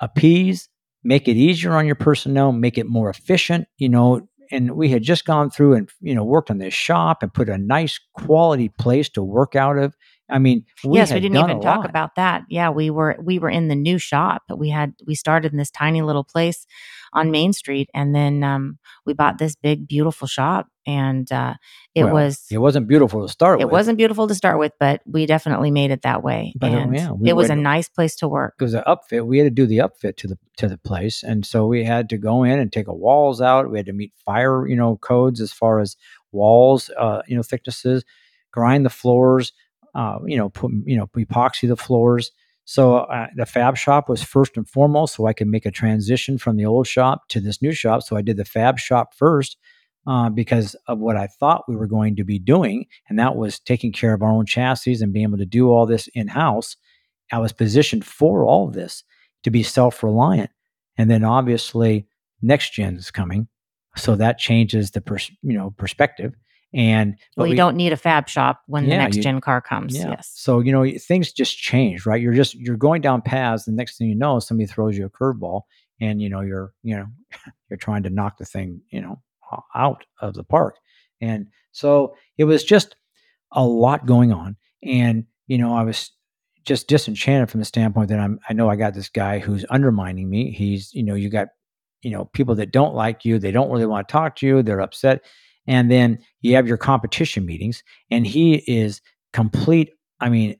appease, 0.00 0.68
make 1.02 1.28
it 1.28 1.36
easier 1.36 1.74
on 1.74 1.86
your 1.86 1.94
personnel, 1.94 2.52
make 2.52 2.76
it 2.76 2.86
more 2.86 3.08
efficient. 3.08 3.68
You 3.78 3.88
know, 3.88 4.28
and 4.50 4.72
we 4.72 4.88
had 4.88 5.02
just 5.02 5.24
gone 5.24 5.50
through 5.50 5.74
and 5.74 5.90
you 6.00 6.14
know 6.14 6.24
worked 6.24 6.50
on 6.50 6.58
this 6.58 6.74
shop 6.74 7.22
and 7.22 7.32
put 7.32 7.48
a 7.48 7.58
nice 7.58 7.98
quality 8.14 8.68
place 8.68 9.08
to 9.10 9.22
work 9.22 9.56
out 9.56 9.78
of. 9.78 9.94
I 10.30 10.38
mean, 10.38 10.64
we 10.84 10.98
yes, 10.98 11.12
we 11.12 11.20
didn't 11.20 11.36
even 11.36 11.60
talk 11.60 11.78
lot. 11.78 11.90
about 11.90 12.14
that. 12.16 12.44
Yeah, 12.48 12.70
we 12.70 12.88
were 12.90 13.16
we 13.22 13.38
were 13.38 13.50
in 13.50 13.68
the 13.68 13.74
new 13.74 13.98
shop. 13.98 14.42
We 14.56 14.70
had 14.70 14.94
we 15.06 15.14
started 15.14 15.52
in 15.52 15.58
this 15.58 15.70
tiny 15.70 16.00
little 16.02 16.24
place 16.24 16.66
on 17.12 17.30
Main 17.30 17.52
Street, 17.52 17.90
and 17.94 18.14
then 18.14 18.42
um, 18.42 18.78
we 19.04 19.12
bought 19.12 19.36
this 19.38 19.54
big, 19.54 19.86
beautiful 19.86 20.26
shop, 20.26 20.66
and 20.86 21.30
uh, 21.30 21.54
it 21.94 22.04
Well, 22.04 22.14
was 22.14 22.46
It 22.50 22.56
wasn't 22.58 22.88
beautiful 22.88 23.20
to 23.26 23.28
start 23.30 23.58
with 23.58 23.62
it 23.62 23.66
with. 23.66 23.72
wasn't 23.72 23.98
beautiful 23.98 24.26
to 24.26 24.34
start 24.34 24.58
with, 24.58 24.72
but 24.80 25.02
we 25.06 25.26
definitely 25.26 25.70
made 25.70 25.90
it 25.90 26.02
that 26.02 26.22
way, 26.24 26.54
But, 26.58 26.72
uh, 26.72 26.76
and 26.76 26.94
yeah, 26.96 27.10
we 27.12 27.28
it 27.28 27.36
was 27.36 27.50
a 27.50 27.52
went- 27.52 27.62
nice 27.62 27.88
place 27.90 28.16
to 28.16 28.26
work. 28.28 28.54
It 28.58 28.64
was 28.64 28.74
an 28.74 28.82
upfit. 28.86 29.26
We 29.26 29.38
had 29.38 29.44
to 29.44 29.50
do 29.50 29.66
the 29.66 29.78
upfit 29.78 30.16
to 30.16 30.26
the 30.26 30.38
to 30.56 30.68
the 30.68 30.78
place, 30.78 31.22
and 31.22 31.44
so 31.44 31.66
we 31.66 31.84
had 31.84 32.08
to 32.08 32.16
go 32.16 32.44
in 32.44 32.58
and 32.58 32.72
take 32.72 32.86
the 32.86 32.94
walls 32.94 33.42
out. 33.42 33.70
We 33.70 33.78
had 33.78 33.86
to 33.86 33.92
meet 33.92 34.12
fire, 34.24 34.66
you 34.66 34.74
know, 34.76 34.96
codes 34.96 35.40
as 35.42 35.52
far 35.52 35.80
as 35.80 35.96
walls, 36.32 36.90
uh, 36.98 37.20
you 37.28 37.36
know, 37.36 37.42
thicknesses, 37.42 38.04
grind 38.50 38.84
the 38.86 38.90
floors, 38.90 39.52
uh, 39.94 40.18
you 40.26 40.36
know, 40.36 40.48
put 40.48 40.72
you 40.84 40.96
know, 40.96 41.06
epoxy 41.16 41.68
the 41.68 41.76
floors. 41.76 42.30
So 42.66 42.96
uh, 42.96 43.26
the 43.36 43.46
fab 43.46 43.76
shop 43.76 44.08
was 44.08 44.22
first 44.22 44.56
and 44.56 44.68
foremost, 44.68 45.14
so 45.14 45.26
I 45.26 45.32
could 45.34 45.48
make 45.48 45.66
a 45.66 45.70
transition 45.70 46.38
from 46.38 46.56
the 46.56 46.64
old 46.64 46.86
shop 46.86 47.28
to 47.28 47.40
this 47.40 47.60
new 47.60 47.72
shop. 47.72 48.02
So 48.02 48.16
I 48.16 48.22
did 48.22 48.36
the 48.36 48.44
fab 48.44 48.78
shop 48.78 49.14
first. 49.14 49.56
Uh, 50.06 50.28
because 50.28 50.76
of 50.86 50.98
what 50.98 51.16
I 51.16 51.26
thought 51.26 51.64
we 51.66 51.76
were 51.76 51.86
going 51.86 52.14
to 52.16 52.24
be 52.24 52.38
doing, 52.38 52.84
and 53.08 53.18
that 53.18 53.36
was 53.36 53.58
taking 53.58 53.90
care 53.90 54.12
of 54.12 54.20
our 54.20 54.30
own 54.30 54.44
chassis 54.44 54.98
and 55.00 55.14
being 55.14 55.24
able 55.24 55.38
to 55.38 55.46
do 55.46 55.70
all 55.70 55.86
this 55.86 56.08
in 56.08 56.28
house. 56.28 56.76
I 57.32 57.38
was 57.38 57.54
positioned 57.54 58.04
for 58.04 58.44
all 58.44 58.68
of 58.68 58.74
this 58.74 59.02
to 59.44 59.50
be 59.50 59.62
self 59.62 60.02
reliant. 60.02 60.50
And 60.96 61.10
then 61.10 61.24
obviously 61.24 62.06
next 62.42 62.72
gen 62.72 62.96
is 62.96 63.10
coming. 63.10 63.48
So 63.96 64.16
that 64.16 64.38
changes 64.38 64.90
the 64.90 65.00
pers- 65.00 65.30
you 65.42 65.56
know 65.56 65.70
perspective. 65.76 66.34
And 66.74 67.16
Well, 67.36 67.46
you 67.46 67.52
we- 67.52 67.56
don't 67.56 67.76
need 67.76 67.92
a 67.92 67.96
fab 67.96 68.28
shop 68.28 68.62
when 68.66 68.84
the 68.84 68.96
next 68.96 69.16
you- 69.16 69.22
gen 69.22 69.40
car 69.40 69.60
comes. 69.60 69.96
yeah. 69.96 70.10
Yes. 70.10 70.32
So 70.34 70.58
you 70.60 70.72
know 70.72 70.84
things 70.98 71.32
just 71.32 71.56
change, 71.56 72.04
right? 72.04 72.20
You're 72.20 72.34
just 72.34 72.54
you're 72.56 72.76
going 72.76 73.00
down 73.00 73.22
paths. 73.22 73.64
The 73.64 73.72
next 73.72 73.96
thing 73.96 74.08
you 74.08 74.16
know, 74.16 74.40
somebody 74.40 74.66
throws 74.66 74.98
you 74.98 75.06
a 75.06 75.10
curveball, 75.10 75.62
and 76.00 76.20
you 76.20 76.28
know 76.28 76.40
you're 76.40 76.72
you 76.82 76.96
know 76.96 77.06
you're 77.70 77.76
trying 77.76 78.02
to 78.02 78.10
knock 78.10 78.38
the 78.38 78.44
thing 78.44 78.80
you 78.90 79.00
know 79.00 79.22
out 79.74 80.04
of 80.20 80.34
the 80.34 80.42
park. 80.44 80.76
And 81.20 81.46
so 81.70 82.16
it 82.38 82.44
was 82.44 82.64
just 82.64 82.96
a 83.52 83.64
lot 83.64 84.04
going 84.04 84.32
on, 84.32 84.56
and 84.82 85.24
you 85.46 85.58
know 85.58 85.74
I 85.76 85.84
was 85.84 86.10
just 86.64 86.88
disenchanted 86.88 87.50
from 87.50 87.60
the 87.60 87.66
standpoint 87.66 88.08
that 88.08 88.18
I'm 88.18 88.40
I 88.48 88.52
know 88.52 88.68
I 88.68 88.74
got 88.74 88.94
this 88.94 89.08
guy 89.08 89.38
who's 89.38 89.64
undermining 89.70 90.28
me. 90.28 90.50
He's 90.50 90.92
you 90.92 91.04
know 91.04 91.14
you 91.14 91.28
got 91.28 91.48
you 92.02 92.10
know 92.10 92.24
people 92.32 92.56
that 92.56 92.72
don't 92.72 92.94
like 92.96 93.24
you, 93.24 93.38
they 93.38 93.52
don't 93.52 93.70
really 93.70 93.86
want 93.86 94.08
to 94.08 94.12
talk 94.12 94.34
to 94.36 94.46
you, 94.46 94.62
they're 94.62 94.80
upset. 94.80 95.22
And 95.66 95.90
then 95.90 96.18
you 96.40 96.54
have 96.54 96.68
your 96.68 96.76
competition 96.76 97.46
meetings, 97.46 97.82
and 98.10 98.26
he 98.26 98.56
is 98.66 99.00
complete 99.34 99.90
i 100.20 100.28
mean 100.30 100.56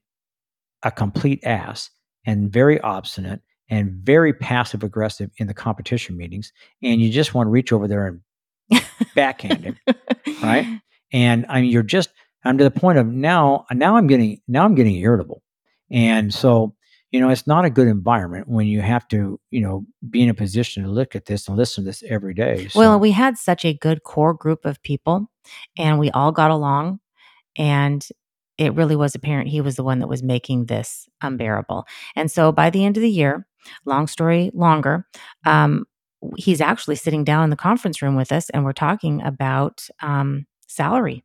a 0.83 0.91
complete 0.91 1.43
ass 1.45 1.89
and 2.27 2.53
very 2.53 2.79
obstinate 2.81 3.41
and 3.71 3.93
very 3.93 4.35
passive 4.35 4.83
aggressive 4.83 5.31
in 5.39 5.47
the 5.47 5.55
competition 5.55 6.17
meetings 6.17 6.53
and 6.83 7.01
you 7.01 7.09
just 7.09 7.33
want 7.33 7.47
to 7.47 7.51
reach 7.53 7.73
over 7.73 7.87
there 7.89 8.07
and 8.07 8.83
backhand 9.15 9.65
him 9.65 9.79
right? 10.43 10.67
and 11.13 11.47
i 11.49 11.61
mean 11.61 11.71
you're 11.71 11.85
just 11.85 12.11
i'm 12.45 12.59
to 12.59 12.65
the 12.65 12.71
point 12.71 12.99
of 12.99 13.07
now 13.07 13.65
now 13.73 13.97
i'm 13.97 14.09
getting 14.09 14.41
now 14.49 14.65
i'm 14.65 14.75
getting 14.75 14.97
irritable 14.97 15.41
and 15.89 16.35
so 16.35 16.74
you 17.15 17.21
know, 17.21 17.29
it's 17.29 17.47
not 17.47 17.65
a 17.65 17.71
good 17.71 17.87
environment 17.87 18.49
when 18.49 18.67
you 18.67 18.81
have 18.81 19.07
to, 19.07 19.39
you 19.53 19.61
know, 19.61 19.87
be 20.11 20.21
in 20.21 20.29
a 20.29 20.35
position 20.35 20.83
to 20.83 20.89
look 20.89 21.15
at 21.15 21.27
this 21.27 21.47
and 21.47 21.57
listen 21.57 21.85
to 21.85 21.89
this 21.89 22.03
every 22.09 22.35
day. 22.35 22.67
Well, 22.75 22.99
we 22.99 23.13
had 23.13 23.39
such 23.39 23.65
a 23.65 23.73
good 23.73 24.03
core 24.03 24.35
group 24.35 24.65
of 24.65 24.83
people 24.83 25.31
and 25.79 26.01
we 26.01 26.11
all 26.11 26.33
got 26.33 26.51
along 26.51 26.99
and 27.57 28.05
it 28.59 28.75
really 28.75 28.97
was 28.97 29.15
apparent 29.15 29.49
he 29.49 29.61
was 29.61 29.77
the 29.77 29.85
one 29.85 30.01
that 30.01 30.09
was 30.09 30.25
making 30.25 30.67
this 30.67 31.09
unbearable. 31.23 31.87
And 32.17 32.33
so 32.33 32.51
by 32.51 32.69
the 32.69 32.85
end 32.85 32.97
of 32.97 33.01
the 33.01 33.09
year, 33.09 33.47
long 33.85 34.09
story 34.09 34.51
longer, 34.53 35.07
um, 35.47 35.85
he's 36.37 36.61
actually 36.61 36.97
sitting 36.97 37.23
down 37.23 37.45
in 37.45 37.51
the 37.51 37.55
conference 37.55 38.03
room 38.03 38.17
with 38.17 38.33
us 38.33 38.51
and 38.51 38.65
we're 38.65 38.73
talking 38.73 39.23
about 39.23 39.87
um, 40.03 40.47
salary 40.67 41.23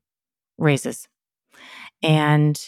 raises. 0.59 1.07
And 2.03 2.61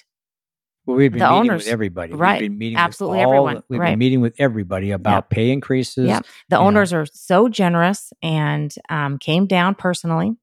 well, 0.91 0.97
we've 0.97 1.11
been 1.11 1.19
The 1.19 1.25
meeting 1.29 1.41
with 1.43 1.51
owners- 1.51 1.67
everybody. 1.67 2.11
We've 2.13 2.19
right, 2.19 2.39
been 2.41 2.57
meeting 2.57 2.77
absolutely 2.77 3.19
with 3.19 3.25
all, 3.27 3.33
everyone, 3.33 3.63
We've 3.69 3.79
right. 3.79 3.91
been 3.91 3.99
meeting 3.99 4.21
with 4.21 4.35
everybody 4.37 4.91
about 4.91 5.29
pay 5.29 5.51
increases. 5.51 6.07
Yeah. 6.07 6.19
the 6.49 6.55
you 6.55 6.61
know. 6.61 6.67
owners 6.67 6.93
are 6.93 7.05
so 7.05 7.49
generous 7.49 8.13
and 8.21 8.73
um, 8.89 9.17
came 9.17 9.47
down 9.47 9.75
personally. 9.75 10.33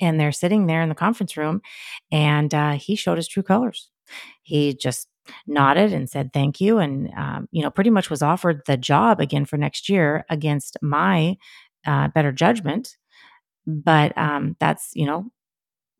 And 0.00 0.20
they're 0.20 0.32
sitting 0.32 0.66
there 0.66 0.82
in 0.82 0.88
the 0.90 0.94
conference 0.94 1.36
room 1.36 1.62
and 2.12 2.52
uh, 2.52 2.72
he 2.72 2.96
showed 2.96 3.16
his 3.16 3.28
true 3.28 3.42
colors. 3.42 3.88
He 4.42 4.74
just 4.74 5.08
nodded 5.46 5.92
and 5.92 6.08
said 6.08 6.32
thank 6.32 6.60
you 6.60 6.78
and 6.78 7.10
um, 7.16 7.48
you 7.50 7.60
know 7.62 7.70
pretty 7.70 7.90
much 7.90 8.10
was 8.10 8.22
offered 8.22 8.62
the 8.66 8.76
job 8.76 9.20
again 9.20 9.44
for 9.44 9.56
next 9.56 9.88
year 9.88 10.24
against 10.30 10.76
my 10.82 11.36
uh, 11.84 12.06
better 12.08 12.30
judgment 12.30 12.96
but 13.66 14.16
um, 14.16 14.54
that's 14.60 14.90
you 14.94 15.04
know 15.04 15.24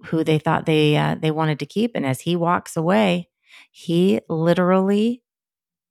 who 0.04 0.22
they 0.22 0.38
thought 0.38 0.64
they 0.66 0.96
uh, 0.96 1.16
they 1.20 1.32
wanted 1.32 1.58
to 1.58 1.66
keep 1.66 1.92
and 1.96 2.06
as 2.06 2.20
he 2.20 2.36
walks 2.36 2.76
away 2.76 3.28
he 3.70 4.20
literally 4.28 5.22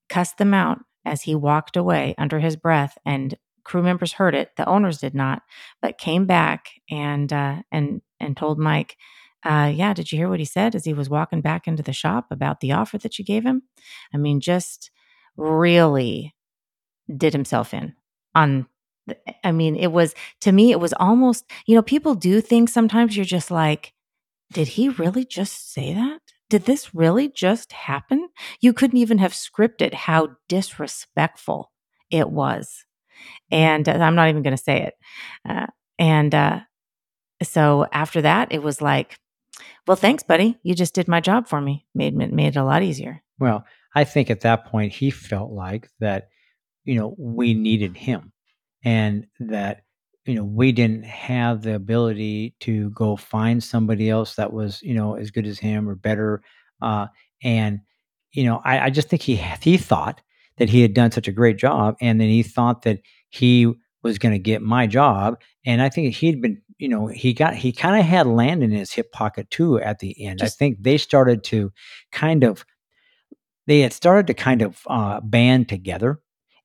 cussed 0.10 0.38
them 0.38 0.54
out 0.54 0.80
as 1.06 1.24
he 1.24 1.36
walked 1.36 1.78
away 1.78 2.16
under 2.18 2.40
his 2.40 2.56
breath 2.56 2.98
and 3.06 3.36
crew 3.64 3.82
members 3.84 4.14
heard 4.14 4.36
it. 4.36 4.52
The 4.58 4.68
owners 4.68 5.00
did 5.00 5.16
not 5.16 5.44
but 5.82 5.98
came 5.98 6.26
back 6.26 6.70
and 6.90 7.32
uh, 7.34 7.58
and 7.72 8.02
and 8.20 8.38
told 8.38 8.60
mike 8.60 8.98
uh, 9.44 9.72
yeah 9.74 9.94
did 9.94 10.12
you 10.12 10.18
hear 10.18 10.30
what 10.30 10.40
he 10.40 10.46
said 10.46 10.76
as 10.76 10.86
he 10.86 10.94
was 10.94 11.10
walking 11.10 11.42
back 11.42 11.68
into 11.68 11.84
the 11.84 11.94
shop 11.94 12.28
about 12.32 12.60
the 12.62 12.72
offer 12.72 12.98
that 13.00 13.20
you 13.20 13.26
gave 13.26 13.44
him? 13.46 13.64
I 14.14 14.18
mean 14.18 14.40
just 14.42 14.92
really 15.38 16.36
did 17.16 17.34
himself 17.34 17.74
in 17.74 17.94
on 18.34 18.68
the- 19.08 19.18
i 19.44 19.52
mean 19.52 19.76
it 19.76 19.92
was 19.92 20.16
to 20.42 20.52
me 20.52 20.72
it 20.72 20.80
was 20.80 20.94
almost 20.94 21.46
you 21.68 21.76
know 21.76 21.82
people 21.82 22.16
do 22.16 22.42
things 22.42 22.74
sometimes 22.74 23.16
you're 23.16 23.26
just 23.26 23.52
like 23.52 23.94
did 24.54 24.70
he 24.70 24.90
really 24.90 25.26
just 25.26 25.74
say 25.74 25.94
that 25.94 26.22
did 26.50 26.66
this 26.66 26.94
really 26.94 27.30
just 27.30 27.72
happen? 27.72 28.30
You 28.62 28.74
couldn't 28.74 28.98
even 28.98 29.18
have 29.18 29.34
scripted 29.34 29.94
how 29.94 30.30
disrespectful 30.48 31.72
it 32.12 32.30
was. 32.30 32.86
And 33.52 33.88
uh, 33.88 33.94
i'm 33.94 34.16
not 34.16 34.30
even 34.30 34.44
going 34.44 34.56
to 34.56 34.62
say 34.62 34.84
it. 34.84 34.94
Uh, 35.48 35.68
and 35.98 36.36
uh, 36.36 36.60
so 37.42 37.88
after 37.92 38.22
that 38.22 38.52
it 38.52 38.62
was 38.62 38.82
like 38.82 39.18
well 39.88 39.98
thanks 39.98 40.24
buddy. 40.24 40.60
You 40.64 40.76
just 40.76 40.94
did 40.94 41.08
my 41.08 41.22
job 41.22 41.48
for 41.48 41.62
me. 41.62 41.86
Made 41.96 42.16
made 42.16 42.56
it 42.56 42.60
a 42.60 42.64
lot 42.64 42.84
easier. 42.84 43.24
Well, 43.40 43.66
I 43.96 44.04
think 44.04 44.30
at 44.30 44.42
that 44.42 44.66
point 44.66 44.92
he 44.92 45.10
felt 45.10 45.52
like 45.52 45.90
that, 46.00 46.28
you 46.84 46.96
know, 46.96 47.16
we 47.18 47.54
needed 47.54 47.96
him 47.96 48.34
and 48.84 49.28
that, 49.40 49.85
you 50.26 50.36
know, 50.36 50.44
we 50.44 50.72
didn't 50.72 51.06
have 51.06 51.62
the 51.62 51.76
ability 51.76 52.56
to 52.62 52.90
go 52.92 53.16
find 53.16 53.64
somebody 53.64 54.10
else 54.10 54.36
that 54.36 54.52
was, 54.54 54.82
you 54.82 54.94
know, 54.94 55.16
as 55.16 55.32
good 55.32 55.46
as 55.46 55.60
him 55.60 55.88
or 55.88 55.96
better. 55.96 56.42
Uh, 56.82 57.08
and, 57.44 57.80
you 58.34 58.44
know, 58.44 58.62
I, 58.64 58.86
I 58.86 58.90
just 58.90 59.10
think 59.10 59.22
he 59.22 59.36
he 59.62 59.78
thought 59.78 60.22
that 60.58 60.70
he 60.70 60.82
had 60.82 60.94
done 60.94 61.12
such 61.12 61.28
a 61.28 61.32
great 61.32 61.58
job 61.58 61.96
and 62.02 62.20
then 62.20 62.30
he 62.30 62.44
thought 62.44 62.84
that 62.84 63.00
he 63.30 63.72
was 64.04 64.18
going 64.18 64.34
to 64.34 64.40
get 64.40 64.62
my 64.62 64.88
job. 64.88 65.40
And 65.66 65.82
I 65.82 65.90
think 65.90 66.14
he'd 66.16 66.42
been, 66.42 66.62
you 66.78 66.88
know, 66.90 67.08
he 67.08 67.34
got 67.34 67.56
he 67.56 67.72
kind 67.72 68.00
of 68.00 68.06
had 68.06 68.28
Landon 68.28 68.72
in 68.72 68.78
his 68.78 68.92
hip 68.92 69.12
pocket 69.12 69.50
too 69.50 69.80
at 69.80 70.00
the 70.00 70.26
end. 70.26 70.40
Just- 70.40 70.56
I 70.56 70.58
think 70.58 70.78
they 70.82 70.98
started 70.98 71.44
to 71.46 71.72
kind 72.12 72.44
of 72.44 72.66
they 73.68 73.82
had 73.82 73.94
started 73.94 74.28
to 74.28 74.34
kind 74.34 74.62
of 74.62 74.82
uh, 74.88 75.22
band 75.22 75.70
together, 75.70 76.20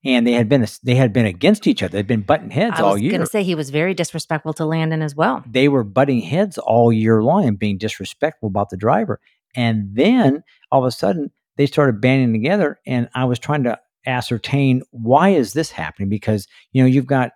and 0.04 0.26
they 0.26 0.32
had 0.32 0.48
been 0.48 0.66
they 0.82 0.94
had 0.94 1.12
been 1.12 1.26
against 1.26 1.66
each 1.66 1.82
other. 1.82 1.98
They'd 1.98 2.06
been 2.06 2.22
butting 2.22 2.50
heads 2.50 2.80
all 2.80 2.96
year. 2.96 3.10
i 3.10 3.12
was 3.12 3.18
going 3.18 3.20
to 3.20 3.26
say 3.26 3.42
he 3.42 3.54
was 3.54 3.70
very 3.70 3.94
disrespectful 3.94 4.52
to 4.54 4.64
landon 4.64 5.02
as 5.02 5.14
well 5.14 5.44
they 5.46 5.68
were 5.68 5.84
butting 5.84 6.20
heads 6.20 6.58
all 6.58 6.92
year 6.92 7.22
long 7.22 7.46
and 7.46 7.58
being 7.58 7.78
disrespectful 7.78 8.48
about 8.48 8.70
the 8.70 8.76
driver. 8.76 9.20
And 9.54 9.90
then 9.94 10.42
all 10.70 10.80
of 10.80 10.86
a 10.86 10.92
sudden 10.92 11.30
they 11.56 11.66
started 11.66 12.00
banding 12.00 12.32
together, 12.32 12.80
and 12.86 13.08
I 13.14 13.24
was 13.24 13.38
trying 13.38 13.64
to 13.64 13.78
ascertain 14.06 14.82
why 14.92 15.30
is 15.30 15.52
this 15.52 15.70
happening 15.70 16.08
because 16.08 16.46
you 16.72 16.82
know 16.82 16.86
you've 16.86 17.06
got 17.06 17.32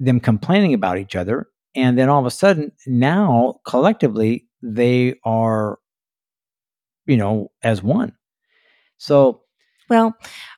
them 0.00 0.18
complaining 0.18 0.74
about 0.74 0.98
each 0.98 1.14
other, 1.14 1.46
and 1.74 1.98
then 1.98 2.08
all 2.08 2.18
of 2.18 2.26
a 2.26 2.30
sudden 2.30 2.72
now 2.86 3.60
collectively 3.66 4.46
they 4.62 5.14
are 5.24 5.78
you 7.06 7.16
know 7.16 7.50
as 7.62 7.82
one. 7.82 8.12
So 8.96 9.42
Well, 9.90 10.14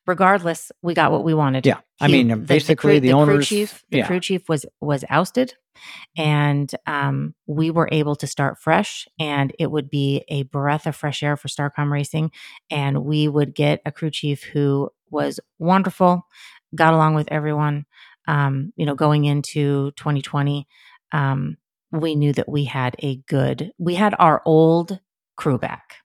regardless, 0.06 0.70
we 0.82 0.92
got 0.94 1.10
what 1.10 1.24
we 1.24 1.32
wanted. 1.34 1.64
Yeah, 1.66 1.78
I 2.00 2.06
He- 2.08 2.12
mean, 2.12 2.28
the- 2.28 2.36
the 2.36 2.42
basically, 2.42 2.74
crew- 2.74 3.00
the 3.00 3.08
crew 3.12 3.18
owners- 3.20 3.48
chief, 3.48 3.82
the 3.90 3.98
yeah. 3.98 4.06
crew 4.06 4.20
chief 4.20 4.48
was 4.48 4.66
was 4.80 5.04
ousted, 5.08 5.54
and 6.16 6.70
um, 6.86 7.34
we 7.46 7.70
were 7.70 7.88
able 7.90 8.14
to 8.16 8.26
start 8.26 8.58
fresh. 8.60 9.08
And 9.18 9.52
it 9.58 9.70
would 9.70 9.88
be 9.90 10.24
a 10.28 10.42
breath 10.44 10.86
of 10.86 10.94
fresh 10.94 11.22
air 11.22 11.36
for 11.36 11.48
Starcom 11.48 11.90
Racing, 11.90 12.30
and 12.70 13.04
we 13.04 13.26
would 13.26 13.54
get 13.54 13.80
a 13.86 13.90
crew 13.90 14.10
chief 14.10 14.44
who 14.44 14.90
was 15.10 15.40
wonderful, 15.58 16.26
got 16.74 16.94
along 16.94 17.14
with 17.14 17.28
everyone. 17.32 17.86
Um, 18.28 18.72
you 18.76 18.86
know, 18.86 18.94
going 18.94 19.24
into 19.24 19.90
2020, 19.92 20.68
um, 21.10 21.56
we 21.90 22.14
knew 22.14 22.32
that 22.34 22.48
we 22.48 22.64
had 22.64 22.94
a 23.00 23.16
good, 23.28 23.72
we 23.78 23.94
had 23.96 24.14
our 24.18 24.42
old 24.44 25.00
crew 25.36 25.58
back 25.58 25.96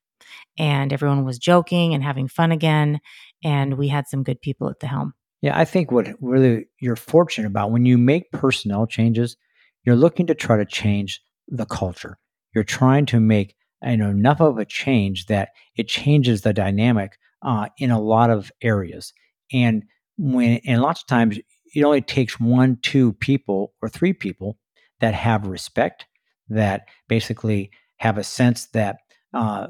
and 0.58 0.91
everyone 0.91 1.26
was 1.26 1.38
joking 1.38 1.93
and 1.93 2.03
having 2.03 2.28
fun 2.28 2.51
again. 2.51 2.99
And 3.43 3.78
we 3.78 3.88
had 3.88 4.08
some 4.08 4.24
good 4.24 4.41
people 4.41 4.70
at 4.70 4.80
the 4.80 4.88
helm. 4.88 5.14
Yeah, 5.41 5.58
I 5.58 5.66
think 5.66 5.91
what 5.91 6.08
really 6.20 6.68
you're 6.80 6.95
fortunate 6.95 7.47
about 7.47 7.72
when 7.72 7.86
you 7.86 7.97
make 7.97 8.32
personnel 8.32 8.88
changes, 8.88 9.38
you're 9.84 9.95
looking 9.95 10.28
to 10.28 10.36
try 10.36 10.58
to 10.58 10.66
change 10.66 11.22
the 11.47 11.66
culture. 11.66 12.18
You're 12.53 12.64
trying 12.64 13.05
to 13.08 13.20
make 13.20 13.55
you 13.86 13.97
know 13.97 14.10
enough 14.10 14.41
of 14.41 14.58
a 14.58 14.66
change 14.66 15.28
that 15.28 15.49
it 15.76 15.88
changes 15.88 16.41
the 16.41 16.53
dynamic 16.53 17.18
uh, 17.43 17.70
in 17.78 17.91
a 17.91 18.01
lot 18.01 18.30
of 18.30 18.51
areas. 18.62 19.14
And 19.53 19.84
when 20.18 20.60
and 20.66 20.82
lots 20.82 21.01
of 21.01 21.08
times 21.08 21.38
it 21.76 21.84
only 21.84 22.01
takes 22.01 22.39
one, 22.39 22.80
two 22.82 23.14
people 23.14 23.74
or 23.82 23.89
three 23.89 24.14
people 24.14 24.58
that 24.99 25.14
have 25.14 25.45
respect, 25.45 26.05
that 26.49 26.88
basically 27.08 27.70
have 27.97 28.18
a 28.18 28.24
sense 28.24 28.68
that 28.74 28.97
uh, 29.34 29.68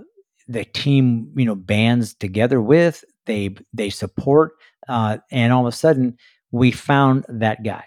the 0.48 0.66
team 0.66 1.32
you 1.36 1.46
know 1.46 1.56
bands 1.56 2.14
together 2.14 2.62
with 2.62 3.04
they 3.26 3.56
they 3.74 3.90
support 3.90 4.54
uh, 4.88 5.18
and 5.32 5.52
all 5.52 5.68
of 5.68 5.74
a 5.74 5.76
sudden 5.76 6.18
we 6.52 6.72
found 6.72 7.26
that 7.28 7.64
guy. 7.64 7.84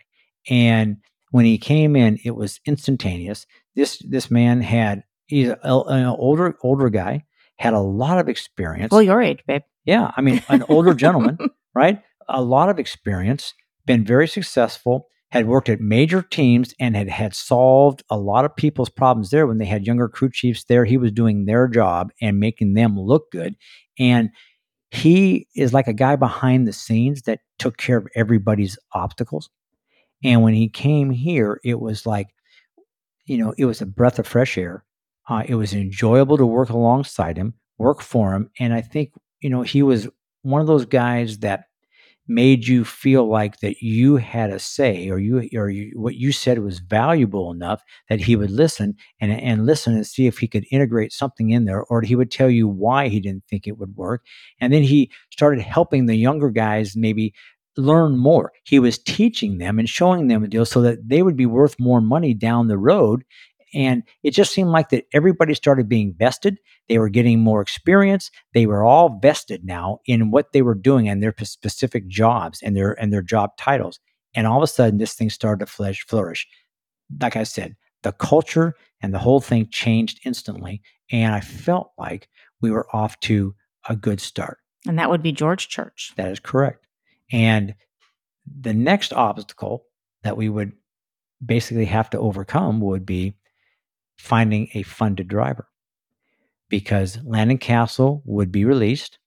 And 0.49 0.99
when 1.31 1.45
he 1.45 1.59
came 1.59 1.97
in 1.97 2.19
it 2.25 2.33
was 2.33 2.61
instantaneous. 2.67 3.47
This 3.75 3.99
this 4.09 4.31
man 4.31 4.61
had 4.61 5.05
he's 5.27 5.49
a, 5.49 5.57
an 5.63 6.07
older 6.07 6.57
older 6.63 6.91
guy 6.91 7.25
had 7.59 7.75
a 7.75 7.81
lot 7.81 8.19
of 8.19 8.29
experience. 8.29 8.91
Well, 8.91 9.03
your 9.03 9.21
age, 9.23 9.41
babe. 9.47 9.63
yeah 9.85 10.11
i 10.17 10.21
mean 10.21 10.43
an 10.49 10.65
older 10.69 10.95
gentleman 10.95 11.39
right? 11.75 12.03
A 12.29 12.43
lot 12.43 12.69
of 12.69 12.79
experience 12.79 13.55
been 13.87 14.05
very 14.05 14.29
successful 14.29 15.09
had 15.31 15.47
worked 15.47 15.69
at 15.69 15.81
major 15.81 16.23
teams 16.23 16.75
and 16.81 16.97
had 16.97 17.09
had 17.09 17.35
solved 17.35 18.03
a 18.11 18.19
lot 18.19 18.45
of 18.45 18.57
people's 18.57 18.89
problems 18.89 19.31
there 19.31 19.47
when 19.47 19.59
they 19.59 19.65
had 19.65 19.87
younger 19.87 20.09
crew 20.09 20.31
chiefs 20.31 20.65
there. 20.65 20.85
He 20.85 20.97
was 20.97 21.13
doing 21.13 21.45
their 21.45 21.69
job 21.69 22.11
and 22.21 22.41
making 22.41 22.75
them 22.75 22.99
look 22.99 23.31
good. 23.31 23.55
And 23.99 24.31
he 24.91 25.47
is 25.55 25.73
like 25.73 25.87
a 25.87 25.93
guy 25.93 26.17
behind 26.17 26.67
the 26.67 26.73
scenes 26.73 27.23
that 27.23 27.41
took 27.59 27.77
care 27.77 27.99
of 27.99 28.09
everybody's 28.17 28.79
obstacles. 28.93 29.51
And 30.25 30.43
when 30.43 30.55
he 30.55 30.69
came 30.69 31.11
here 31.11 31.61
it 31.65 31.81
was 31.81 32.07
like 32.07 32.29
you 33.27 33.39
know 33.39 33.55
it 33.57 33.65
was 33.65 33.81
a 33.81 33.87
breath 33.87 34.19
of 34.19 34.27
fresh 34.27 34.59
air. 34.59 34.85
Uh, 35.29 35.45
it 35.47 35.55
was 35.55 35.73
enjoyable 35.75 36.37
to 36.37 36.47
work 36.47 36.71
alongside 36.71 37.37
him 37.37 37.55
work 37.79 38.03
for 38.03 38.35
him. 38.35 38.51
And 38.59 38.75
i 38.75 38.81
think 38.81 39.13
you 39.41 39.51
know 39.51 39.63
he 39.63 39.83
was 39.83 40.09
one 40.43 40.61
of 40.61 40.67
those 40.67 40.87
guys 40.87 41.39
that 41.39 41.65
made 42.29 42.67
you 42.67 42.85
feel 42.85 43.29
like 43.29 43.59
that 43.61 43.83
you 43.83 44.17
had 44.17 44.51
a 44.51 44.59
say 44.59 45.09
or 45.11 45.19
you 45.19 45.49
or 45.55 45.69
you, 45.69 45.93
what 45.97 46.15
you 46.15 46.33
said 46.33 46.59
was 46.61 46.79
valuable 46.79 47.51
enough 47.51 47.83
that 48.09 48.21
he 48.21 48.37
would 48.37 48.51
listen 48.51 48.95
and 49.21 49.33
and 49.33 49.67
listen 49.67 49.95
and 49.95 50.07
see 50.07 50.27
if 50.27 50.39
he 50.39 50.47
could 50.47 50.65
integrate 50.71 51.13
something 51.13 51.51
in 51.51 51.65
there 51.65 51.83
or 51.85 52.03
he 52.03 52.15
would 52.15 52.31
tell 52.31 52.51
you 52.51 52.69
why 52.69 53.09
he 53.09 53.21
didn't 53.21 53.45
think 53.49 53.67
it 53.67 53.79
would 53.79 53.97
work. 53.97 54.25
And 54.61 54.73
then 54.73 54.83
he 54.83 55.11
started 55.31 55.61
helping 55.61 56.07
the 56.07 56.17
younger 56.17 56.51
guys 56.51 56.95
maybe 56.97 57.35
learn 57.77 58.17
more. 58.17 58.53
He 58.65 58.79
was 58.79 58.99
teaching 58.99 59.59
them 59.59 59.79
and 59.79 59.89
showing 59.89 60.29
them 60.29 60.45
a 60.45 60.49
deal 60.49 60.67
so 60.67 60.83
that 60.83 61.09
they 61.09 61.23
would 61.23 61.37
be 61.37 61.47
worth 61.47 61.77
more 61.79 62.01
money 62.01 62.35
down 62.35 62.69
the 62.69 62.79
road 62.79 63.25
And 63.75 64.03
it 64.23 64.33
just 64.33 64.53
seemed 64.53 64.71
like 64.71 64.89
that 64.91 65.07
everybody 65.13 65.55
started 65.55 65.89
being 65.89 66.15
vested. 66.19 66.59
They 66.89 66.99
were 66.99 67.09
getting 67.09 67.41
more 67.41 67.61
experience. 67.61 68.31
They 68.53 68.67
were 68.67 68.85
all 68.85 69.19
vested 69.21 69.65
now 69.65 70.01
in 70.07 70.31
what 70.31 70.53
they 70.53 70.63
were 70.63 70.75
doing 70.75 71.09
and 71.09 71.23
their 71.23 71.35
specific 71.43 72.09
jobs 72.09 72.61
and 72.63 72.77
their 72.77 72.93
and 73.01 73.13
their 73.13 73.23
job 73.23 73.57
titles. 73.57 74.01
And 74.35 74.47
all 74.47 74.59
of 74.59 74.63
a 74.63 74.67
sudden, 74.67 74.99
this 74.99 75.15
thing 75.15 75.31
started 75.31 75.65
to 75.65 75.71
flesh, 75.71 76.05
flourish. 76.07 76.47
Like 77.21 77.37
I 77.37 77.45
said, 77.45 77.77
the 78.03 78.13
culture 78.13 78.75
and 79.01 79.15
the 79.15 79.19
whole 79.19 79.41
thing 79.41 79.69
changed 79.71 80.21
instantly. 80.25 80.83
And 81.11 81.35
I 81.35 81.41
felt 81.41 81.93
like 81.99 82.29
we 82.61 82.71
were 82.71 82.87
off 82.95 83.19
to 83.21 83.55
a 83.89 83.97
good 83.97 84.21
start. 84.21 84.59
And 84.87 84.99
that 84.99 85.11
would 85.11 85.23
be 85.23 85.33
George 85.33 85.69
Church. 85.69 86.13
That 86.17 86.31
is 86.31 86.41
correct. 86.41 86.87
And 87.33 87.75
the 88.61 88.75
next 88.75 89.13
obstacle 89.13 89.85
that 90.23 90.37
we 90.37 90.49
would 90.49 90.73
basically 91.45 91.87
have 91.87 92.11
to 92.11 92.19
overcome 92.19 92.81
would 92.81 93.07
be 93.07 93.35
finding 94.21 94.69
a 94.75 94.83
funded 94.83 95.29
driver 95.29 95.67
because 96.69 97.19
Landon 97.25 97.59
Cassill 97.59 98.23
would 98.25 98.53
be 98.53 98.65
released 98.65 99.19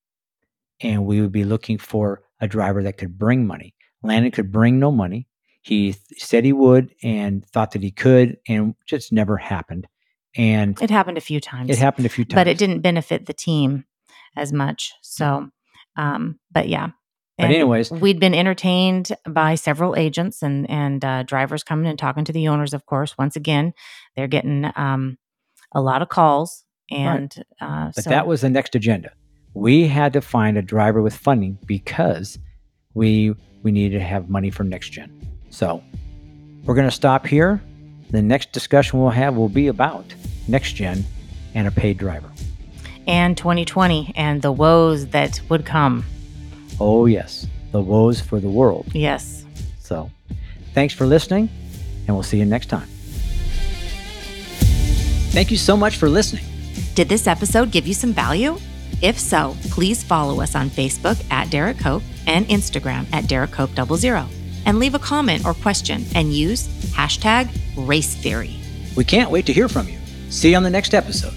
and 0.81 1.05
we 1.05 1.19
would 1.19 1.31
be 1.31 1.43
looking 1.43 1.77
for 1.77 2.21
a 2.39 2.47
driver 2.47 2.83
that 2.83 2.97
could 2.97 3.17
bring 3.17 3.47
money. 3.47 3.73
Landon 4.03 4.31
could 4.31 4.51
bring 4.51 4.79
no 4.79 4.91
money. 4.91 5.27
He 5.61 5.95
said 6.17 6.45
he 6.45 6.53
would 6.53 6.93
and 7.01 7.45
thought 7.47 7.71
that 7.71 7.81
he 7.81 7.91
could, 7.91 8.37
and 8.49 8.75
just 8.85 9.13
never 9.13 9.37
happened. 9.37 9.87
And 10.35 10.79
it 10.81 10.89
happened 10.89 11.17
a 11.17 11.21
few 11.21 11.39
times. 11.39 11.69
It 11.69 11.77
happened 11.77 12.05
a 12.05 12.09
few 12.09 12.25
times, 12.25 12.35
but 12.35 12.47
it 12.47 12.57
didn't 12.57 12.81
benefit 12.81 13.25
the 13.25 13.33
team 13.33 13.85
as 14.35 14.51
much. 14.51 14.93
So, 15.01 15.49
um, 15.95 16.39
but 16.51 16.67
yeah. 16.67 16.89
But 17.37 17.49
anyways, 17.49 17.89
we'd 17.91 18.19
been 18.19 18.35
entertained 18.35 19.11
by 19.27 19.55
several 19.55 19.95
agents 19.95 20.43
and 20.43 20.69
and 20.69 21.03
uh, 21.03 21.23
drivers 21.23 21.63
coming 21.63 21.87
and 21.87 21.97
talking 21.97 22.25
to 22.25 22.31
the 22.31 22.47
owners. 22.47 22.73
Of 22.73 22.85
course, 22.85 23.17
once 23.17 23.35
again, 23.35 23.73
they're 24.15 24.27
getting 24.27 24.71
um, 24.75 25.17
a 25.73 25.81
lot 25.81 26.01
of 26.03 26.09
calls, 26.09 26.63
and 26.91 27.33
uh, 27.59 27.91
but 27.95 28.03
so 28.03 28.09
that 28.09 28.27
was 28.27 28.41
the 28.41 28.49
next 28.49 28.75
agenda. 28.75 29.11
We 29.55 29.87
had 29.87 30.13
to 30.13 30.21
find 30.21 30.57
a 30.57 30.61
driver 30.61 31.01
with 31.01 31.15
funding 31.15 31.57
because 31.65 32.37
we 32.93 33.35
we 33.63 33.71
needed 33.71 33.97
to 33.97 34.03
have 34.03 34.29
money 34.29 34.51
for 34.51 34.63
next 34.63 34.89
gen. 34.89 35.11
So 35.49 35.83
we're 36.65 36.75
going 36.75 36.87
to 36.87 36.95
stop 36.95 37.25
here. 37.25 37.61
The 38.11 38.21
next 38.21 38.51
discussion 38.51 38.99
we'll 38.99 39.09
have 39.09 39.35
will 39.35 39.49
be 39.49 39.67
about 39.67 40.13
next 40.47 40.73
gen 40.73 41.03
and 41.55 41.67
a 41.67 41.71
paid 41.71 41.97
driver. 41.97 42.29
and 43.07 43.35
2020 43.37 44.13
and 44.15 44.41
the 44.41 44.51
woes 44.51 45.07
that 45.07 45.41
would 45.49 45.65
come. 45.65 46.05
Oh 46.85 47.05
yes, 47.05 47.47
the 47.71 47.79
woes 47.81 48.19
for 48.19 48.41
the 48.41 48.49
world. 48.49 48.85
Yes. 48.91 49.45
So 49.79 50.11
thanks 50.73 50.93
for 50.93 51.05
listening, 51.05 51.47
and 52.07 52.15
we'll 52.15 52.23
see 52.23 52.37
you 52.37 52.43
next 52.43 52.65
time. 52.65 52.89
Thank 55.31 55.49
you 55.49 55.55
so 55.55 55.77
much 55.77 55.95
for 55.95 56.09
listening. 56.09 56.43
Did 56.93 57.07
this 57.07 57.25
episode 57.25 57.71
give 57.71 57.87
you 57.87 57.93
some 57.93 58.11
value? 58.11 58.57
If 59.01 59.17
so, 59.17 59.55
please 59.71 60.03
follow 60.03 60.41
us 60.41 60.55
on 60.55 60.69
Facebook 60.69 61.23
at 61.31 61.47
Derrike 61.47 61.79
Cope 61.79 62.03
and 62.27 62.45
Instagram 62.47 63.05
at 63.13 63.23
Derrike 63.25 63.53
Cope 63.53 63.97
00 63.97 64.27
and 64.65 64.77
leave 64.77 64.93
a 64.93 64.99
comment 64.99 65.45
or 65.45 65.53
question 65.53 66.03
and 66.15 66.33
use 66.33 66.67
hashtag 66.91 67.47
race 67.77 68.13
theory. 68.13 68.59
We 68.97 69.05
can't 69.05 69.31
wait 69.31 69.45
to 69.45 69.53
hear 69.53 69.69
from 69.69 69.87
you. 69.87 69.99
See 70.29 70.51
you 70.51 70.57
on 70.57 70.63
the 70.63 70.69
next 70.69 70.93
episode. 70.93 71.33